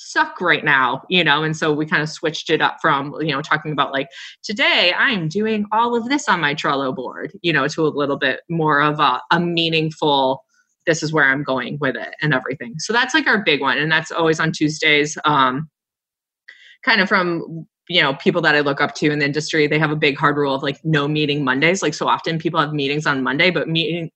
suck 0.03 0.41
right 0.41 0.65
now 0.65 1.03
you 1.11 1.23
know 1.23 1.43
and 1.43 1.55
so 1.55 1.75
we 1.75 1.85
kind 1.85 2.03
of 2.03 2.09
switched 2.09 2.49
it 2.49 2.63
up 2.63 2.79
from 2.81 3.15
you 3.21 3.33
know 3.33 3.43
talking 3.43 3.71
about 3.71 3.93
like 3.93 4.09
today 4.43 4.95
i'm 4.97 5.29
doing 5.29 5.67
all 5.73 5.95
of 5.95 6.09
this 6.09 6.27
on 6.27 6.41
my 6.41 6.55
trello 6.55 6.95
board 6.95 7.31
you 7.43 7.53
know 7.53 7.69
to 7.69 7.87
a 7.87 7.89
little 7.89 8.17
bit 8.17 8.41
more 8.49 8.81
of 8.81 8.99
a, 8.99 9.21
a 9.31 9.39
meaningful 9.39 10.43
this 10.87 11.03
is 11.03 11.13
where 11.13 11.27
i'm 11.27 11.43
going 11.43 11.77
with 11.81 11.97
it 11.97 12.15
and 12.23 12.33
everything. 12.33 12.75
So 12.79 12.95
that's 12.95 13.13
like 13.13 13.27
our 13.27 13.43
big 13.45 13.61
one 13.61 13.77
and 13.77 13.93
that's 13.93 14.11
always 14.11 14.41
on 14.41 14.53
tuesdays 14.53 15.19
um 15.27 15.69
kind 16.83 17.03
of 17.03 17.09
from 17.09 17.67
you 17.91 18.01
know 18.01 18.15
people 18.15 18.41
that 18.41 18.55
i 18.55 18.61
look 18.61 18.81
up 18.81 18.95
to 18.95 19.11
in 19.11 19.19
the 19.19 19.27
industry 19.27 19.67
they 19.67 19.79
have 19.79 19.91
a 19.91 19.97
big 19.97 20.17
hard 20.17 20.39
rule 20.39 20.55
of 20.55 20.63
like 20.63 20.81
no 20.83 21.07
meeting 21.07 21.45
mondays 21.45 21.83
like 21.83 21.93
so 21.93 22.09
often 22.09 22.39
people 22.39 22.59
have 22.59 22.73
meetings 22.73 23.07
on 23.07 23.23
monday 23.23 23.51
but 23.51 23.69
meeting 23.69 24.11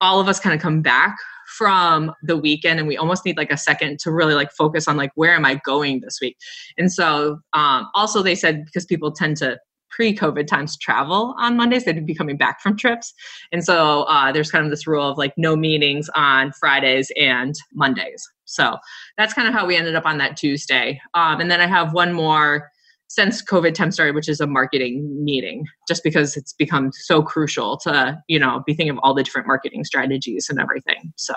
all 0.00 0.18
of 0.18 0.28
us 0.28 0.40
kind 0.40 0.54
of 0.54 0.62
come 0.62 0.80
back 0.80 1.14
from 1.56 2.12
the 2.22 2.36
weekend 2.36 2.78
and 2.78 2.88
we 2.88 2.96
almost 2.96 3.24
need 3.24 3.36
like 3.36 3.50
a 3.50 3.56
second 3.56 3.98
to 3.98 4.10
really 4.10 4.34
like 4.34 4.52
focus 4.52 4.86
on 4.86 4.96
like 4.96 5.10
where 5.14 5.34
am 5.34 5.44
i 5.44 5.60
going 5.64 6.00
this 6.00 6.18
week? 6.20 6.36
And 6.78 6.92
so 6.92 7.40
um, 7.52 7.88
also 7.94 8.22
they 8.22 8.34
said 8.34 8.64
because 8.64 8.86
people 8.86 9.12
tend 9.12 9.36
to 9.38 9.58
pre-covid 9.90 10.46
times 10.46 10.78
travel 10.78 11.34
on 11.38 11.56
mondays 11.56 11.84
they'd 11.84 12.06
be 12.06 12.14
coming 12.14 12.36
back 12.36 12.60
from 12.60 12.76
trips. 12.76 13.12
And 13.50 13.64
so 13.64 14.02
uh, 14.04 14.30
there's 14.30 14.50
kind 14.50 14.64
of 14.64 14.70
this 14.70 14.86
rule 14.86 15.10
of 15.10 15.18
like 15.18 15.34
no 15.36 15.56
meetings 15.56 16.08
on 16.14 16.52
fridays 16.52 17.10
and 17.16 17.54
mondays. 17.74 18.24
So 18.44 18.76
that's 19.18 19.34
kind 19.34 19.48
of 19.48 19.54
how 19.54 19.66
we 19.66 19.76
ended 19.76 19.96
up 19.96 20.06
on 20.06 20.18
that 20.18 20.36
tuesday. 20.36 21.00
Um, 21.14 21.40
and 21.40 21.50
then 21.50 21.60
i 21.60 21.66
have 21.66 21.92
one 21.92 22.12
more 22.12 22.69
since 23.10 23.42
covid 23.42 23.74
time 23.74 23.90
started 23.90 24.14
which 24.14 24.28
is 24.28 24.40
a 24.40 24.46
marketing 24.46 25.24
meeting 25.24 25.66
just 25.88 26.04
because 26.04 26.36
it's 26.36 26.52
become 26.52 26.92
so 26.92 27.20
crucial 27.22 27.76
to 27.76 28.16
you 28.28 28.38
know 28.38 28.62
be 28.66 28.72
thinking 28.72 28.96
of 28.96 29.00
all 29.02 29.14
the 29.14 29.22
different 29.22 29.48
marketing 29.48 29.84
strategies 29.84 30.48
and 30.48 30.60
everything 30.60 31.12
so 31.16 31.34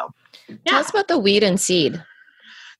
yeah. 0.47 0.55
tell 0.67 0.79
us 0.79 0.89
about 0.91 1.07
the 1.07 1.17
weed 1.17 1.41
and 1.41 1.59
seed 1.59 2.01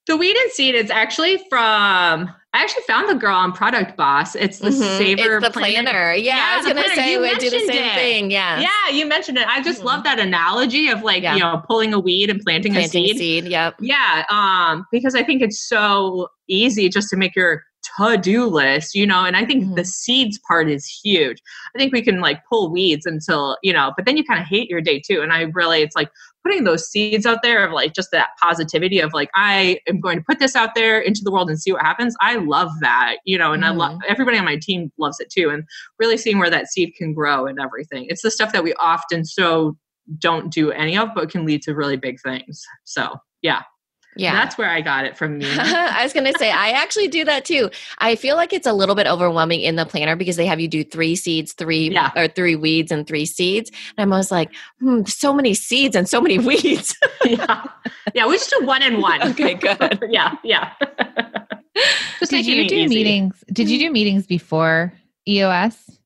the 0.06 0.18
weed 0.18 0.36
and 0.36 0.52
seed 0.52 0.76
is 0.76 0.92
actually 0.92 1.38
from 1.50 2.30
I 2.56 2.62
actually 2.62 2.84
found 2.84 3.10
the 3.10 3.16
girl 3.16 3.36
on 3.36 3.52
Product 3.52 3.98
Boss. 3.98 4.36
It's 4.36 4.60
the 4.60 4.70
mm-hmm. 4.70 4.98
Savor 5.00 5.38
it's 5.38 5.48
the 5.48 5.52
planner. 5.52 5.90
planner. 5.90 6.14
Yeah, 6.14 6.36
yeah, 6.36 6.50
I 6.52 6.58
was 6.58 6.66
going 6.68 6.84
to 6.84 6.90
say 6.96 7.18
we 7.18 7.34
do 7.40 7.50
the 7.50 7.60
same 7.62 7.84
it. 7.84 7.96
thing. 7.96 8.32
Yeah. 8.32 8.60
Yeah, 8.60 8.96
you 8.96 9.08
mentioned 9.08 9.40
it. 9.40 9.48
I 9.48 9.64
just 9.64 9.80
mm-hmm. 9.80 9.88
love 9.88 10.04
that 10.04 10.20
analogy 10.20 10.90
of 10.90 11.02
like, 11.02 11.24
yeah. 11.24 11.34
you 11.34 11.40
know, 11.40 11.64
pulling 11.68 11.96
a 11.96 12.00
weed 12.00 12.30
and 12.30 12.40
planting, 12.42 12.74
planting 12.74 13.06
a 13.06 13.08
seed. 13.08 13.18
seed. 13.18 13.46
Yep. 13.46 13.78
Yeah. 13.80 14.26
Um, 14.30 14.86
because 14.92 15.16
I 15.16 15.24
think 15.24 15.42
it's 15.42 15.68
so 15.68 16.28
easy 16.48 16.90
just 16.90 17.10
to 17.10 17.18
make 17.18 17.36
your 17.36 17.64
to-do 17.98 18.46
list, 18.46 18.96
you 18.96 19.06
know, 19.06 19.26
and 19.26 19.36
I 19.36 19.46
think 19.46 19.64
mm-hmm. 19.64 19.76
the 19.76 19.86
seeds 19.86 20.40
part 20.48 20.70
is 20.70 20.86
huge. 20.86 21.42
I 21.76 21.78
think 21.78 21.94
we 21.94 22.02
can 22.02 22.20
like 22.20 22.42
pull 22.50 22.72
weeds 22.72 23.06
until, 23.06 23.58
you 23.62 23.74
know, 23.74 23.94
but 23.96 24.06
then 24.06 24.18
you 24.18 24.24
kind 24.24 24.42
of 24.42 24.48
hate 24.48 24.70
your 24.70 24.82
day 24.82 25.00
too. 25.00 25.22
And 25.22 25.34
I 25.34 25.42
really 25.54 25.82
it's 25.82 25.96
like 25.96 26.10
putting 26.44 26.64
those 26.64 26.88
seeds 26.88 27.26
out 27.26 27.42
there 27.42 27.66
of 27.66 27.72
like 27.72 27.94
just 27.94 28.12
that 28.12 28.30
positivity 28.42 29.00
of 29.00 29.14
like 29.14 29.30
I 29.36 29.80
am 29.88 30.00
going 30.00 30.18
to 30.18 30.24
put 30.24 30.40
this 30.40 30.56
out 30.56 30.76
there 30.76 31.00
into 31.00 31.22
the 31.24 31.32
world 31.32 31.50
and 31.50 31.60
see 31.60 31.72
what 31.72 31.82
happens. 31.82 32.16
I 32.22 32.36
love 32.36 32.72
that, 32.82 33.18
you 33.26 33.38
know, 33.38 33.54
and 33.54 33.64
mm-hmm. 33.64 33.82
I 33.82 33.88
love 33.88 34.00
everybody 34.08 34.38
on 34.38 34.46
my 34.46 34.58
team 34.58 34.92
loves 34.98 35.20
it 35.20 35.30
too 35.30 35.50
and 35.50 35.64
really 36.00 36.18
seeing 36.18 36.40
where 36.40 36.50
that 36.50 36.68
seed 36.68 36.94
can 36.96 37.14
grow 37.14 37.46
and 37.48 37.60
everything. 37.60 38.06
It's 38.10 38.22
the 38.22 38.32
stuff 38.32 38.54
that 38.54 38.64
we 38.64 38.74
often 38.76 39.26
so 39.26 39.78
don't 40.18 40.52
do 40.52 40.72
any 40.72 40.98
of 40.98 41.10
but 41.16 41.30
can 41.30 41.46
lead 41.46 41.62
to 41.64 41.74
really 41.74 41.98
big 41.98 42.20
things. 42.22 42.62
So, 42.84 43.16
yeah. 43.42 43.62
Yeah. 44.16 44.34
That's 44.34 44.58
where 44.58 44.70
I 44.70 44.82
got 44.82 45.06
it 45.06 45.18
from 45.18 45.38
me. 45.40 45.48
I 45.50 46.04
was 46.04 46.14
going 46.14 46.32
to 46.32 46.38
say, 46.38 46.52
I 46.52 46.70
actually 46.70 47.08
do 47.08 47.26
that 47.26 47.46
too. 47.46 47.70
I 48.00 48.16
feel 48.16 48.36
like 48.36 48.54
it's 48.54 48.68
a 48.68 48.74
little 48.74 48.96
bit 48.96 49.08
overwhelming 49.08 49.62
in 49.62 49.76
the 49.76 49.86
planner 49.86 50.16
because 50.16 50.36
they 50.36 50.46
have 50.46 50.60
you 50.60 50.68
do 50.68 50.84
three 50.84 51.16
seeds, 51.16 51.54
three 51.54 51.90
yeah. 51.90 52.12
or 52.16 52.28
three 52.28 52.56
weeds 52.56 52.92
and 52.92 53.08
three 53.08 53.26
seeds. 53.26 53.72
And 53.98 54.04
I'm 54.04 54.14
always 54.14 54.32
like, 54.32 54.52
hmm, 54.80 55.04
so 55.06 55.34
many 55.34 55.54
seeds 55.54 55.96
and 55.96 56.08
so 56.08 56.22
many 56.22 56.40
weeds. 56.40 56.96
yeah. 57.26 57.64
Yeah. 58.14 58.28
We 58.28 58.36
just 58.36 58.50
do 58.58 58.66
one 58.66 58.82
and 58.84 59.02
one. 59.02 59.22
Okay, 59.32 59.56
good. 59.56 60.04
yeah. 60.10 60.36
Yeah. 60.44 60.74
just 62.20 62.32
did 62.32 62.46
you 62.46 62.68
do 62.68 62.76
easy. 62.76 62.96
meetings? 62.96 63.44
Did 63.52 63.70
you 63.70 63.80
do 63.80 63.92
meetings 63.92 64.28
before 64.28 64.94
EOS? 65.28 66.00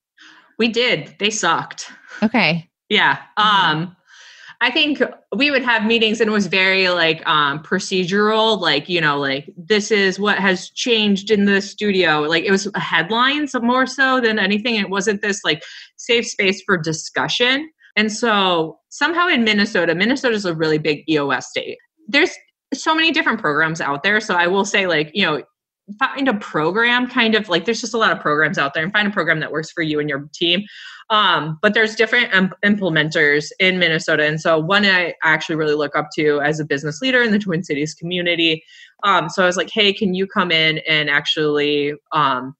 We 0.57 0.69
did. 0.69 1.15
They 1.19 1.29
sucked. 1.29 1.91
Okay. 2.23 2.69
Yeah. 2.89 3.17
Mm-hmm. 3.37 3.91
I 4.59 4.71
think 4.71 5.01
we 5.35 5.51
would 5.51 5.63
have 5.63 5.85
meetings 5.85 6.19
and 6.19 6.29
it 6.29 6.33
was 6.33 6.47
very 6.47 6.89
like 6.89 7.25
um 7.27 7.61
procedural, 7.61 8.59
like, 8.59 8.89
you 8.89 8.99
know, 8.99 9.19
like 9.19 9.53
this 9.55 9.91
is 9.91 10.19
what 10.19 10.39
has 10.39 10.69
changed 10.71 11.29
in 11.29 11.45
the 11.45 11.61
studio. 11.61 12.21
Like 12.21 12.43
it 12.43 12.51
was 12.51 12.67
a 12.73 12.79
headlines 12.79 13.53
more 13.61 13.85
so 13.85 14.19
than 14.19 14.39
anything. 14.39 14.75
It 14.75 14.89
wasn't 14.89 15.21
this 15.21 15.43
like 15.43 15.63
safe 15.97 16.27
space 16.27 16.61
for 16.65 16.77
discussion. 16.77 17.69
And 17.95 18.11
so 18.11 18.79
somehow 18.89 19.27
in 19.27 19.43
Minnesota, 19.43 19.95
Minnesota 19.95 20.35
is 20.35 20.45
a 20.45 20.53
really 20.53 20.77
big 20.77 21.03
EOS 21.09 21.49
state. 21.49 21.77
There's 22.07 22.31
so 22.73 22.93
many 22.95 23.11
different 23.11 23.39
programs 23.39 23.81
out 23.81 24.03
there. 24.03 24.19
So 24.19 24.35
I 24.35 24.47
will 24.47 24.65
say, 24.65 24.87
like, 24.87 25.11
you 25.13 25.25
know, 25.25 25.43
find 25.99 26.27
a 26.27 26.33
program 26.35 27.07
kind 27.07 27.33
of 27.33 27.47
like 27.47 27.65
there's 27.65 27.81
just 27.81 27.93
a 27.93 27.97
lot 27.97 28.11
of 28.11 28.19
programs 28.19 28.57
out 28.57 28.73
there 28.73 28.83
and 28.83 28.91
find 28.91 29.07
a 29.07 29.11
program 29.11 29.39
that 29.39 29.51
works 29.51 29.71
for 29.71 29.81
you 29.81 29.99
and 29.99 30.09
your 30.09 30.29
team 30.33 30.61
um, 31.09 31.57
but 31.61 31.73
there's 31.73 31.95
different 31.95 32.31
implementers 32.63 33.51
in 33.59 33.79
minnesota. 33.79 34.25
And 34.25 34.39
so 34.39 34.59
one 34.59 34.85
i 34.85 35.13
actually 35.23 35.55
really 35.55 35.75
look 35.75 35.95
up 35.95 36.09
to 36.15 36.41
as 36.41 36.59
a 36.59 36.65
business 36.65 37.01
leader 37.01 37.21
in 37.21 37.31
the 37.31 37.39
twin 37.39 37.63
cities 37.63 37.93
community 37.93 38.63
um, 39.03 39.29
so 39.29 39.43
i 39.43 39.45
was 39.45 39.57
like 39.57 39.69
hey 39.69 39.93
can 39.93 40.13
you 40.13 40.27
come 40.27 40.51
in 40.51 40.79
and 40.79 41.09
actually 41.09 41.93
um, 42.11 42.55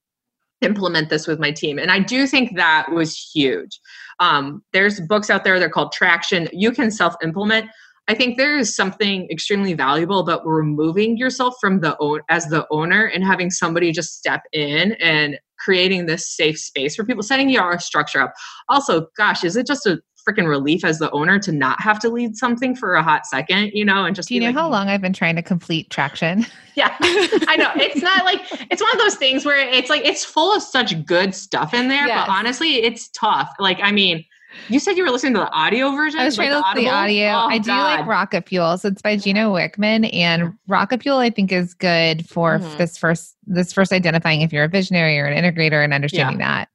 implement 0.61 1.09
this 1.09 1.27
with 1.27 1.39
my 1.39 1.51
team? 1.51 1.77
And 1.77 1.91
i 1.91 1.99
do 1.99 2.25
think 2.27 2.55
that 2.55 2.91
was 2.91 3.17
huge. 3.17 3.79
Um, 4.19 4.63
there's 4.73 4.99
books 5.01 5.29
out 5.29 5.43
there 5.43 5.59
they're 5.59 5.69
called 5.69 5.91
traction. 5.91 6.49
You 6.51 6.71
can 6.71 6.89
self 6.89 7.15
implement 7.23 7.69
I 8.07 8.13
think 8.13 8.37
there 8.37 8.57
is 8.57 8.73
something 8.75 9.27
extremely 9.29 9.73
valuable 9.73 10.19
about 10.19 10.45
removing 10.45 11.17
yourself 11.17 11.55
from 11.59 11.81
the 11.81 11.97
own 11.99 12.21
as 12.29 12.45
the 12.47 12.65
owner 12.71 13.05
and 13.05 13.23
having 13.23 13.49
somebody 13.49 13.91
just 13.91 14.17
step 14.17 14.43
in 14.53 14.93
and 14.93 15.37
creating 15.59 16.05
this 16.05 16.29
safe 16.29 16.57
space 16.57 16.95
for 16.95 17.03
people, 17.03 17.23
setting 17.23 17.49
your 17.49 17.77
structure 17.79 18.21
up. 18.21 18.33
Also, 18.69 19.07
gosh, 19.17 19.43
is 19.43 19.57
it 19.57 19.67
just 19.67 19.85
a 19.85 19.99
freaking 20.27 20.47
relief 20.47 20.83
as 20.83 20.99
the 20.99 21.09
owner 21.11 21.39
to 21.39 21.51
not 21.51 21.81
have 21.81 21.99
to 21.99 22.09
lead 22.09 22.35
something 22.35 22.75
for 22.75 22.95
a 22.95 23.03
hot 23.03 23.25
second, 23.25 23.71
you 23.73 23.85
know, 23.85 24.05
and 24.05 24.15
just 24.15 24.27
Do 24.27 24.35
you 24.35 24.41
know 24.41 24.47
like, 24.47 24.55
how 24.55 24.69
long 24.69 24.89
I've 24.89 25.01
been 25.01 25.13
trying 25.13 25.35
to 25.37 25.41
complete 25.41 25.89
traction? 25.89 26.45
Yeah. 26.77 26.95
I 27.01 27.55
know. 27.57 27.71
It's 27.75 28.03
not 28.03 28.23
like 28.23 28.39
it's 28.69 28.83
one 28.83 28.91
of 28.93 28.99
those 28.99 29.15
things 29.15 29.43
where 29.43 29.57
it's 29.57 29.89
like 29.89 30.05
it's 30.05 30.23
full 30.23 30.55
of 30.55 30.61
such 30.61 31.03
good 31.07 31.33
stuff 31.33 31.73
in 31.73 31.87
there, 31.87 32.05
yes. 32.05 32.27
but 32.27 32.31
honestly, 32.31 32.75
it's 32.83 33.09
tough. 33.09 33.49
Like, 33.57 33.79
I 33.81 33.91
mean, 33.91 34.23
you 34.69 34.79
said 34.79 34.97
you 34.97 35.03
were 35.03 35.09
listening 35.09 35.33
to 35.33 35.39
the 35.39 35.51
audio 35.51 35.91
version. 35.91 36.19
I 36.19 36.25
was 36.25 36.35
trying 36.35 36.51
like 36.51 36.61
to 36.61 36.67
listen 36.67 36.75
to 36.75 36.89
the 36.89 36.95
audio. 36.95 37.27
Oh, 37.27 37.47
I 37.49 37.57
do 37.57 37.67
God. 37.67 37.99
like 37.99 38.07
Rocket 38.07 38.47
Fuel. 38.47 38.77
So 38.77 38.89
it's 38.89 39.01
by 39.01 39.17
Gino 39.17 39.53
Wickman, 39.53 40.09
and 40.13 40.53
Rocket 40.67 41.01
Fuel 41.03 41.17
I 41.17 41.29
think 41.29 41.51
is 41.51 41.73
good 41.73 42.27
for 42.27 42.59
mm-hmm. 42.59 42.77
this 42.77 42.97
first 42.97 43.35
this 43.45 43.71
first 43.71 43.91
identifying 43.91 44.41
if 44.41 44.51
you're 44.51 44.65
a 44.65 44.69
visionary 44.69 45.19
or 45.19 45.25
an 45.25 45.41
integrator 45.41 45.83
and 45.83 45.93
understanding 45.93 46.39
yeah. 46.39 46.59
that, 46.59 46.69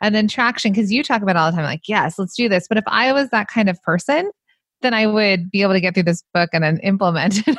and 0.00 0.14
then 0.14 0.28
traction 0.28 0.72
because 0.72 0.92
you 0.92 1.02
talk 1.02 1.22
about 1.22 1.36
all 1.36 1.50
the 1.50 1.56
time 1.56 1.64
like 1.64 1.88
yes, 1.88 2.18
let's 2.18 2.34
do 2.34 2.48
this. 2.48 2.66
But 2.68 2.78
if 2.78 2.84
I 2.86 3.12
was 3.12 3.30
that 3.30 3.48
kind 3.48 3.68
of 3.68 3.82
person, 3.82 4.30
then 4.82 4.94
I 4.94 5.06
would 5.06 5.50
be 5.50 5.62
able 5.62 5.72
to 5.72 5.80
get 5.80 5.94
through 5.94 6.04
this 6.04 6.22
book 6.34 6.50
and 6.52 6.62
then 6.62 6.78
implement 6.78 7.38
it. 7.48 7.56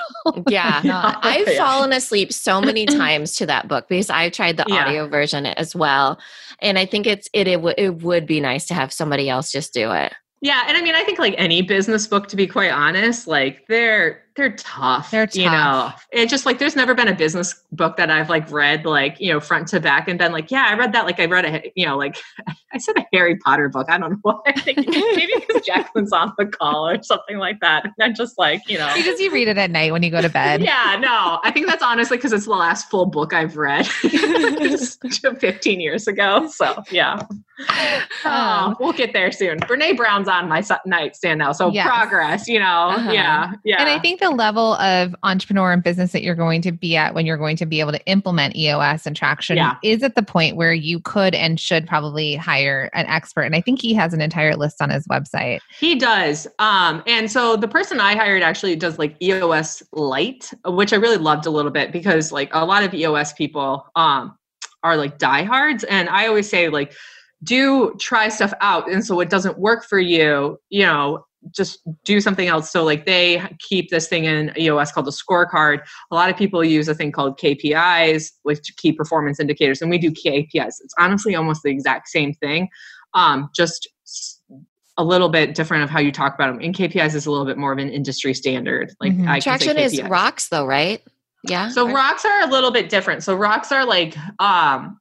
yeah. 0.49 0.81
I've 1.21 1.47
yeah. 1.47 1.57
fallen 1.57 1.93
asleep 1.93 2.31
so 2.31 2.61
many 2.61 2.85
times 2.85 3.35
to 3.37 3.45
that 3.47 3.67
book 3.67 3.87
because 3.87 4.09
I've 4.09 4.31
tried 4.31 4.57
the 4.57 4.65
yeah. 4.67 4.85
audio 4.85 5.07
version 5.07 5.45
as 5.45 5.75
well. 5.75 6.19
And 6.61 6.77
I 6.77 6.85
think 6.85 7.07
it's 7.07 7.29
it 7.33 7.47
it, 7.47 7.55
w- 7.55 7.75
it 7.77 8.01
would 8.01 8.25
be 8.25 8.39
nice 8.39 8.65
to 8.67 8.73
have 8.73 8.93
somebody 8.93 9.29
else 9.29 9.51
just 9.51 9.73
do 9.73 9.91
it. 9.91 10.13
Yeah, 10.41 10.65
and 10.67 10.77
I 10.77 10.81
mean, 10.81 10.93
I 10.93 11.03
think 11.03 11.17
like 11.17 11.33
any 11.37 11.63
business 11.63 12.05
book, 12.05 12.27
to 12.27 12.35
be 12.35 12.45
quite 12.45 12.69
honest, 12.69 13.27
like 13.27 13.65
they're 13.67 14.21
they're 14.37 14.55
tough. 14.55 15.09
They're 15.09 15.25
tough. 15.25 15.35
You 15.35 15.49
know, 15.49 15.91
it 16.11 16.29
just 16.29 16.45
like 16.45 16.59
there's 16.59 16.75
never 16.75 16.93
been 16.93 17.07
a 17.07 17.15
business 17.15 17.55
book 17.71 17.97
that 17.97 18.11
I've 18.11 18.29
like 18.29 18.49
read 18.51 18.85
like 18.85 19.19
you 19.19 19.33
know 19.33 19.39
front 19.39 19.67
to 19.69 19.79
back 19.79 20.07
and 20.07 20.19
been 20.19 20.31
like, 20.31 20.51
yeah, 20.51 20.67
I 20.69 20.77
read 20.77 20.93
that. 20.93 21.05
Like 21.05 21.19
I 21.19 21.25
read 21.25 21.45
a 21.45 21.71
you 21.75 21.87
know 21.87 21.97
like 21.97 22.17
I 22.73 22.77
said 22.77 22.95
a 22.97 23.05
Harry 23.11 23.35
Potter 23.37 23.67
book. 23.67 23.87
I 23.89 23.97
don't 23.97 24.11
know 24.11 24.17
why. 24.21 24.37
I 24.45 24.61
think 24.61 24.77
maybe 24.77 25.33
because 25.47 25.65
Jacqueline's 25.65 26.13
on 26.13 26.33
the 26.37 26.45
call 26.45 26.87
or 26.87 27.01
something 27.01 27.39
like 27.39 27.59
that. 27.61 27.85
And 27.85 27.93
I'm 27.99 28.13
just 28.13 28.37
like 28.37 28.61
you 28.69 28.77
know 28.77 28.91
because 28.95 29.19
you 29.19 29.31
read 29.31 29.47
it 29.47 29.57
at 29.57 29.71
night 29.71 29.91
when 29.91 30.03
you 30.03 30.11
go 30.11 30.21
to 30.21 30.29
bed. 30.29 30.61
yeah, 30.61 30.97
no, 30.99 31.39
I 31.43 31.49
think 31.51 31.65
that's 31.65 31.83
honestly 31.83 32.17
because 32.17 32.31
it's 32.31 32.45
the 32.45 32.51
last 32.51 32.91
full 32.91 33.07
book 33.07 33.33
I've 33.33 33.57
read 33.57 33.87
15 35.39 35.81
years 35.81 36.07
ago. 36.07 36.47
So 36.47 36.83
yeah, 36.91 37.23
um, 38.23 38.75
we'll 38.79 38.93
get 38.93 39.13
there 39.13 39.31
soon. 39.31 39.59
Brene 39.61 39.97
Brown's 39.97 40.27
on 40.27 40.47
my 40.47 40.63
nightstand 40.85 41.39
now, 41.39 41.53
so 41.53 41.71
yes. 41.71 41.87
progress. 41.87 42.47
You 42.47 42.59
know, 42.59 42.89
uh-huh. 42.89 43.11
yeah, 43.11 43.53
yeah. 43.63 43.77
And 43.79 43.89
I 43.89 43.97
think 43.99 44.19
the 44.19 44.26
the 44.27 44.35
level 44.35 44.73
of 44.75 45.15
entrepreneur 45.23 45.71
and 45.71 45.81
business 45.81 46.11
that 46.11 46.21
you're 46.21 46.35
going 46.35 46.61
to 46.61 46.71
be 46.71 46.97
at 46.97 47.13
when 47.13 47.25
you're 47.25 47.37
going 47.37 47.55
to 47.55 47.65
be 47.65 47.79
able 47.79 47.93
to 47.93 48.05
implement 48.05 48.55
EOS 48.55 49.05
and 49.05 49.15
traction 49.15 49.55
yeah. 49.55 49.75
is 49.83 50.03
at 50.03 50.15
the 50.15 50.23
point 50.23 50.57
where 50.57 50.73
you 50.73 50.99
could 50.99 51.33
and 51.33 51.59
should 51.59 51.87
probably 51.87 52.35
hire 52.35 52.89
an 52.93 53.05
expert. 53.05 53.43
And 53.43 53.55
I 53.55 53.61
think 53.61 53.81
he 53.81 53.93
has 53.93 54.13
an 54.13 54.19
entire 54.19 54.55
list 54.55 54.81
on 54.81 54.89
his 54.89 55.07
website. 55.07 55.59
He 55.79 55.95
does. 55.95 56.45
Um, 56.59 57.01
and 57.07 57.31
so 57.31 57.55
the 57.55 57.69
person 57.69 58.01
I 58.01 58.15
hired 58.15 58.43
actually 58.43 58.75
does 58.75 58.99
like 58.99 59.15
EOS 59.21 59.81
Light, 59.93 60.51
which 60.65 60.91
I 60.91 60.97
really 60.97 61.17
loved 61.17 61.45
a 61.45 61.49
little 61.49 61.71
bit 61.71 61.93
because 61.93 62.31
like 62.31 62.53
a 62.53 62.65
lot 62.65 62.83
of 62.83 62.93
EOS 62.93 63.31
people 63.33 63.85
um, 63.95 64.37
are 64.83 64.97
like 64.97 65.19
diehards. 65.19 65.85
And 65.85 66.09
I 66.09 66.27
always 66.27 66.49
say 66.49 66.67
like, 66.67 66.93
do 67.43 67.95
try 67.99 68.29
stuff 68.29 68.51
out 68.61 68.91
and 68.91 69.05
so 69.05 69.19
it 69.19 69.29
doesn't 69.29 69.59
work 69.59 69.85
for 69.85 69.99
you 69.99 70.59
you 70.71 70.81
know 70.81 71.23
just 71.51 71.79
do 72.03 72.19
something 72.21 72.47
else. 72.47 72.71
So 72.71 72.83
like 72.83 73.05
they 73.05 73.41
keep 73.59 73.89
this 73.89 74.07
thing 74.07 74.25
in 74.25 74.53
EOS 74.57 74.91
called 74.91 75.07
a 75.07 75.11
scorecard. 75.11 75.79
A 76.11 76.15
lot 76.15 76.29
of 76.29 76.37
people 76.37 76.63
use 76.63 76.87
a 76.87 76.95
thing 76.95 77.11
called 77.11 77.39
KPIs, 77.39 78.31
which 78.43 78.75
key 78.77 78.91
performance 78.91 79.39
indicators, 79.39 79.81
and 79.81 79.89
we 79.89 79.97
do 79.97 80.11
KPIs. 80.11 80.75
It's 80.81 80.93
honestly 80.97 81.35
almost 81.35 81.63
the 81.63 81.69
exact 81.69 82.07
same 82.09 82.33
thing, 82.33 82.69
um, 83.13 83.49
just 83.55 83.89
a 84.97 85.03
little 85.03 85.29
bit 85.29 85.53
different 85.53 85.83
of 85.83 85.89
how 85.89 85.99
you 85.99 86.11
talk 86.11 86.33
about 86.33 86.51
them. 86.51 86.61
In 86.61 86.73
KPIs 86.73 87.13
is 87.13 87.25
a 87.25 87.31
little 87.31 87.45
bit 87.45 87.57
more 87.57 87.71
of 87.71 87.77
an 87.77 87.89
industry 87.89 88.33
standard. 88.33 88.93
Like 88.99 89.13
mm-hmm. 89.13 89.39
traction 89.39 89.77
is 89.77 90.01
rocks 90.03 90.49
though, 90.49 90.65
right? 90.65 91.01
Yeah. 91.43 91.69
So 91.69 91.91
rocks 91.91 92.25
are 92.25 92.41
a 92.41 92.47
little 92.47 92.71
bit 92.71 92.89
different. 92.89 93.23
So 93.23 93.35
rocks 93.35 93.71
are 93.71 93.85
like 93.85 94.15
um 94.39 94.99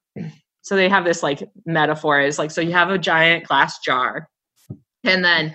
so 0.62 0.74
they 0.74 0.88
have 0.88 1.04
this 1.04 1.22
like 1.22 1.48
metaphor 1.64 2.20
is 2.20 2.38
like 2.38 2.50
so 2.50 2.60
you 2.60 2.72
have 2.72 2.90
a 2.90 2.98
giant 2.98 3.46
glass 3.46 3.78
jar 3.78 4.28
and 5.04 5.24
then 5.24 5.54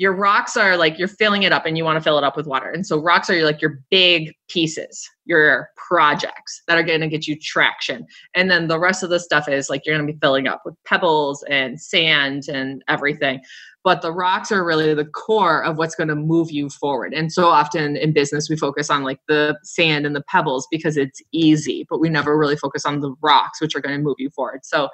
your 0.00 0.14
rocks 0.14 0.56
are 0.56 0.78
like 0.78 0.98
you're 0.98 1.06
filling 1.06 1.42
it 1.42 1.52
up 1.52 1.66
and 1.66 1.76
you 1.76 1.84
want 1.84 1.98
to 1.98 2.00
fill 2.00 2.16
it 2.16 2.24
up 2.24 2.34
with 2.34 2.46
water. 2.46 2.70
And 2.70 2.86
so 2.86 2.98
rocks 2.98 3.28
are 3.28 3.44
like 3.44 3.60
your 3.60 3.80
big 3.90 4.32
pieces, 4.48 5.06
your 5.26 5.68
projects 5.76 6.62
that 6.66 6.78
are 6.78 6.82
going 6.82 7.02
to 7.02 7.06
get 7.06 7.26
you 7.26 7.38
traction. 7.38 8.06
And 8.34 8.50
then 8.50 8.68
the 8.68 8.78
rest 8.78 9.02
of 9.02 9.10
the 9.10 9.20
stuff 9.20 9.46
is 9.46 9.68
like 9.68 9.84
you're 9.84 9.94
going 9.94 10.06
to 10.06 10.10
be 10.10 10.18
filling 10.18 10.48
up 10.48 10.62
with 10.64 10.74
pebbles 10.86 11.44
and 11.50 11.78
sand 11.78 12.44
and 12.48 12.82
everything. 12.88 13.42
But 13.84 14.00
the 14.00 14.10
rocks 14.10 14.50
are 14.50 14.64
really 14.64 14.94
the 14.94 15.04
core 15.04 15.62
of 15.62 15.76
what's 15.76 15.94
going 15.94 16.08
to 16.08 16.16
move 16.16 16.50
you 16.50 16.70
forward. 16.70 17.12
And 17.12 17.30
so 17.30 17.48
often 17.48 17.94
in 17.98 18.14
business, 18.14 18.48
we 18.48 18.56
focus 18.56 18.88
on 18.88 19.02
like 19.02 19.20
the 19.28 19.58
sand 19.64 20.06
and 20.06 20.16
the 20.16 20.24
pebbles 20.28 20.66
because 20.70 20.96
it's 20.96 21.20
easy, 21.32 21.86
but 21.90 22.00
we 22.00 22.08
never 22.08 22.38
really 22.38 22.56
focus 22.56 22.86
on 22.86 23.00
the 23.00 23.14
rocks, 23.20 23.60
which 23.60 23.76
are 23.76 23.80
going 23.82 23.98
to 23.98 24.02
move 24.02 24.16
you 24.18 24.30
forward. 24.30 24.60
So 24.62 24.88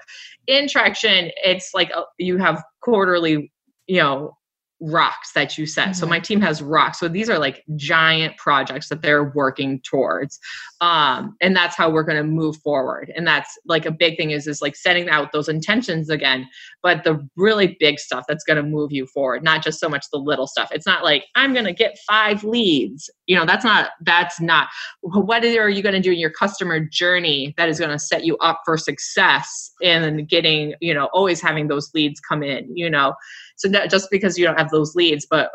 in 0.48 0.66
traction, 0.66 1.30
it's 1.44 1.70
like 1.74 1.92
you 2.18 2.38
have 2.38 2.61
quarterly 2.80 3.52
you 3.88 4.00
know 4.00 4.36
rocks 4.81 5.33
that 5.33 5.57
you 5.57 5.66
set. 5.66 5.89
Mm-hmm. 5.89 5.93
So 5.95 6.07
my 6.07 6.20
team 6.20 6.41
has 6.43 6.61
rocks. 6.61 7.01
So 7.01 7.09
these 7.09 7.31
are 7.31 7.39
like 7.39 7.64
giant 7.77 8.37
projects 8.37 8.89
that 8.89 9.03
they're 9.03 9.33
working 9.35 9.81
towards. 9.81 10.39
Um, 10.81 11.37
and 11.41 11.57
that's 11.57 11.77
how 11.77 11.91
we're 11.91 12.03
going 12.03 12.18
to 12.18 12.24
move 12.24 12.57
forward. 12.59 13.12
And 13.16 13.27
that's 13.27 13.59
like 13.66 13.87
a 13.87 13.91
big 13.91 14.16
thing 14.16 14.31
is 14.33 14.47
is 14.47 14.61
like 14.61 14.77
setting 14.77 15.09
out 15.09 15.33
those 15.33 15.49
intentions 15.49 16.11
again, 16.11 16.47
but 16.83 17.05
the 17.05 17.27
really 17.37 17.77
big 17.81 17.99
stuff 17.99 18.24
that's 18.29 18.45
going 18.45 18.59
to 18.59 18.62
move 18.62 18.93
you 18.93 19.07
forward, 19.07 19.43
not 19.43 19.62
just 19.62 19.81
so 19.81 19.89
much 19.89 20.07
the 20.12 20.18
little 20.18 20.47
stuff. 20.47 20.70
It's 20.72 20.87
not 20.87 21.05
like 21.05 21.24
I'm 21.35 21.53
going 21.53 21.64
to 21.64 21.72
get 21.72 21.99
five 22.07 22.45
leads. 22.45 23.09
You 23.27 23.37
know, 23.37 23.45
that's 23.45 23.64
not 23.64 23.91
that's 24.03 24.41
not 24.41 24.68
what 25.03 25.45
are 25.45 25.68
you 25.68 25.83
going 25.83 25.95
to 25.95 26.01
do 26.01 26.12
in 26.12 26.18
your 26.18 26.31
customer 26.31 26.81
journey 26.81 27.55
that 27.57 27.68
is 27.68 27.79
going 27.79 27.91
to 27.91 27.99
set 27.99 28.24
you 28.24 28.37
up 28.39 28.62
for 28.64 28.77
success 28.77 29.72
and 29.83 30.29
getting, 30.29 30.74
you 30.81 30.95
know, 30.95 31.07
always 31.12 31.41
having 31.41 31.68
those 31.68 31.91
leads 31.95 32.20
come 32.20 32.43
in, 32.43 32.74
you 32.77 32.89
know. 32.89 33.14
So 33.57 33.68
not 33.68 33.91
just 33.91 34.11
because 34.11 34.39
you 34.39 34.45
don't 34.45 34.59
have 34.59 34.70
those 34.70 34.95
leads, 34.95 35.27
but 35.29 35.51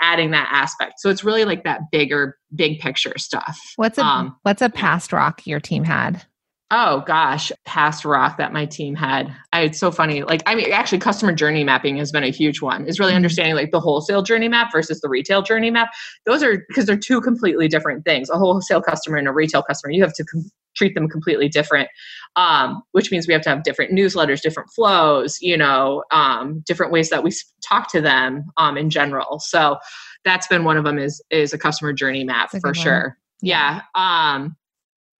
adding 0.00 0.30
that 0.30 0.48
aspect. 0.50 1.00
So 1.00 1.10
it's 1.10 1.24
really 1.24 1.44
like 1.44 1.64
that 1.64 1.90
bigger, 1.90 2.36
big 2.54 2.78
picture 2.80 3.14
stuff. 3.18 3.58
What's 3.76 3.98
a 3.98 4.04
um, 4.04 4.36
what's 4.42 4.62
a 4.62 4.70
past 4.70 5.12
rock 5.12 5.46
your 5.46 5.60
team 5.60 5.84
had? 5.84 6.24
Oh 6.72 7.04
gosh, 7.06 7.52
past 7.64 8.04
rock 8.04 8.38
that 8.38 8.52
my 8.52 8.66
team 8.66 8.96
had. 8.96 9.32
I, 9.52 9.62
it's 9.62 9.78
so 9.78 9.92
funny. 9.92 10.24
Like, 10.24 10.42
I 10.46 10.56
mean, 10.56 10.72
actually, 10.72 10.98
customer 10.98 11.32
journey 11.32 11.62
mapping 11.62 11.96
has 11.98 12.10
been 12.10 12.24
a 12.24 12.30
huge 12.30 12.60
one. 12.60 12.86
Is 12.88 12.98
really 12.98 13.12
mm-hmm. 13.12 13.16
understanding 13.16 13.54
like 13.54 13.70
the 13.70 13.78
wholesale 13.78 14.22
journey 14.22 14.48
map 14.48 14.72
versus 14.72 15.00
the 15.00 15.08
retail 15.08 15.42
journey 15.42 15.70
map. 15.70 15.90
Those 16.24 16.42
are 16.42 16.64
because 16.66 16.86
they're 16.86 16.96
two 16.96 17.20
completely 17.20 17.68
different 17.68 18.04
things. 18.04 18.28
A 18.30 18.36
wholesale 18.36 18.82
customer 18.82 19.16
and 19.16 19.28
a 19.28 19.32
retail 19.32 19.62
customer, 19.62 19.92
you 19.92 20.02
have 20.02 20.14
to 20.14 20.24
com- 20.24 20.50
treat 20.74 20.96
them 20.96 21.08
completely 21.08 21.48
different. 21.48 21.88
Um, 22.34 22.82
which 22.90 23.12
means 23.12 23.28
we 23.28 23.32
have 23.32 23.42
to 23.42 23.48
have 23.48 23.62
different 23.62 23.92
newsletters, 23.92 24.40
different 24.40 24.68
flows, 24.70 25.38
you 25.40 25.56
know, 25.56 26.02
um, 26.10 26.64
different 26.66 26.90
ways 26.90 27.10
that 27.10 27.22
we 27.22 27.30
talk 27.66 27.92
to 27.92 28.00
them 28.00 28.44
um, 28.56 28.76
in 28.76 28.90
general. 28.90 29.38
So 29.38 29.78
that's 30.24 30.48
been 30.48 30.64
one 30.64 30.76
of 30.76 30.84
them 30.84 30.98
is 30.98 31.22
is 31.30 31.52
a 31.52 31.58
customer 31.58 31.92
journey 31.92 32.24
map 32.24 32.50
for 32.60 32.74
sure. 32.74 33.16
Yeah. 33.40 33.82
Um, 33.94 34.56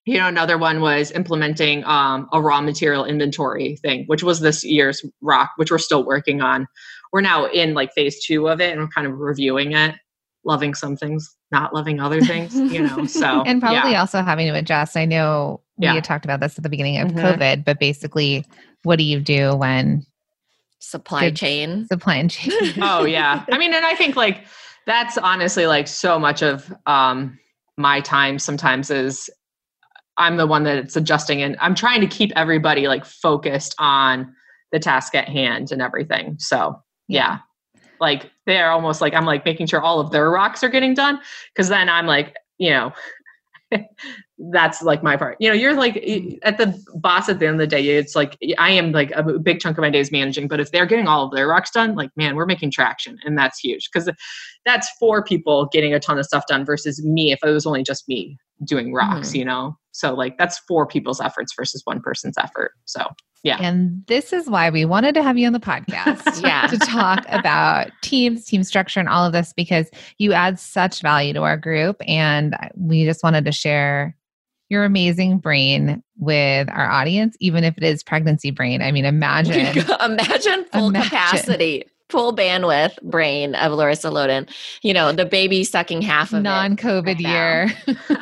you 0.07 0.19
know 0.19 0.29
another 0.29 0.57
one 0.57 0.81
was 0.81 1.11
implementing 1.11 1.85
um, 1.85 2.29
a 2.33 2.41
raw 2.41 2.61
material 2.61 3.05
inventory 3.05 3.77
thing 3.77 4.05
which 4.07 4.23
was 4.23 4.41
this 4.41 4.65
year's 4.65 5.05
rock 5.21 5.51
which 5.57 5.71
we're 5.71 5.79
still 5.79 6.05
working 6.05 6.41
on 6.41 6.67
we're 7.13 7.21
now 7.21 7.47
in 7.47 7.75
like 7.75 7.93
phase 7.93 8.25
two 8.25 8.49
of 8.49 8.61
it 8.61 8.73
and 8.73 8.81
we're 8.81 8.89
kind 8.89 9.07
of 9.07 9.19
reviewing 9.19 9.73
it 9.73 9.95
loving 10.45 10.75
some 10.75 10.97
things 10.97 11.37
not 11.51 11.75
loving 11.75 12.01
other 12.01 12.21
things 12.21 12.55
you 12.55 12.81
know 12.83 13.05
so 13.07 13.43
and 13.43 13.61
probably 13.61 13.93
yeah. 13.93 14.01
also 14.01 14.23
having 14.23 14.47
to 14.47 14.55
adjust 14.55 14.97
i 14.97 15.05
know 15.05 15.61
we 15.77 15.85
yeah. 15.85 15.95
had 15.95 16.05
talked 16.05 16.25
about 16.25 16.41
this 16.41 16.57
at 16.57 16.63
the 16.63 16.71
beginning 16.71 16.99
of 16.99 17.09
mm-hmm. 17.09 17.19
covid 17.19 17.65
but 17.65 17.79
basically 17.79 18.45
what 18.85 18.97
do 18.97 19.05
you 19.05 19.21
do 19.21 19.55
when 19.57 20.07
supply 20.79 21.31
chain 21.31 21.85
supply 21.87 22.25
chain 22.29 22.75
oh 22.81 23.05
yeah 23.05 23.45
i 23.51 23.59
mean 23.59 23.75
and 23.75 23.85
i 23.85 23.95
think 23.95 24.15
like 24.15 24.45
that's 24.87 25.19
honestly 25.19 25.67
like 25.67 25.89
so 25.89 26.17
much 26.17 26.43
of 26.43 26.73
um 26.87 27.37
my 27.77 28.01
time 28.01 28.39
sometimes 28.39 28.89
is 28.91 29.29
I'm 30.19 30.37
the 30.37 30.47
one 30.47 30.65
that's 30.65 30.97
adjusting 30.97 31.43
and 31.43 31.57
I'm 31.61 31.75
trying 31.75 32.01
to 32.01 32.07
keep 32.07 32.33
everybody 32.37 32.89
like 32.89 33.05
focused 33.05 33.75
on 33.79 34.35
the 34.73 34.79
task 34.79 35.15
at 35.15 35.29
hand 35.29 35.73
and 35.73 35.83
everything. 35.83 36.37
So, 36.39 36.83
yeah. 37.09 37.39
Like 38.01 38.31
they're 38.47 38.71
almost 38.71 39.01
like 39.01 39.15
I'm 39.15 39.25
like 39.25 39.45
making 39.45 39.67
sure 39.67 39.81
all 39.81 40.01
of 40.01 40.11
their 40.11 40.31
rocks 40.31 40.63
are 40.63 40.69
getting 40.69 40.95
done 40.95 41.21
cuz 41.55 41.69
then 41.69 41.89
I'm 41.89 42.07
like, 42.07 42.37
you 42.59 42.71
know, 42.71 42.93
that's 44.39 44.83
like 44.83 45.03
my 45.03 45.17
part. 45.17 45.37
You 45.41 45.49
know, 45.49 45.55
you're 45.55 45.75
like 45.75 45.97
at 46.43 46.59
the 46.59 46.79
boss 46.95 47.29
at 47.29 47.39
the 47.39 47.47
end 47.47 47.55
of 47.55 47.61
the 47.61 47.67
day, 47.67 47.87
it's 47.89 48.15
like 48.15 48.37
I 48.59 48.71
am 48.71 48.93
like 48.93 49.13
a 49.13 49.23
big 49.39 49.61
chunk 49.61 49.79
of 49.79 49.83
my 49.83 49.91
day 49.91 50.01
is 50.01 50.13
managing, 50.13 50.47
but 50.47 50.61
if 50.61 50.73
they're 50.73 50.87
getting 50.87 51.09
all 51.09 51.25
of 51.25 51.33
their 51.33 51.49
rocks 51.49 51.71
done, 51.71 51.95
like 51.95 52.11
man, 52.17 52.37
we're 52.37 52.47
making 52.47 52.71
traction 52.71 53.19
and 53.25 53.39
that's 53.39 53.59
huge 53.59 53.91
because 53.91 54.11
that's 54.67 54.91
four 54.99 55.25
people 55.25 55.67
getting 55.73 55.95
a 55.95 56.01
ton 56.01 56.19
of 56.19 56.27
stuff 56.27 56.45
done 56.49 56.65
versus 56.65 57.03
me 57.03 57.33
if 57.33 57.39
it 57.43 57.51
was 57.51 57.67
only 57.67 57.83
just 57.83 58.07
me 58.09 58.37
doing 58.65 58.93
rocks, 58.93 59.29
mm-hmm. 59.29 59.39
you 59.39 59.45
know? 59.45 59.77
So 59.97 60.13
like 60.15 60.37
that's 60.37 60.59
four 60.59 60.87
people's 60.87 61.21
efforts 61.21 61.55
versus 61.59 61.81
one 61.85 62.01
person's 62.03 62.37
effort. 62.39 62.73
So 62.85 63.03
yeah. 63.43 63.59
And 63.61 64.05
this 64.09 64.33
is 64.33 64.51
why 64.51 64.71
we 64.71 64.85
wanted 64.85 65.15
to 65.15 65.23
have 65.23 65.39
you 65.39 65.47
on 65.47 65.53
the 65.53 65.61
podcast. 65.61 66.43
yeah. 66.43 66.67
To 66.67 66.79
talk 66.79 67.25
about 67.29 67.91
teams, 68.03 68.45
team 68.45 68.63
structure, 68.63 69.01
and 69.01 69.09
all 69.09 69.25
of 69.25 69.33
this 69.33 69.53
because 69.55 69.89
you 70.19 70.33
add 70.33 70.59
such 70.59 71.01
value 71.01 71.33
to 71.33 71.43
our 71.43 71.57
group. 71.57 71.97
And 72.07 72.57
we 72.75 73.05
just 73.05 73.23
wanted 73.23 73.45
to 73.47 73.53
share 73.53 74.17
your 74.69 74.85
amazing 74.85 75.39
brain 75.39 76.03
with 76.19 76.69
our 76.71 76.91
audience, 76.91 77.37
even 77.41 77.63
if 77.63 77.79
it 77.79 77.85
is 77.85 78.03
pregnancy 78.03 78.51
brain. 78.51 78.83
I 78.83 78.91
mean, 78.91 79.05
imagine. 79.05 79.79
imagine 80.05 80.65
full 80.73 80.89
imagine. 80.89 81.09
capacity 81.09 81.85
full 82.09 82.35
bandwidth 82.35 83.01
brain 83.03 83.55
of 83.55 83.73
Larissa 83.73 84.09
Loden. 84.09 84.49
You 84.83 84.95
know, 84.95 85.13
the 85.13 85.25
baby 85.25 85.65
sucking 85.65 86.03
half 86.03 86.33
of 86.33 86.43
non-COVID 86.43 87.21
year. 87.21 87.73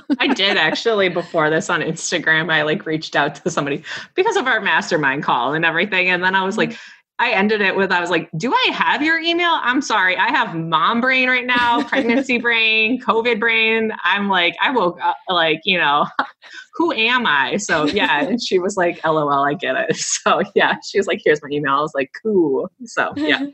I 0.19 0.29
did 0.29 0.57
actually 0.57 1.09
before 1.09 1.51
this 1.51 1.69
on 1.69 1.81
Instagram. 1.81 2.53
I 2.53 2.63
like 2.63 2.87
reached 2.87 3.17
out 3.17 3.35
to 3.37 3.51
somebody 3.51 3.83
because 4.15 4.37
of 4.37 4.47
our 4.47 4.61
mastermind 4.61 5.23
call 5.23 5.55
and 5.55 5.65
everything, 5.65 6.11
and 6.11 6.23
then 6.23 6.35
I 6.35 6.45
was 6.45 6.57
like. 6.57 6.71
Mm-hmm. 6.71 6.91
I 7.21 7.31
ended 7.31 7.61
it 7.61 7.77
with 7.77 7.93
I 7.93 8.01
was 8.01 8.11
like, 8.11 8.29
"Do 8.37 8.53
I 8.53 8.71
have 8.73 9.01
your 9.01 9.21
email?" 9.21 9.61
I'm 9.63 9.81
sorry, 9.81 10.17
I 10.17 10.31
have 10.31 10.57
mom 10.57 11.01
brain 11.01 11.29
right 11.29 11.47
now, 11.47 11.81
pregnancy 11.89 12.39
brain, 12.39 13.01
COVID 13.01 13.39
brain. 13.39 13.93
I'm 14.03 14.29
like, 14.29 14.57
I 14.61 14.73
woke 14.73 14.99
up 15.01 15.17
like, 15.29 15.61
you 15.65 15.79
know, 15.79 16.07
who 16.75 16.93
am 16.93 17.25
I? 17.25 17.59
So 17.59 17.87
yeah, 17.87 18.25
and 18.25 18.43
she 18.45 18.59
was 18.59 18.77
like, 18.77 19.01
"LOL, 19.05 19.31
I 19.31 19.55
get 19.55 19.77
it." 19.77 19.97
So 19.97 20.43
yeah, 20.57 20.75
she 20.85 20.99
was 20.99 21.07
like, 21.07 21.21
"Here's 21.25 21.41
my 21.41 21.51
email." 21.53 21.75
I 21.75 21.81
was 21.83 21.95
like, 21.95 22.11
"Cool." 22.21 22.69
So 22.85 23.13
yeah. 23.17 23.47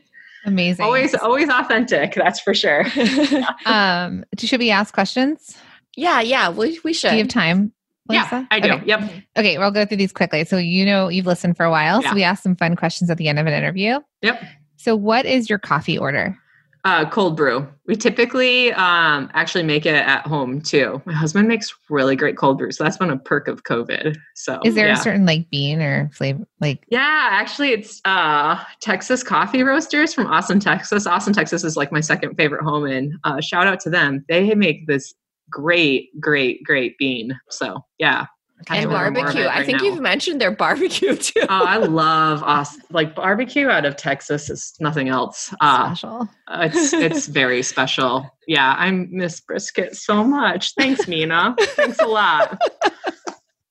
Amazing. 0.46 0.84
Always, 0.84 1.14
always 1.14 1.48
authentic. 1.48 2.14
That's 2.14 2.40
for 2.40 2.54
sure. 2.54 2.86
um, 3.66 4.24
should 4.38 4.60
we 4.60 4.70
ask 4.70 4.94
questions? 4.94 5.56
Yeah, 5.96 6.20
yeah, 6.20 6.50
we, 6.50 6.80
we 6.84 6.92
should. 6.92 7.10
Do 7.10 7.16
you 7.16 7.22
have 7.22 7.28
time? 7.28 7.72
Lisa? 8.08 8.28
Yeah, 8.30 8.46
I 8.50 8.60
do. 8.60 8.72
Okay. 8.72 8.86
Yep. 8.86 9.10
Okay, 9.36 9.58
we'll 9.58 9.70
go 9.70 9.84
through 9.84 9.98
these 9.98 10.12
quickly. 10.12 10.44
So 10.44 10.56
you 10.56 10.84
know 10.84 11.08
you've 11.08 11.26
listened 11.26 11.56
for 11.56 11.64
a 11.64 11.70
while. 11.70 12.02
Yeah. 12.02 12.10
So 12.10 12.14
we 12.14 12.22
ask 12.22 12.42
some 12.42 12.56
fun 12.56 12.76
questions 12.76 13.10
at 13.10 13.18
the 13.18 13.28
end 13.28 13.38
of 13.38 13.46
an 13.46 13.52
interview. 13.52 14.00
Yep. 14.22 14.42
So 14.76 14.96
what 14.96 15.26
is 15.26 15.48
your 15.48 15.58
coffee 15.58 15.98
order? 15.98 16.36
Uh, 16.84 17.08
cold 17.10 17.36
brew. 17.36 17.68
We 17.86 17.94
typically 17.94 18.72
um, 18.72 19.30
actually 19.34 19.64
make 19.64 19.84
it 19.84 19.94
at 19.94 20.26
home 20.26 20.62
too. 20.62 21.02
My 21.04 21.12
husband 21.12 21.46
makes 21.46 21.74
really 21.90 22.16
great 22.16 22.38
cold 22.38 22.56
brew, 22.56 22.72
so 22.72 22.84
that's 22.84 22.96
been 22.96 23.10
a 23.10 23.18
perk 23.18 23.48
of 23.48 23.64
COVID. 23.64 24.16
So, 24.34 24.60
is 24.64 24.74
there 24.74 24.86
yeah. 24.86 24.94
a 24.94 25.02
certain 25.02 25.26
like 25.26 25.50
bean 25.50 25.82
or 25.82 26.10
flavor? 26.14 26.46
Like, 26.58 26.84
yeah, 26.88 27.28
actually, 27.30 27.72
it's 27.72 28.00
uh, 28.06 28.62
Texas 28.80 29.22
Coffee 29.22 29.62
Roasters 29.62 30.14
from 30.14 30.26
Austin, 30.26 30.58
Texas. 30.58 31.06
Austin, 31.06 31.34
Texas 31.34 31.64
is 31.64 31.76
like 31.76 31.92
my 31.92 32.00
second 32.00 32.34
favorite 32.36 32.62
home, 32.62 32.86
and 32.86 33.12
uh, 33.24 33.40
shout 33.42 33.66
out 33.66 33.80
to 33.80 33.90
them. 33.90 34.24
They 34.28 34.54
make 34.54 34.86
this 34.86 35.12
great, 35.50 36.18
great, 36.18 36.64
great 36.64 36.96
bean. 36.96 37.38
So, 37.50 37.84
yeah, 37.98 38.26
and 38.68 38.90
barbecue. 38.90 39.46
I 39.46 39.64
think 39.64 39.78
now. 39.78 39.84
you've 39.84 40.00
mentioned 40.00 40.40
their 40.40 40.50
barbecue 40.56 41.16
too. 41.16 41.40
oh, 41.42 41.64
I 41.64 41.78
love 41.78 42.42
us. 42.42 42.76
Like 42.90 43.14
barbecue 43.14 43.68
out 43.68 43.84
of 43.84 43.96
Texas 43.96 44.50
is 44.50 44.74
nothing 44.80 45.08
else. 45.08 45.54
Uh, 45.60 45.94
special. 45.94 46.28
Uh, 46.48 46.68
it's 46.72 46.92
it's 46.92 47.26
very 47.40 47.62
special. 47.62 48.30
Yeah, 48.46 48.74
I 48.76 48.90
miss 48.90 49.40
brisket 49.40 49.96
so 49.96 50.24
much. 50.24 50.74
Thanks, 50.74 51.06
Minna. 51.06 51.54
Thanks 51.58 51.98
a 52.00 52.06
lot. 52.06 52.60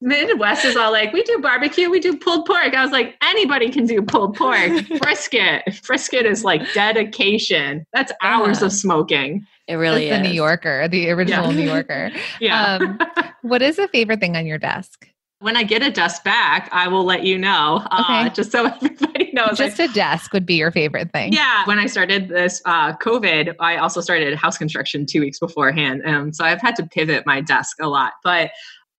Midwest 0.02 0.64
is 0.64 0.78
all 0.78 0.94
like, 0.94 1.12
we 1.12 1.24
do 1.24 1.40
barbecue, 1.40 1.90
we 1.90 2.00
do 2.00 2.18
pulled 2.18 2.46
pork. 2.46 2.74
I 2.74 2.82
was 2.82 2.92
like, 2.92 3.16
anybody 3.22 3.70
can 3.70 3.86
do 3.86 4.02
pulled 4.02 4.36
pork. 4.38 4.72
Brisket. 5.02 5.64
Brisket 5.86 6.26
is 6.26 6.46
like 6.46 6.62
dedication. 6.74 7.86
That's 7.92 8.14
hours 8.22 8.64
uh, 8.64 8.68
of 8.68 8.72
smoking. 8.72 9.46
It 9.70 9.76
really 9.76 10.10
is. 10.10 10.18
The 10.18 10.24
New 10.24 10.34
Yorker, 10.34 10.88
the 10.88 11.10
original 11.12 11.54
yeah. 11.54 11.60
New 11.60 11.66
Yorker. 11.72 12.12
yeah. 12.42 12.76
Um, 12.82 13.00
what 13.44 13.62
is 13.62 13.78
a 13.78 13.88
favorite 13.88 14.20
thing 14.20 14.36
on 14.36 14.46
your 14.46 14.58
desk? 14.58 15.08
When 15.42 15.56
I 15.56 15.64
get 15.64 15.82
a 15.82 15.92
desk 15.92 16.26
back, 16.26 16.68
I 16.74 16.90
will 16.90 17.06
let 17.06 17.24
you 17.24 17.38
know. 17.38 17.86
Uh, 17.92 18.04
okay. 18.04 18.28
Uh, 18.28 18.30
just 18.30 18.52
so 18.52 18.66
everybody 18.82 19.30
knows. 19.32 19.58
Just 19.58 19.80
a 19.80 19.88
desk 19.88 20.34
would 20.34 20.46
be 20.46 20.56
your 20.56 20.72
favorite 20.72 21.12
thing. 21.14 21.32
Yeah. 21.32 21.66
When 21.66 21.80
I 21.80 21.86
started 21.86 22.28
this 22.28 22.62
uh, 22.66 22.98
COVID, 22.98 23.56
I 23.60 23.78
also 23.78 24.02
started 24.02 24.36
house 24.36 24.58
construction 24.58 25.06
two 25.06 25.22
weeks 25.22 25.40
beforehand. 25.40 26.02
And 26.04 26.36
so 26.36 26.44
I've 26.44 26.62
had 26.62 26.76
to 26.78 26.86
pivot 26.86 27.26
my 27.26 27.40
desk 27.40 27.78
a 27.80 27.88
lot. 27.88 28.14
But 28.24 28.52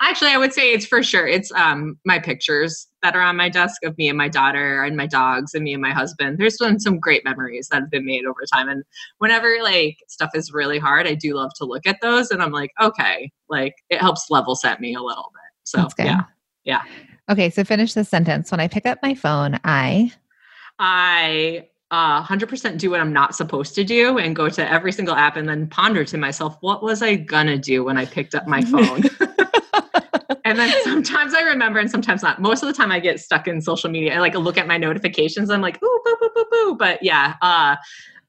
Actually, 0.03 0.31
I 0.31 0.39
would 0.39 0.55
say 0.55 0.73
it's 0.73 0.87
for 0.87 1.03
sure. 1.03 1.27
It's 1.27 1.53
um 1.53 1.99
my 2.07 2.19
pictures 2.19 2.87
that 3.03 3.17
are 3.17 3.23
on 3.23 3.37
my 3.37 3.49
desk 3.49 3.83
of 3.85 3.97
me 3.99 4.09
and 4.09 4.19
my 4.19 4.29
daughter 4.29 4.83
and 4.83 4.97
my 4.97 5.07
dogs 5.07 5.55
and 5.55 5.65
me 5.65 5.73
and 5.73 5.83
my 5.83 5.93
husband. 5.93 6.39
There's 6.39 6.57
been 6.57 6.81
some 6.81 6.99
great 6.99 7.25
memories 7.25 7.69
that 7.69 7.81
have 7.81 7.91
been 7.91 8.05
made 8.05 8.27
over 8.27 8.41
time. 8.53 8.69
And 8.69 8.85
whenever 9.19 9.57
like 9.63 9.99
stuff 10.09 10.31
is 10.35 10.53
really 10.53 10.79
hard, 10.79 11.07
I 11.07 11.15
do 11.15 11.35
love 11.35 11.53
to 11.57 11.65
look 11.65 11.87
at 11.87 12.01
those 12.03 12.31
and 12.31 12.43
I'm 12.43 12.53
like, 12.53 12.73
okay, 12.81 13.31
like 13.49 13.75
it 13.89 14.01
helps 14.01 14.31
level 14.31 14.55
set 14.55 14.81
me 14.81 14.95
a 14.95 15.03
little 15.03 15.33
bit. 15.35 15.51
So 15.65 15.89
yeah. 15.99 16.21
Yeah. 16.65 16.83
Okay, 17.31 17.49
so 17.49 17.65
finish 17.65 17.95
this 17.95 18.09
sentence. 18.09 18.51
When 18.51 18.61
I 18.61 18.69
pick 18.69 18.87
up 18.87 18.99
my 19.03 19.15
phone, 19.15 19.59
I 19.65 20.13
I 20.79 21.69
uh, 21.91 22.23
100% 22.25 22.79
do 22.79 22.91
what 22.91 23.01
I'm 23.01 23.13
not 23.13 23.35
supposed 23.35 23.75
to 23.75 23.85
do 23.85 24.19
and 24.19 24.35
go 24.35 24.49
to 24.49 24.71
every 24.71 24.93
single 24.93 25.15
app 25.15 25.37
and 25.37 25.49
then 25.49 25.67
ponder 25.67 26.05
to 26.05 26.19
myself, 26.19 26.57
what 26.61 26.83
was 26.83 27.03
I 27.03 27.17
gonna 27.17 27.59
do 27.59 27.85
when 27.85 27.97
I 27.97 28.05
picked 28.05 28.35
up 28.35 28.47
my 28.47 28.61
phone? 28.73 29.03
And 30.51 30.59
then 30.59 30.75
sometimes 30.85 31.33
I 31.33 31.43
remember 31.43 31.79
and 31.79 31.91
sometimes 31.91 32.23
not. 32.23 32.41
Most 32.41 32.63
of 32.63 32.67
the 32.67 32.73
time 32.73 32.91
I 32.93 33.01
get 33.01 33.21
stuck 33.21 33.47
in 33.47 33.61
social 33.61 33.89
media. 33.89 34.15
I 34.15 34.19
like 34.19 34.35
look 34.35 34.59
at 34.59 34.67
my 34.67 34.77
notifications. 34.77 35.51
I'm 35.51 35.61
like, 35.61 35.83
ooh, 35.83 36.01
boo, 36.05 36.17
boo, 36.21 36.31
boo, 36.35 36.45
boo. 36.51 36.77
But 36.79 37.03
yeah, 37.03 37.35
uh, 37.41 37.77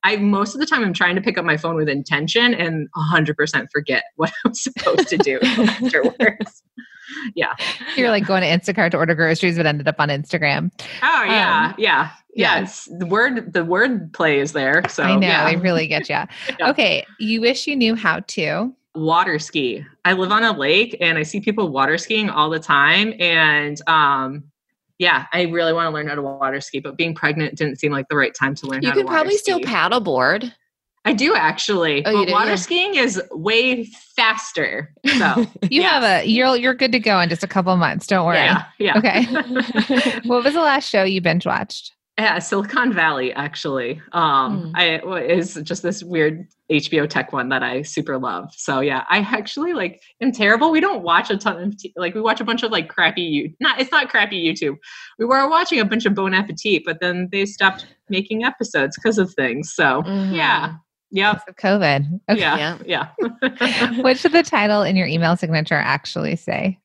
I 0.04 0.18
most 0.18 0.54
of 0.54 0.60
the 0.60 0.66
time 0.66 0.84
I'm 0.84 0.94
trying 0.94 1.16
to 1.16 1.22
pick 1.22 1.38
up 1.38 1.46
my 1.46 1.58
phone 1.58 1.76
with 1.76 1.90
intention 1.90 2.54
and 2.54 2.88
100% 2.96 3.68
forget 3.72 4.04
what 4.16 4.32
I'm 4.46 4.54
supposed 4.54 5.08
to 5.10 5.18
do 5.18 5.40
afterwards. 5.42 6.64
yeah. 7.36 7.54
You're 7.96 8.10
like 8.10 8.26
going 8.26 8.42
to 8.42 8.48
Instacart 8.48 8.92
to 8.92 8.98
order 8.98 9.16
groceries, 9.16 9.58
but 9.58 9.66
ended 9.66 9.88
up 9.88 10.00
on 10.00 10.10
Instagram. 10.10 10.72
Oh 11.04 11.24
yeah, 11.24 11.68
um, 11.68 11.76
yeah, 11.78 12.12
yes. 12.34 12.88
The 12.98 13.06
word 13.06 13.52
the 13.52 13.66
word 13.66 14.14
play 14.14 14.40
is 14.40 14.54
there. 14.54 14.88
So 14.88 15.04
I 15.04 15.16
know 15.16 15.28
yeah. 15.28 15.50
they 15.50 15.58
really 15.58 15.88
get 15.88 16.08
you. 16.08 16.16
yeah. 16.16 16.70
Okay, 16.70 17.06
you 17.20 17.42
wish 17.42 17.68
you 17.68 17.76
knew 17.76 17.96
how 17.96 18.22
to 18.22 18.74
water 18.96 19.40
ski. 19.40 19.86
I 20.06 20.14
live 20.14 20.32
on 20.32 20.44
a 20.44 20.52
lake 20.52 20.98
and 21.00 21.18
I 21.18 21.24
see 21.24 21.40
people 21.40 21.70
water 21.70 21.98
skiing 21.98 22.30
all 22.30 22.50
the 22.50 22.60
time. 22.60 23.14
And 23.20 23.80
um, 23.88 24.44
yeah, 24.98 25.26
I 25.34 25.44
really 25.44 25.74
want 25.74 25.88
to 25.88 25.92
learn 25.92 26.08
how 26.08 26.16
to 26.16 26.22
water 26.22 26.62
ski, 26.62 26.80
but 26.80 26.98
being 26.98 27.16
pregnant 27.16 27.56
didn't 27.56 27.80
seem 27.80 27.92
like 27.92 28.08
the 28.10 28.16
right 28.16 28.34
time 28.34 28.56
to 28.56 28.68
learn 28.68 28.82
you 28.82 28.90
how 28.90 28.96
to 28.96 29.06
probably 29.06 29.38
still 29.38 29.60
paddleboard. 29.60 30.52
I 31.04 31.14
do 31.14 31.34
actually. 31.36 32.06
Oh, 32.06 32.26
but 32.26 32.32
water 32.32 32.52
yeah. 32.52 32.56
skiing 32.56 32.96
is 32.96 33.22
way 33.32 33.86
faster. 33.86 34.94
So 35.18 35.46
you 35.64 35.82
yes. 35.82 35.92
have 35.92 36.04
a 36.04 36.28
you're 36.28 36.56
you're 36.56 36.74
good 36.74 36.92
to 36.94 37.00
go 37.00 37.20
in 37.20 37.30
just 37.30 37.44
a 37.44 37.48
couple 37.48 37.76
months. 37.78 38.08
Don't 38.08 38.26
worry. 38.26 38.38
Yeah. 38.38 38.64
yeah. 38.80 38.98
Okay. 38.98 39.26
what 40.26 40.44
was 40.44 40.54
the 40.54 40.62
last 40.62 40.90
show 40.90 41.04
you 41.04 41.22
binge 41.22 41.46
watched? 41.46 41.94
Yeah, 42.22 42.38
Silicon 42.38 42.94
Valley 42.94 43.34
actually. 43.34 44.00
Um, 44.12 44.72
mm. 44.72 44.72
I 44.76 45.24
is 45.26 45.56
just 45.64 45.82
this 45.82 46.04
weird 46.04 46.48
HBO 46.72 47.10
tech 47.10 47.34
one 47.34 47.50
that 47.50 47.64
I 47.64 47.82
super 47.82 48.20
love. 48.20 48.54
So 48.56 48.80
yeah, 48.80 49.06
I 49.10 49.20
actually 49.20 49.74
like 49.74 50.04
am 50.22 50.32
terrible. 50.32 50.70
We 50.70 50.82
don't 50.82 51.02
watch 51.02 51.32
a 51.32 51.38
ton 51.38 51.58
of 51.58 51.78
t- 51.78 51.94
like 51.96 52.14
we 52.14 52.22
watch 52.22 52.40
a 52.40 52.44
bunch 52.44 52.62
of 52.62 52.72
like 52.72 52.90
crappy 52.90 53.24
you 53.24 53.52
not 53.60 53.80
it's 53.82 53.92
not 53.92 54.10
crappy 54.10 54.40
YouTube. 54.40 54.78
We 55.18 55.26
were 55.26 55.50
watching 55.50 55.80
a 55.80 55.86
bunch 55.86 56.06
of 56.06 56.14
Bon 56.14 56.36
Appetit, 56.36 56.84
but 56.86 57.00
then 57.02 57.28
they 57.32 57.48
stopped 57.48 57.88
making 58.08 58.44
episodes 58.44 58.96
because 58.98 59.18
of 59.18 59.34
things. 59.34 59.74
So 59.74 60.04
mm-hmm. 60.04 60.36
yeah. 60.36 60.76
Yeah. 61.10 61.40
COVID. 61.60 62.22
Okay. 62.30 62.40
Yeah. 62.40 62.78
Yeah. 62.86 63.08
what 64.02 64.20
should 64.20 64.32
the 64.32 64.44
title 64.44 64.84
in 64.84 64.96
your 64.96 65.08
email 65.08 65.36
signature 65.36 65.76
actually 65.76 66.36
say? 66.36 66.78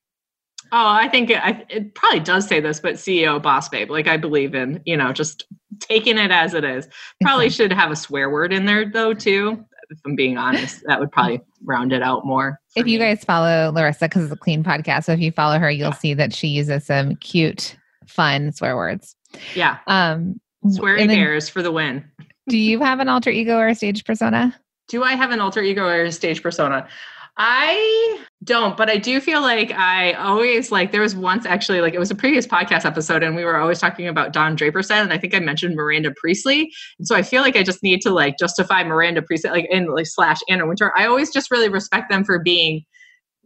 Oh, 0.73 0.89
I 0.89 1.09
think 1.09 1.31
it, 1.31 1.41
it, 1.69 1.95
probably 1.95 2.21
does 2.21 2.47
say 2.47 2.61
this, 2.61 2.81
but 2.81 2.95
CEO 2.95 3.41
boss 3.41 3.69
babe. 3.69 3.91
Like 3.91 4.09
I 4.09 4.17
believe 4.17 4.55
in, 4.55 4.83
you 4.85 4.97
know, 4.97 5.13
just 5.13 5.47
taking 5.81 6.19
it 6.19 6.31
as 6.31 6.55
it 6.55 6.65
is. 6.65 6.89
Probably 7.23 7.51
should 7.51 7.73
have 7.73 7.91
a 7.91 7.97
swear 7.97 8.31
word 8.31 8.53
in 8.53 8.67
there 8.67 8.85
though 8.89 9.15
too. 9.15 9.65
If 9.89 9.99
I'm 10.05 10.17
being 10.17 10.37
honest, 10.37 10.83
that 10.87 10.99
would 10.99 11.13
probably 11.13 11.41
round 11.65 11.93
it 11.93 12.03
out 12.03 12.27
more. 12.27 12.61
If 12.75 12.89
you 12.89 12.99
guys 12.99 13.23
follow 13.23 13.71
Larissa, 13.73 14.07
because 14.07 14.25
it's 14.25 14.33
a 14.33 14.37
clean 14.37 14.65
podcast, 14.65 15.05
so 15.05 15.13
if 15.13 15.21
you 15.21 15.31
follow 15.31 15.59
her, 15.59 15.71
you'll 15.71 15.91
yeah. 15.91 15.95
see 15.95 16.15
that 16.15 16.35
she 16.35 16.49
uses 16.49 16.85
some 16.85 17.15
cute, 17.17 17.77
fun 18.07 18.51
swear 18.51 18.77
words. 18.77 19.15
Yeah. 19.55 19.79
Um, 19.87 20.41
Swearing 20.69 21.07
bears 21.07 21.49
for 21.49 21.63
the 21.63 21.71
win. 21.71 22.05
do 22.49 22.59
you 22.59 22.81
have 22.81 22.99
an 22.99 23.09
alter 23.09 23.31
ego 23.31 23.57
or 23.57 23.69
a 23.69 23.75
stage 23.77 24.05
persona? 24.05 24.59
Do 24.89 25.05
I 25.05 25.15
have 25.15 25.31
an 25.31 25.41
alter 25.41 25.63
ego 25.63 25.85
or 25.85 26.03
a 26.03 26.13
stage 26.13 26.43
persona? 26.43 26.89
I 27.37 28.25
don't, 28.45 28.77
but 28.77 28.91
I 28.91 28.99
do 28.99 29.19
feel 29.21 29.41
like 29.41 29.73
I 29.73 30.13
always 30.13 30.71
like 30.71 30.93
there 30.93 31.01
was 31.01 31.17
once 31.17 31.47
actually 31.47 31.81
like 31.81 31.95
it 31.95 31.99
was 31.99 32.11
a 32.11 32.15
previous 32.15 32.47
podcast 32.47 32.85
episode 32.85 33.23
and 33.23 33.35
we 33.35 33.45
were 33.45 33.57
always 33.57 33.79
talking 33.79 34.09
about 34.09 34.33
Don 34.33 34.57
Draperson 34.57 35.03
and 35.03 35.13
I 35.13 35.19
think 35.19 35.35
I 35.35 35.39
mentioned 35.39 35.75
Miranda 35.75 36.13
Priestly. 36.17 36.71
And 36.99 37.09
so 37.09 37.17
I 37.17 37.23
feel 37.23 37.41
like 37.41 37.57
I 37.57 37.63
just 37.63 37.83
need 37.83 38.03
to 38.03 38.11
like 38.11 38.37
justify 38.39 38.85
Miranda 38.85 39.23
Priestly 39.23 39.51
like 39.51 39.67
in 39.71 39.87
like 39.87 40.07
slash 40.07 40.39
Anna 40.51 40.67
Wintour 40.67 40.93
I 40.97 41.07
always 41.07 41.33
just 41.33 41.51
really 41.51 41.71
respect 41.71 42.11
them 42.11 42.25
for 42.25 42.39
being 42.39 42.85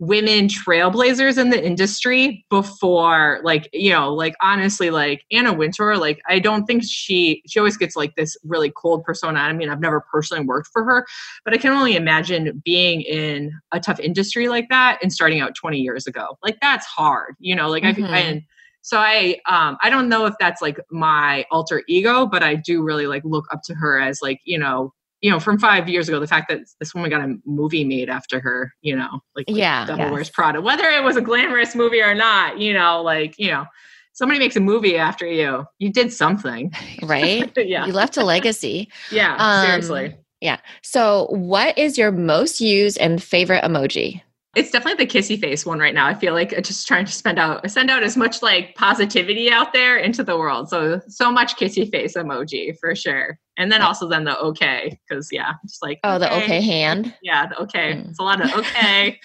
women 0.00 0.48
trailblazers 0.48 1.36
in 1.36 1.50
the 1.50 1.62
industry 1.62 2.44
before 2.48 3.38
like 3.44 3.68
you 3.74 3.92
know 3.92 4.12
like 4.12 4.34
honestly 4.40 4.90
like 4.90 5.26
anna 5.30 5.52
wintour 5.52 5.98
like 5.98 6.22
i 6.26 6.38
don't 6.38 6.64
think 6.64 6.82
she 6.82 7.42
she 7.46 7.58
always 7.58 7.76
gets 7.76 7.94
like 7.94 8.16
this 8.16 8.34
really 8.42 8.72
cold 8.74 9.04
persona 9.04 9.38
i 9.38 9.52
mean 9.52 9.68
i've 9.68 9.78
never 9.78 10.00
personally 10.10 10.42
worked 10.42 10.70
for 10.72 10.82
her 10.84 11.06
but 11.44 11.52
i 11.52 11.58
can 11.58 11.70
only 11.70 11.96
imagine 11.96 12.62
being 12.64 13.02
in 13.02 13.52
a 13.72 13.78
tough 13.78 14.00
industry 14.00 14.48
like 14.48 14.70
that 14.70 14.98
and 15.02 15.12
starting 15.12 15.38
out 15.38 15.54
20 15.54 15.78
years 15.78 16.06
ago 16.06 16.38
like 16.42 16.56
that's 16.62 16.86
hard 16.86 17.34
you 17.38 17.54
know 17.54 17.68
like 17.68 17.82
mm-hmm. 17.82 18.02
i 18.04 18.20
and 18.20 18.42
so 18.80 18.96
i 18.96 19.36
um 19.46 19.76
i 19.82 19.90
don't 19.90 20.08
know 20.08 20.24
if 20.24 20.32
that's 20.40 20.62
like 20.62 20.80
my 20.90 21.44
alter 21.50 21.82
ego 21.88 22.24
but 22.24 22.42
i 22.42 22.54
do 22.54 22.82
really 22.82 23.06
like 23.06 23.22
look 23.26 23.44
up 23.52 23.60
to 23.62 23.74
her 23.74 24.00
as 24.00 24.20
like 24.22 24.40
you 24.44 24.58
know 24.58 24.94
you 25.20 25.30
know, 25.30 25.38
from 25.38 25.58
five 25.58 25.88
years 25.88 26.08
ago, 26.08 26.18
the 26.18 26.26
fact 26.26 26.48
that 26.48 26.60
this 26.78 26.94
woman 26.94 27.10
got 27.10 27.20
a 27.20 27.36
movie 27.44 27.84
made 27.84 28.08
after 28.08 28.40
her, 28.40 28.72
you 28.80 28.96
know, 28.96 29.20
like, 29.36 29.48
like 29.48 29.56
yeah, 29.56 29.86
Devil 29.86 30.04
yes. 30.04 30.12
Wears 30.12 30.30
Prada, 30.30 30.60
whether 30.60 30.84
it 30.84 31.04
was 31.04 31.16
a 31.16 31.20
glamorous 31.20 31.74
movie 31.74 32.00
or 32.00 32.14
not, 32.14 32.58
you 32.58 32.72
know, 32.72 33.02
like, 33.02 33.38
you 33.38 33.48
know, 33.48 33.66
somebody 34.14 34.38
makes 34.38 34.56
a 34.56 34.60
movie 34.60 34.96
after 34.96 35.26
you, 35.26 35.64
you 35.78 35.92
did 35.92 36.12
something, 36.12 36.72
right? 37.02 37.52
yeah, 37.56 37.86
you 37.86 37.92
left 37.92 38.16
a 38.16 38.24
legacy. 38.24 38.88
Yeah, 39.10 39.36
um, 39.36 39.66
seriously. 39.66 40.16
Yeah. 40.40 40.58
So, 40.82 41.26
what 41.30 41.76
is 41.76 41.98
your 41.98 42.10
most 42.12 42.60
used 42.60 42.96
and 42.98 43.22
favorite 43.22 43.62
emoji? 43.62 44.22
It's 44.56 44.70
definitely 44.72 45.04
the 45.04 45.10
kissy 45.10 45.40
face 45.40 45.64
one 45.64 45.78
right 45.78 45.94
now. 45.94 46.06
I 46.06 46.14
feel 46.14 46.32
like 46.32 46.50
just 46.62 46.88
trying 46.88 47.04
to 47.04 47.12
spend 47.12 47.38
out 47.38 47.70
send 47.70 47.88
out 47.88 48.02
as 48.02 48.16
much 48.16 48.42
like 48.42 48.74
positivity 48.74 49.50
out 49.50 49.72
there 49.72 49.96
into 49.96 50.24
the 50.24 50.36
world. 50.36 50.68
So 50.68 51.00
so 51.08 51.30
much 51.30 51.56
kissy 51.56 51.88
face 51.88 52.16
emoji 52.16 52.76
for 52.78 52.96
sure. 52.96 53.38
And 53.60 53.70
then 53.70 53.82
also 53.82 54.08
then 54.08 54.24
the 54.24 54.38
okay 54.38 54.98
because 55.06 55.28
yeah, 55.30 55.52
just 55.66 55.82
like 55.82 56.00
oh 56.02 56.14
okay. 56.14 56.24
the 56.24 56.34
okay 56.36 56.60
hand. 56.62 57.14
Yeah, 57.22 57.46
the 57.46 57.60
okay. 57.60 57.92
Mm. 57.92 58.08
It's 58.08 58.18
a 58.18 58.22
lot 58.22 58.42
of 58.42 58.50
okay, 58.54 59.20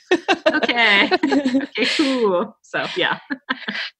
okay, 0.54 1.10
okay, 1.64 1.86
cool. 1.96 2.58
So 2.62 2.86
yeah. 2.98 3.20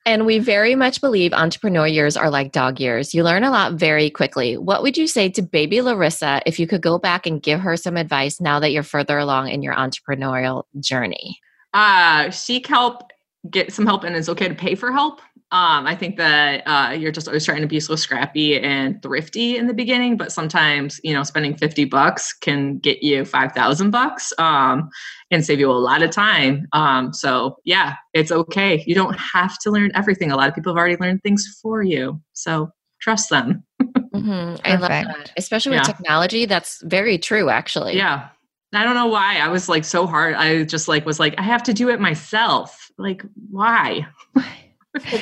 and 0.06 0.26
we 0.26 0.40
very 0.40 0.76
much 0.76 1.00
believe 1.00 1.32
entrepreneur 1.32 1.88
years 1.88 2.18
are 2.18 2.30
like 2.30 2.52
dog 2.52 2.82
years. 2.82 3.14
You 3.14 3.24
learn 3.24 3.46
a 3.46 3.50
lot 3.50 3.76
very 3.76 4.10
quickly. 4.10 4.58
What 4.58 4.84
would 4.84 4.98
you 4.98 5.08
say 5.08 5.30
to 5.30 5.42
baby 5.42 5.82
Larissa 5.82 6.42
if 6.46 6.60
you 6.60 6.68
could 6.68 6.82
go 6.82 7.00
back 7.00 7.26
and 7.26 7.42
give 7.42 7.62
her 7.62 7.78
some 7.78 7.96
advice 7.96 8.42
now 8.42 8.60
that 8.60 8.74
you're 8.74 8.84
further 8.84 9.18
along 9.18 9.48
in 9.48 9.64
your 9.64 9.74
entrepreneurial 9.74 10.64
journey? 10.82 11.40
Uh, 11.74 12.30
seek 12.30 12.68
help, 12.68 13.04
get 13.50 13.72
some 13.72 13.86
help, 13.86 14.04
and 14.04 14.18
it's 14.18 14.28
okay 14.28 14.50
to 14.50 14.56
pay 14.56 14.76
for 14.76 14.92
help. 14.92 15.22
Um, 15.52 15.86
I 15.86 15.96
think 15.96 16.18
that 16.18 16.64
uh, 16.66 16.92
you're 16.92 17.12
just 17.12 17.28
always 17.28 17.46
trying 17.46 17.62
to 17.62 17.68
be 17.68 17.80
so 17.80 17.96
scrappy 17.96 18.60
and 18.60 19.02
thrifty 19.04 19.58
in 19.58 19.68
the 19.68 19.76
beginning, 19.76 20.18
but 20.18 20.32
sometimes 20.32 21.00
you 21.04 21.14
know 21.14 21.22
spending 21.24 21.56
fifty 21.56 21.86
bucks 21.86 22.34
can 22.34 22.80
get 22.80 23.04
you 23.04 23.24
five 23.26 23.52
thousand 23.52 23.92
bucks 23.92 24.34
um, 24.40 24.90
and 25.30 25.46
save 25.46 25.60
you 25.60 25.70
a 25.70 25.74
lot 25.74 26.02
of 26.02 26.10
time. 26.10 26.68
Um, 26.74 27.14
so 27.14 27.58
yeah, 27.64 27.94
it's 28.14 28.32
okay. 28.32 28.84
You 28.88 28.96
don't 28.96 29.18
have 29.18 29.58
to 29.60 29.72
learn 29.72 29.92
everything. 29.94 30.32
A 30.32 30.36
lot 30.36 30.50
of 30.50 30.56
people 30.56 30.74
have 30.74 30.80
already 30.80 30.98
learned 30.98 31.22
things 31.22 31.60
for 31.62 31.84
you, 31.84 32.20
so 32.34 32.72
trust 33.00 33.30
them. 33.30 33.64
mm-hmm. 33.82 34.56
I 34.66 34.76
love 34.78 34.90
that, 34.90 35.32
especially 35.38 35.72
with 35.72 35.88
yeah. 35.88 35.94
technology. 35.94 36.46
That's 36.48 36.82
very 36.84 37.20
true, 37.20 37.50
actually. 37.50 37.96
Yeah, 37.96 38.30
I 38.74 38.84
don't 38.84 38.96
know 38.96 39.08
why 39.08 39.38
I 39.38 39.48
was 39.50 39.70
like 39.70 39.86
so 39.86 40.08
hard. 40.08 40.34
I 40.34 40.64
just 40.64 40.88
like 40.88 41.06
was 41.06 41.20
like 41.20 41.36
I 41.38 41.44
have 41.44 41.64
to 41.64 41.74
do 41.74 41.90
it 41.90 42.00
myself. 42.00 42.90
Like 42.98 43.24
why? 43.50 44.08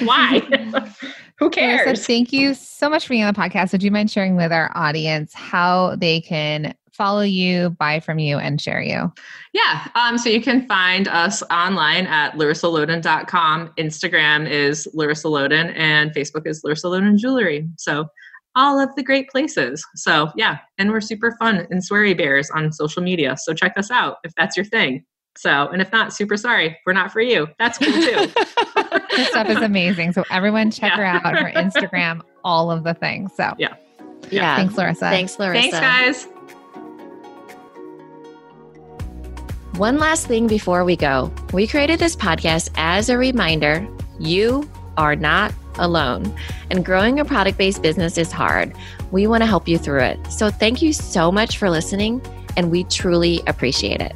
Why? 0.03 0.39
Who 1.39 1.49
cares? 1.49 2.05
thank 2.05 2.31
you 2.31 2.53
so 2.53 2.89
much 2.89 3.05
for 3.05 3.09
being 3.09 3.23
on 3.23 3.33
the 3.33 3.39
podcast. 3.39 3.71
Would 3.71 3.83
you 3.83 3.91
mind 3.91 4.11
sharing 4.11 4.35
with 4.35 4.51
our 4.51 4.71
audience 4.75 5.33
how 5.33 5.95
they 5.95 6.21
can 6.21 6.73
follow 6.91 7.21
you, 7.21 7.71
buy 7.71 7.99
from 7.99 8.19
you, 8.19 8.37
and 8.37 8.61
share 8.61 8.81
you? 8.81 9.11
Yeah. 9.51 9.87
Um, 9.95 10.17
so 10.17 10.29
you 10.29 10.41
can 10.41 10.67
find 10.67 11.07
us 11.07 11.41
online 11.51 12.05
at 12.05 12.35
larissaloden.com. 12.35 13.73
Instagram 13.77 14.49
is 14.49 14.87
Larissa 14.93 15.27
Loden, 15.27 15.73
and 15.75 16.11
Facebook 16.11 16.45
is 16.45 16.63
Larissa 16.63 16.87
Loden 16.87 17.17
Jewelry. 17.17 17.67
So 17.77 18.07
all 18.55 18.79
of 18.79 18.93
the 18.95 19.03
great 19.03 19.29
places. 19.29 19.85
So 19.95 20.29
yeah, 20.35 20.59
and 20.77 20.91
we're 20.91 21.01
super 21.01 21.35
fun 21.39 21.67
and 21.71 21.81
sweary 21.81 22.15
bears 22.15 22.49
on 22.51 22.71
social 22.71 23.01
media. 23.01 23.35
So 23.37 23.53
check 23.53 23.73
us 23.77 23.89
out 23.89 24.17
if 24.23 24.33
that's 24.35 24.55
your 24.55 24.65
thing. 24.65 25.03
So, 25.35 25.67
and 25.67 25.81
if 25.81 25.91
not, 25.91 26.13
super 26.13 26.37
sorry, 26.37 26.77
we're 26.85 26.93
not 26.93 27.11
for 27.11 27.21
you. 27.21 27.47
That's 27.57 27.77
cool 27.77 27.91
too. 27.91 28.31
this 29.15 29.29
stuff 29.29 29.49
is 29.49 29.57
amazing. 29.57 30.13
So 30.13 30.23
everyone 30.29 30.71
check 30.71 30.91
yeah. 30.95 31.19
her 31.19 31.27
out, 31.27 31.37
her 31.37 31.51
Instagram, 31.51 32.21
all 32.43 32.71
of 32.71 32.83
the 32.83 32.93
things. 32.93 33.31
So 33.35 33.53
yeah. 33.57 33.75
Yeah. 34.31 34.55
Thanks, 34.55 34.77
Larissa. 34.77 35.09
Thanks, 35.09 35.39
Larissa. 35.39 35.71
Thanks, 35.71 36.25
guys. 36.25 36.27
One 39.77 39.97
last 39.97 40.27
thing 40.27 40.45
before 40.45 40.85
we 40.85 40.95
go 40.95 41.33
we 41.51 41.65
created 41.65 41.99
this 41.99 42.15
podcast 42.15 42.69
as 42.75 43.09
a 43.09 43.17
reminder 43.17 43.87
you 44.19 44.69
are 44.97 45.15
not 45.15 45.51
alone. 45.75 46.35
And 46.69 46.85
growing 46.85 47.19
a 47.19 47.25
product 47.25 47.57
based 47.57 47.81
business 47.81 48.17
is 48.17 48.31
hard. 48.31 48.73
We 49.11 49.27
want 49.27 49.41
to 49.41 49.47
help 49.47 49.67
you 49.67 49.77
through 49.77 50.01
it. 50.01 50.31
So 50.31 50.49
thank 50.49 50.81
you 50.81 50.93
so 50.93 51.31
much 51.31 51.57
for 51.57 51.69
listening, 51.69 52.21
and 52.57 52.71
we 52.71 52.83
truly 52.85 53.41
appreciate 53.47 54.01
it. 54.01 54.15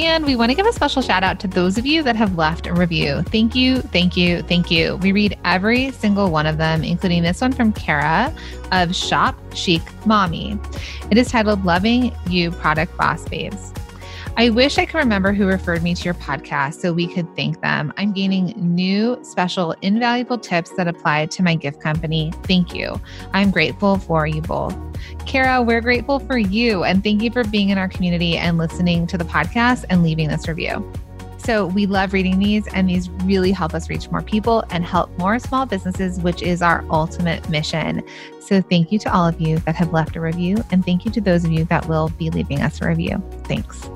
And 0.00 0.24
we 0.24 0.34
want 0.34 0.50
to 0.50 0.54
give 0.54 0.64
a 0.64 0.72
special 0.72 1.02
shout 1.02 1.22
out 1.22 1.40
to 1.40 1.46
those 1.46 1.76
of 1.76 1.84
you 1.84 2.02
that 2.04 2.16
have 2.16 2.38
left 2.38 2.66
a 2.66 2.72
review. 2.72 3.20
Thank 3.24 3.54
you, 3.54 3.82
thank 3.82 4.16
you, 4.16 4.40
thank 4.40 4.70
you. 4.70 4.96
We 4.96 5.12
read 5.12 5.38
every 5.44 5.90
single 5.90 6.30
one 6.30 6.46
of 6.46 6.56
them, 6.56 6.82
including 6.82 7.22
this 7.22 7.42
one 7.42 7.52
from 7.52 7.70
Kara 7.74 8.34
of 8.72 8.96
Shop 8.96 9.38
Chic 9.54 9.82
Mommy. 10.06 10.58
It 11.10 11.18
is 11.18 11.28
titled 11.30 11.66
Loving 11.66 12.16
You 12.28 12.50
Product 12.50 12.96
Boss 12.96 13.28
Babes. 13.28 13.74
I 14.40 14.48
wish 14.48 14.78
I 14.78 14.86
could 14.86 14.96
remember 14.96 15.34
who 15.34 15.46
referred 15.46 15.82
me 15.82 15.94
to 15.94 16.02
your 16.02 16.14
podcast 16.14 16.80
so 16.80 16.94
we 16.94 17.06
could 17.06 17.36
thank 17.36 17.60
them. 17.60 17.92
I'm 17.98 18.10
gaining 18.10 18.54
new, 18.56 19.22
special, 19.22 19.72
invaluable 19.82 20.38
tips 20.38 20.70
that 20.78 20.88
apply 20.88 21.26
to 21.26 21.42
my 21.42 21.54
gift 21.54 21.82
company. 21.82 22.32
Thank 22.44 22.74
you. 22.74 22.98
I'm 23.34 23.50
grateful 23.50 23.98
for 23.98 24.26
you 24.26 24.40
both. 24.40 24.74
Kara, 25.26 25.60
we're 25.60 25.82
grateful 25.82 26.20
for 26.20 26.38
you 26.38 26.84
and 26.84 27.04
thank 27.04 27.20
you 27.20 27.30
for 27.30 27.44
being 27.44 27.68
in 27.68 27.76
our 27.76 27.86
community 27.86 28.38
and 28.38 28.56
listening 28.56 29.06
to 29.08 29.18
the 29.18 29.24
podcast 29.24 29.84
and 29.90 30.02
leaving 30.02 30.28
this 30.28 30.48
review. 30.48 30.90
So, 31.36 31.66
we 31.66 31.84
love 31.84 32.14
reading 32.14 32.38
these, 32.38 32.66
and 32.68 32.88
these 32.88 33.10
really 33.24 33.50
help 33.50 33.74
us 33.74 33.90
reach 33.90 34.10
more 34.10 34.22
people 34.22 34.64
and 34.70 34.84
help 34.84 35.10
more 35.18 35.38
small 35.38 35.66
businesses, 35.66 36.20
which 36.20 36.42
is 36.42 36.60
our 36.60 36.84
ultimate 36.90 37.46
mission. 37.48 38.02
So, 38.40 38.60
thank 38.60 38.92
you 38.92 38.98
to 39.00 39.14
all 39.14 39.26
of 39.26 39.40
you 39.40 39.58
that 39.60 39.74
have 39.74 39.92
left 39.92 40.16
a 40.16 40.20
review, 40.20 40.62
and 40.70 40.84
thank 40.84 41.06
you 41.06 41.10
to 41.12 41.20
those 41.20 41.44
of 41.44 41.50
you 41.50 41.64
that 41.64 41.88
will 41.88 42.10
be 42.10 42.28
leaving 42.28 42.60
us 42.60 42.82
a 42.82 42.88
review. 42.88 43.22
Thanks. 43.44 43.88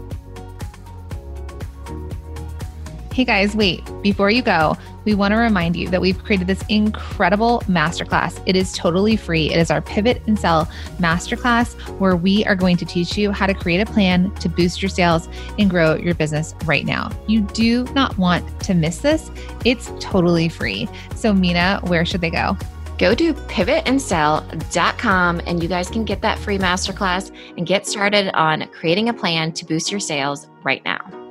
Hey 3.14 3.24
guys, 3.24 3.54
wait, 3.54 3.80
before 4.02 4.28
you 4.28 4.42
go, 4.42 4.76
we 5.04 5.14
want 5.14 5.30
to 5.30 5.36
remind 5.36 5.76
you 5.76 5.88
that 5.90 6.00
we've 6.00 6.20
created 6.24 6.48
this 6.48 6.64
incredible 6.68 7.62
masterclass. 7.68 8.42
It 8.44 8.56
is 8.56 8.72
totally 8.72 9.14
free. 9.14 9.52
It 9.52 9.56
is 9.56 9.70
our 9.70 9.80
Pivot 9.80 10.20
and 10.26 10.36
Sell 10.36 10.66
masterclass 10.98 11.74
where 12.00 12.16
we 12.16 12.44
are 12.46 12.56
going 12.56 12.76
to 12.76 12.84
teach 12.84 13.16
you 13.16 13.30
how 13.30 13.46
to 13.46 13.54
create 13.54 13.80
a 13.80 13.86
plan 13.86 14.34
to 14.40 14.48
boost 14.48 14.82
your 14.82 14.88
sales 14.88 15.28
and 15.60 15.70
grow 15.70 15.94
your 15.94 16.16
business 16.16 16.56
right 16.64 16.84
now. 16.84 17.08
You 17.28 17.42
do 17.42 17.84
not 17.94 18.18
want 18.18 18.60
to 18.62 18.74
miss 18.74 18.98
this. 18.98 19.30
It's 19.64 19.92
totally 20.00 20.48
free. 20.48 20.88
So, 21.14 21.32
Minna, 21.32 21.78
where 21.84 22.04
should 22.04 22.20
they 22.20 22.30
go? 22.30 22.56
Go 22.98 23.14
to 23.14 23.32
pivotandsell.com 23.32 25.40
and 25.46 25.62
you 25.62 25.68
guys 25.68 25.88
can 25.88 26.04
get 26.04 26.20
that 26.22 26.40
free 26.40 26.58
masterclass 26.58 27.30
and 27.56 27.64
get 27.64 27.86
started 27.86 28.36
on 28.36 28.66
creating 28.72 29.08
a 29.08 29.14
plan 29.14 29.52
to 29.52 29.64
boost 29.64 29.92
your 29.92 30.00
sales 30.00 30.48
right 30.64 30.84
now. 30.84 31.23